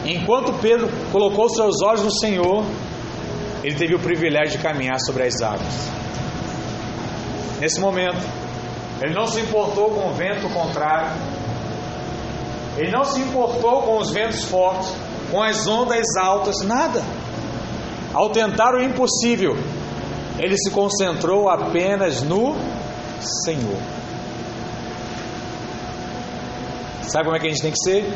Enquanto 0.04 0.52
Pedro 0.60 0.88
colocou 1.10 1.48
seus 1.48 1.82
olhos 1.82 2.04
no 2.04 2.12
Senhor, 2.12 2.64
ele 3.64 3.74
teve 3.76 3.94
o 3.94 3.98
privilégio 3.98 4.58
de 4.58 4.62
caminhar 4.62 5.00
sobre 5.00 5.22
as 5.22 5.40
águas. 5.40 5.88
Nesse 7.58 7.80
momento, 7.80 8.22
ele 9.00 9.14
não 9.14 9.26
se 9.26 9.40
importou 9.40 9.90
com 9.90 10.10
o 10.10 10.12
vento 10.12 10.46
contrário, 10.50 11.10
ele 12.76 12.90
não 12.90 13.04
se 13.04 13.20
importou 13.20 13.82
com 13.82 13.96
os 13.96 14.10
ventos 14.10 14.44
fortes, 14.44 14.92
com 15.30 15.42
as 15.42 15.66
ondas 15.66 16.04
altas, 16.20 16.56
nada. 16.62 17.02
Ao 18.12 18.28
tentar 18.28 18.74
o 18.74 18.82
impossível, 18.82 19.56
ele 20.38 20.56
se 20.58 20.70
concentrou 20.70 21.48
apenas 21.48 22.22
no 22.22 22.54
Senhor. 23.44 23.80
Sabe 27.02 27.24
como 27.24 27.36
é 27.36 27.40
que 27.40 27.46
a 27.46 27.50
gente 27.50 27.62
tem 27.62 27.72
que 27.72 27.78
ser? 27.78 28.12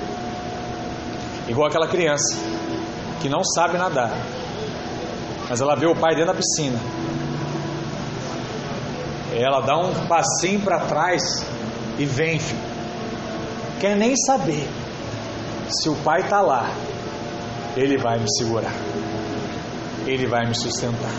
Igual 1.49 1.69
aquela 1.69 1.89
criança 1.89 2.37
que 3.23 3.31
não 3.31 3.43
sabe 3.43 3.79
nadar, 3.79 4.13
mas 5.49 5.61
ela 5.61 5.75
vê 5.75 5.87
o 5.87 5.95
pai 5.95 6.15
dentro 6.15 6.33
da 6.33 6.35
piscina. 6.35 6.79
Ela 9.35 9.61
dá 9.61 9.79
um 9.79 10.07
passinho 10.07 10.61
para 10.61 10.81
trás 10.81 11.23
e 11.99 12.05
vem, 12.05 12.39
filho. 12.39 12.61
Quer 13.81 13.97
nem 13.97 14.15
saber 14.17 14.69
se 15.71 15.89
o 15.89 15.95
pai 15.97 16.21
está 16.23 16.41
lá, 16.41 16.71
ele 17.77 17.97
vai 17.99 18.19
me 18.19 18.27
segurar, 18.37 18.75
ele 20.07 20.27
vai 20.27 20.47
me 20.47 20.55
sustentar. 20.55 21.13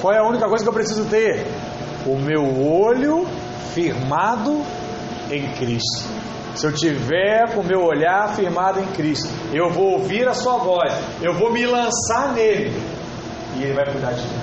Qual 0.00 0.12
é 0.12 0.18
a 0.18 0.28
única 0.28 0.46
coisa 0.48 0.62
que 0.62 0.68
eu 0.68 0.74
preciso 0.74 1.06
ter? 1.06 1.46
O 2.04 2.18
meu 2.18 2.42
olho 2.62 3.26
firmado 3.72 4.62
em 5.30 5.50
Cristo. 5.54 6.04
Se 6.54 6.66
eu 6.66 6.72
tiver 6.72 7.52
com 7.52 7.60
o 7.60 7.64
meu 7.64 7.82
olhar 7.82 8.34
firmado 8.36 8.80
em 8.80 8.86
Cristo, 8.92 9.28
eu 9.52 9.70
vou 9.70 9.98
ouvir 9.98 10.28
a 10.28 10.34
sua 10.34 10.58
voz, 10.58 10.92
eu 11.20 11.34
vou 11.34 11.52
me 11.52 11.66
lançar 11.66 12.32
nele 12.32 12.72
e 13.56 13.64
ele 13.64 13.74
vai 13.74 13.84
cuidar 13.90 14.12
de 14.12 14.22
mim. 14.22 14.38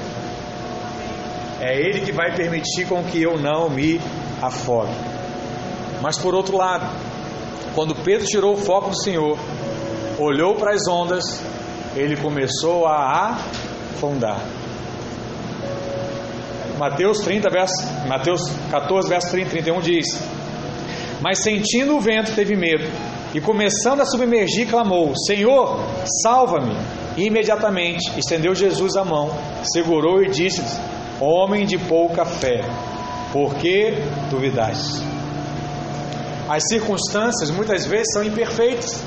É 1.62 1.78
ele 1.78 2.02
que 2.02 2.12
vai 2.12 2.36
permitir 2.36 2.88
com 2.88 3.04
que 3.04 3.22
eu 3.22 3.38
não 3.38 3.70
me 3.70 4.02
afogue. 4.42 4.94
Mas 6.02 6.18
por 6.18 6.34
outro 6.34 6.58
lado, 6.58 6.90
quando 7.76 7.96
Pedro 7.96 8.26
tirou 8.26 8.54
o 8.54 8.58
foco 8.58 8.90
do 8.90 9.02
Senhor, 9.02 9.38
olhou 10.18 10.56
para 10.56 10.74
as 10.74 10.88
ondas, 10.88 11.42
ele 11.96 12.18
começou 12.18 12.88
a 12.88 13.38
afundar. 13.96 14.42
Mateus 16.78 17.20
30, 17.20 17.50
verso, 17.50 17.76
Mateus 18.08 18.42
14, 18.72 19.08
verso 19.08 19.30
30, 19.30 19.50
31 19.52 19.80
diz: 19.82 20.41
Mas 21.22 21.44
sentindo 21.44 21.96
o 21.96 22.00
vento, 22.00 22.34
teve 22.34 22.56
medo, 22.56 22.90
e 23.34 23.40
começando 23.40 24.02
a 24.02 24.06
submergir, 24.06 24.68
clamou: 24.68 25.14
Senhor, 25.16 25.80
salva-me! 26.24 26.76
E 27.16 27.26
imediatamente 27.26 28.18
estendeu 28.18 28.56
Jesus 28.56 28.96
a 28.96 29.06
mão, 29.06 29.30
segurou 29.64 30.24
e 30.24 30.30
disse-lhes: 30.30 30.80
Homem 31.20 31.66
de 31.66 31.78
pouca 31.78 32.26
fé, 32.26 32.62
por 33.32 33.54
que 33.56 33.94
duvidaste? 34.30 35.02
As 36.50 36.64
circunstâncias 36.68 37.52
muitas 37.52 37.86
vezes 37.86 38.08
são 38.14 38.24
imperfeitas. 38.24 39.02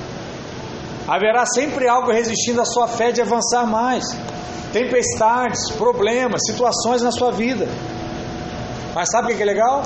Haverá 1.06 1.44
sempre 1.44 1.86
algo 1.86 2.10
resistindo 2.10 2.60
à 2.60 2.64
sua 2.64 2.88
fé 2.88 3.12
de 3.12 3.20
avançar 3.20 3.66
mais. 3.66 4.04
Tempestades, 4.72 5.70
problemas, 5.72 6.40
situações 6.46 7.02
na 7.02 7.10
sua 7.10 7.30
vida. 7.30 7.68
Mas 8.94 9.10
sabe 9.10 9.32
o 9.32 9.36
que 9.36 9.42
é 9.42 9.46
legal? 9.46 9.82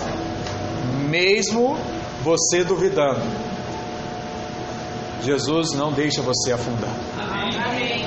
Mesmo 1.09 1.77
você 2.23 2.65
duvidando, 2.65 3.23
Jesus 5.23 5.73
não 5.73 5.93
deixa 5.93 6.23
você 6.23 6.53
afundar. 6.53 6.95
Amém. 7.19 8.07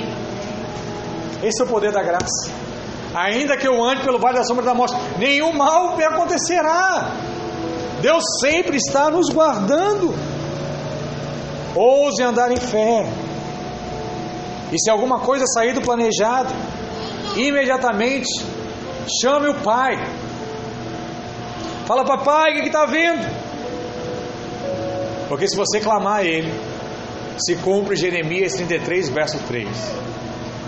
Esse 1.42 1.60
é 1.60 1.64
o 1.64 1.68
poder 1.68 1.92
da 1.92 2.02
graça. 2.02 2.50
Ainda 3.14 3.56
que 3.56 3.66
eu 3.66 3.82
ande 3.84 4.02
pelo 4.02 4.18
vale 4.18 4.38
da 4.38 4.44
sombra 4.44 4.64
da 4.64 4.74
morte, 4.74 4.94
nenhum 5.18 5.52
mal 5.52 5.96
me 5.96 6.04
acontecerá. 6.04 7.12
Deus 8.00 8.24
sempre 8.40 8.76
está 8.76 9.10
nos 9.10 9.28
guardando. 9.28 10.14
Ouse 11.74 12.22
andar 12.22 12.50
em 12.50 12.56
fé. 12.56 13.06
E 14.72 14.78
se 14.78 14.90
alguma 14.90 15.20
coisa 15.20 15.44
sair 15.46 15.74
do 15.74 15.82
planejado, 15.82 16.52
imediatamente 17.36 18.28
chame 19.20 19.48
o 19.48 19.54
Pai. 19.54 19.96
Fala, 21.86 22.04
papai, 22.04 22.52
o 22.52 22.62
que 22.62 22.68
está 22.68 22.86
vendo? 22.86 23.26
Porque 25.32 25.48
se 25.48 25.56
você 25.56 25.80
clamar 25.80 26.18
a 26.18 26.24
Ele, 26.24 26.52
se 27.38 27.56
cumpre 27.56 27.96
Jeremias 27.96 28.52
33, 28.52 29.08
verso 29.08 29.38
3. 29.48 29.66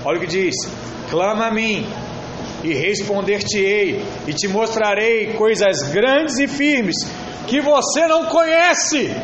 Olha 0.02 0.16
o 0.16 0.20
que 0.22 0.26
diz: 0.26 0.54
clama 1.10 1.48
a 1.48 1.50
mim, 1.50 1.86
e 2.62 2.72
responder-te-ei, 2.72 4.02
e 4.26 4.32
te 4.32 4.48
mostrarei 4.48 5.34
coisas 5.34 5.82
grandes 5.92 6.38
e 6.38 6.48
firmes 6.48 6.96
que 7.46 7.60
você 7.60 8.06
não 8.06 8.24
conhece, 8.24 9.14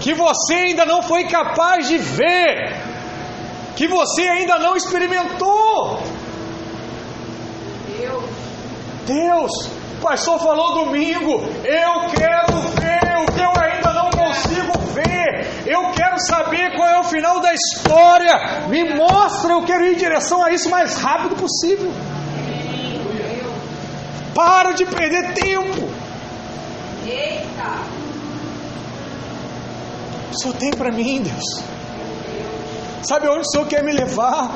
que 0.00 0.14
você 0.14 0.54
ainda 0.54 0.86
não 0.86 1.02
foi 1.02 1.24
capaz 1.24 1.88
de 1.88 1.98
ver, 1.98 2.76
que 3.74 3.88
você 3.88 4.22
ainda 4.22 4.60
não 4.60 4.76
experimentou. 4.76 6.00
Deus, 7.98 8.24
Deus, 9.04 9.71
pastor 10.02 10.38
falou 10.40 10.84
domingo, 10.84 11.44
eu 11.64 12.10
quero 12.10 12.58
ver 12.80 13.22
o 13.22 13.32
que 13.32 13.40
eu 13.40 13.52
ainda 13.62 13.92
não 13.94 14.10
consigo 14.10 14.78
ver, 14.92 15.62
eu 15.64 15.92
quero 15.92 16.18
saber 16.18 16.76
qual 16.76 16.88
é 16.88 16.98
o 16.98 17.04
final 17.04 17.40
da 17.40 17.54
história, 17.54 18.66
me 18.68 18.94
mostra, 18.94 19.52
eu 19.52 19.64
quero 19.64 19.86
ir 19.86 19.94
em 19.94 19.96
direção 19.96 20.44
a 20.44 20.50
isso 20.50 20.68
o 20.68 20.70
mais 20.70 20.96
rápido 20.96 21.36
possível. 21.36 21.90
Para 24.34 24.72
de 24.72 24.84
perder 24.86 25.34
tempo. 25.34 25.88
Eita. 27.06 27.82
O 30.32 30.38
Senhor 30.38 30.56
tem 30.56 30.70
para 30.70 30.90
mim, 30.90 31.22
Deus. 31.22 31.62
Sabe 33.02 33.28
onde 33.28 33.40
o 33.40 33.50
Senhor 33.50 33.66
quer 33.66 33.84
me 33.84 33.92
levar? 33.92 34.50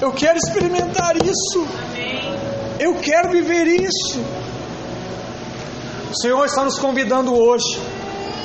Eu 0.00 0.12
quero 0.12 0.38
experimentar 0.38 1.14
isso. 1.16 1.66
Eu 2.78 2.94
quero 2.96 3.30
viver 3.30 3.66
isso. 3.66 4.20
O 6.10 6.20
Senhor 6.20 6.44
está 6.44 6.64
nos 6.64 6.78
convidando 6.78 7.34
hoje 7.34 7.80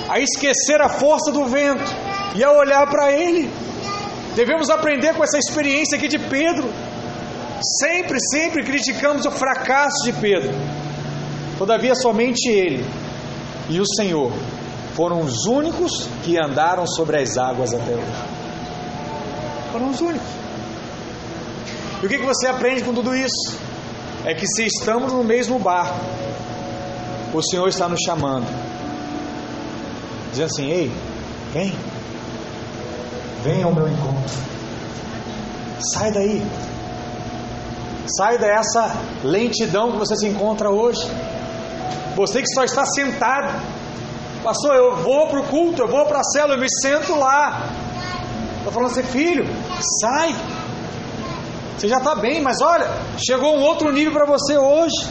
a 0.10 0.20
esquecer 0.20 0.82
a 0.82 0.90
força 0.90 1.32
do 1.32 1.46
vento 1.46 1.92
e 2.36 2.44
a 2.44 2.52
olhar 2.52 2.88
para 2.90 3.12
Ele. 3.12 3.50
Devemos 4.36 4.70
aprender 4.70 5.14
com 5.16 5.24
essa 5.24 5.38
experiência 5.38 5.98
aqui 5.98 6.08
de 6.08 6.18
Pedro. 6.18 6.70
Sempre, 7.80 8.18
sempre 8.32 8.64
criticamos 8.64 9.26
o 9.26 9.32
fracasso 9.32 10.04
de 10.06 10.14
Pedro. 10.14 10.52
Todavia, 11.58 11.94
somente 11.94 12.50
ele 12.50 12.86
e 13.70 13.80
o 13.80 13.86
Senhor 13.86 14.32
foram 14.94 15.22
os 15.22 15.46
únicos 15.46 16.08
que 16.24 16.38
andaram 16.38 16.88
sobre 16.88 17.18
as 17.22 17.38
águas 17.38 17.74
até 17.74 17.92
hoje. 17.92 18.24
Foram 19.72 19.90
os 19.90 20.02
únicos. 20.02 20.28
E 22.02 22.06
o 22.06 22.10
que 22.10 22.18
você 22.18 22.48
aprende 22.48 22.84
com 22.84 22.94
tudo 22.94 23.14
isso? 23.14 23.69
É 24.26 24.34
que 24.34 24.46
se 24.48 24.66
estamos 24.66 25.14
no 25.14 25.24
mesmo 25.24 25.58
barco, 25.60 26.00
o 27.34 27.42
Senhor 27.42 27.68
está 27.68 27.88
nos 27.88 28.00
chamando, 28.06 28.48
dizendo 30.32 30.48
assim: 30.48 30.70
Ei, 30.70 30.92
vem, 31.54 31.74
vem 33.44 33.64
ao 33.64 33.74
meu 33.74 33.88
encontro, 33.88 34.36
sai 35.94 36.12
daí, 36.12 36.46
Sai 38.18 38.40
dessa 38.40 38.92
lentidão 39.24 39.92
que 39.92 39.98
você 39.98 40.16
se 40.16 40.28
encontra 40.28 40.70
hoje. 40.70 41.00
Você 42.16 42.42
que 42.42 42.48
só 42.54 42.64
está 42.64 42.84
sentado. 42.86 43.62
Pastor, 44.44 44.76
eu 44.76 44.96
vou 44.98 45.28
para 45.28 45.40
o 45.42 45.44
culto, 45.44 45.84
eu 45.84 45.88
vou 45.88 46.06
para 46.06 46.20
a 46.20 46.24
célula, 46.24 46.56
eu 46.56 46.60
me 46.60 46.68
sento 46.82 47.14
lá. 47.16 47.70
Estou 48.58 48.72
falando 48.72 48.92
assim, 48.92 49.04
filho, 49.04 49.46
sai. 50.02 50.34
Você 51.80 51.88
já 51.88 51.98
está 51.98 52.14
bem, 52.14 52.42
mas 52.42 52.58
olha, 52.62 52.90
chegou 53.18 53.56
um 53.56 53.62
outro 53.62 53.90
nível 53.90 54.12
para 54.12 54.26
você 54.26 54.58
hoje. 54.58 55.08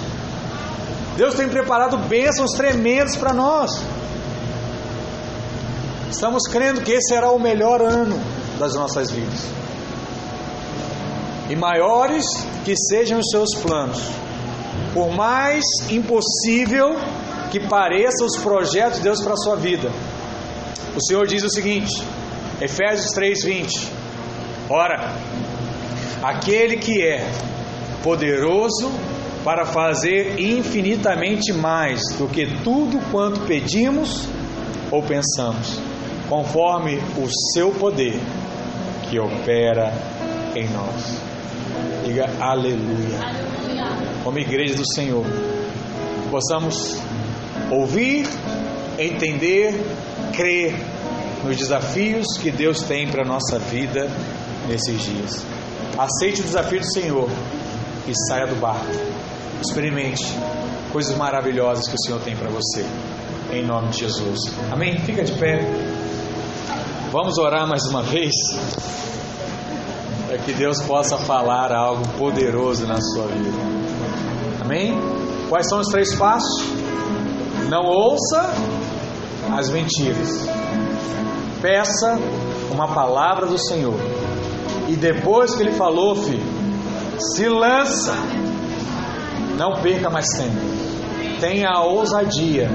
Deus 1.16 1.34
tem 1.34 1.48
preparado 1.48 1.96
bênçãos 1.96 2.50
tremendos 2.50 3.16
para 3.16 3.32
nós. 3.32 3.70
Estamos 6.10 6.42
crendo 6.44 6.82
que 6.82 6.92
esse 6.92 7.08
será 7.08 7.30
o 7.30 7.38
melhor 7.38 7.80
ano 7.80 8.20
das 8.58 8.74
nossas 8.74 9.10
vidas 9.10 9.46
e 11.48 11.56
maiores 11.56 12.26
que 12.64 12.74
sejam 12.76 13.18
os 13.18 13.30
seus 13.30 13.54
planos, 13.62 14.02
por 14.92 15.10
mais 15.10 15.64
impossível 15.88 16.96
que 17.50 17.60
pareçam 17.60 18.26
os 18.26 18.36
projetos 18.36 18.98
de 18.98 19.04
Deus 19.04 19.22
para 19.22 19.32
a 19.32 19.36
sua 19.36 19.56
vida. 19.56 19.90
O 20.94 21.02
Senhor 21.02 21.26
diz 21.26 21.42
o 21.42 21.48
seguinte, 21.48 22.02
Efésios 22.60 23.12
3:20. 23.14 23.88
Ora, 24.68 25.14
aquele 26.22 26.76
que 26.76 27.02
é 27.02 27.28
poderoso 28.02 28.90
para 29.44 29.64
fazer 29.64 30.38
infinitamente 30.38 31.52
mais 31.52 32.00
do 32.18 32.28
que 32.28 32.46
tudo 32.62 32.98
quanto 33.10 33.40
pedimos 33.40 34.28
ou 34.90 35.02
pensamos, 35.02 35.80
conforme 36.28 36.96
o 37.16 37.28
seu 37.52 37.70
poder 37.70 38.20
que 39.08 39.18
opera 39.18 39.92
em 40.54 40.68
nós. 40.68 41.20
Diga 42.04 42.28
aleluia. 42.40 43.18
Como 44.24 44.38
igreja 44.38 44.74
do 44.74 44.86
Senhor, 44.94 45.24
possamos 46.30 47.00
ouvir, 47.70 48.26
entender, 48.98 49.74
crer 50.34 50.74
nos 51.44 51.56
desafios 51.56 52.26
que 52.38 52.50
Deus 52.50 52.82
tem 52.82 53.08
para 53.08 53.22
a 53.22 53.26
nossa 53.26 53.58
vida 53.58 54.10
nesses 54.68 55.02
dias. 55.02 55.57
Aceite 55.98 56.42
o 56.42 56.44
desafio 56.44 56.78
do 56.78 56.92
Senhor 56.92 57.28
e 58.06 58.12
saia 58.28 58.46
do 58.46 58.54
barco. 58.60 58.86
Experimente 59.60 60.24
coisas 60.92 61.16
maravilhosas 61.16 61.88
que 61.88 61.94
o 61.96 61.98
Senhor 62.06 62.20
tem 62.20 62.36
para 62.36 62.48
você. 62.48 62.86
Em 63.52 63.66
nome 63.66 63.88
de 63.88 63.98
Jesus. 63.98 64.38
Amém? 64.70 64.96
Fica 65.00 65.24
de 65.24 65.32
pé. 65.32 65.58
Vamos 67.10 67.36
orar 67.36 67.66
mais 67.66 67.84
uma 67.86 68.02
vez 68.02 68.32
para 70.28 70.38
que 70.38 70.52
Deus 70.52 70.80
possa 70.82 71.16
falar 71.16 71.72
algo 71.72 72.06
poderoso 72.16 72.86
na 72.86 73.00
sua 73.00 73.26
vida. 73.26 73.58
Amém? 74.60 74.94
Quais 75.48 75.68
são 75.68 75.80
os 75.80 75.88
três 75.88 76.14
passos? 76.14 76.64
Não 77.68 77.82
ouça 77.82 78.52
as 79.58 79.68
mentiras. 79.70 80.46
Peça 81.60 82.18
uma 82.70 82.86
palavra 82.86 83.46
do 83.46 83.58
Senhor. 83.58 84.17
E 84.88 84.96
depois 84.96 85.54
que 85.54 85.62
ele 85.62 85.72
falou, 85.72 86.16
filho, 86.16 86.42
se 87.18 87.46
lança. 87.48 88.14
Não 89.58 89.82
perca 89.82 90.08
mais 90.08 90.26
tempo. 90.28 90.56
Tenha 91.40 91.68
a 91.68 91.84
ousadia 91.84 92.68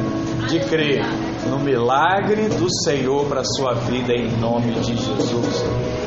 de 0.48 0.60
crer 0.70 1.04
no 1.50 1.60
milagre 1.60 2.48
do 2.50 2.68
Senhor 2.84 3.26
para 3.26 3.42
a 3.42 3.44
sua 3.44 3.74
vida 3.74 4.14
em 4.14 4.30
nome 4.38 4.74
de 4.74 4.94
Jesus. 4.94 5.64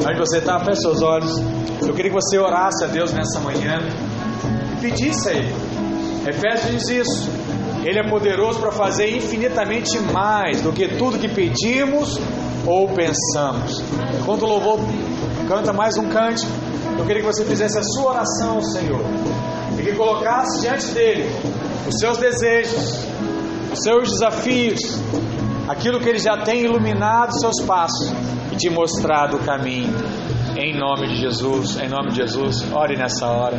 Onde 0.07 0.19
você 0.19 0.39
está, 0.39 0.59
feche 0.61 0.83
seus 0.83 1.03
olhos. 1.03 1.39
Eu 1.83 1.95
queria 1.95 2.11
que 2.11 2.17
você 2.17 2.39
orasse 2.39 2.85
a 2.85 2.87
Deus 2.87 3.13
nessa 3.13 3.41
manhã 3.41 3.81
e 4.77 4.81
pedisse 4.81 5.29
a 5.29 5.33
Ele. 5.33 5.55
Efésios 6.29 6.73
diz 6.73 6.89
isso. 6.89 7.31
Ele 7.85 8.01
é 8.01 8.09
poderoso 8.09 8.59
para 8.59 8.73
fazer 8.73 9.17
infinitamente 9.17 9.99
mais 9.99 10.61
do 10.61 10.73
que 10.73 10.89
tudo 10.89 11.19
que 11.19 11.29
pedimos 11.29 12.19
ou 12.67 12.89
pensamos. 12.89 13.83
Enquanto 14.21 14.43
o 14.43 14.47
louvor 14.47 14.81
canta 15.47 15.73
mais 15.73 15.97
um 15.97 16.09
cântico, 16.09 16.51
eu 16.99 17.07
queria 17.07 17.23
que 17.23 17.27
você 17.27 17.45
fizesse 17.45 17.79
a 17.79 17.83
sua 17.83 18.11
oração 18.13 18.61
Senhor 18.61 19.01
e 19.79 19.83
que 19.83 19.93
colocasse 19.93 20.61
diante 20.61 20.87
dele 20.89 21.31
os 21.87 21.95
seus 22.01 22.19
desejos, 22.19 23.07
os 23.73 23.79
seus 23.81 24.11
desafios, 24.11 24.81
aquilo 25.69 26.01
que 26.01 26.09
Ele 26.09 26.19
já 26.19 26.39
tem 26.39 26.65
iluminado 26.65 27.31
seus 27.41 27.61
passos 27.67 28.13
e 28.53 28.57
te 28.57 28.69
mostrado 28.71 29.37
o 29.37 29.41
caminho. 29.41 29.95
Em 30.57 30.75
nome 30.75 31.09
de 31.09 31.17
Jesus, 31.17 31.79
em 31.79 31.89
nome 31.89 32.11
de 32.11 32.17
Jesus, 32.17 32.65
ore 32.73 32.97
nessa 32.97 33.27
hora. 33.27 33.59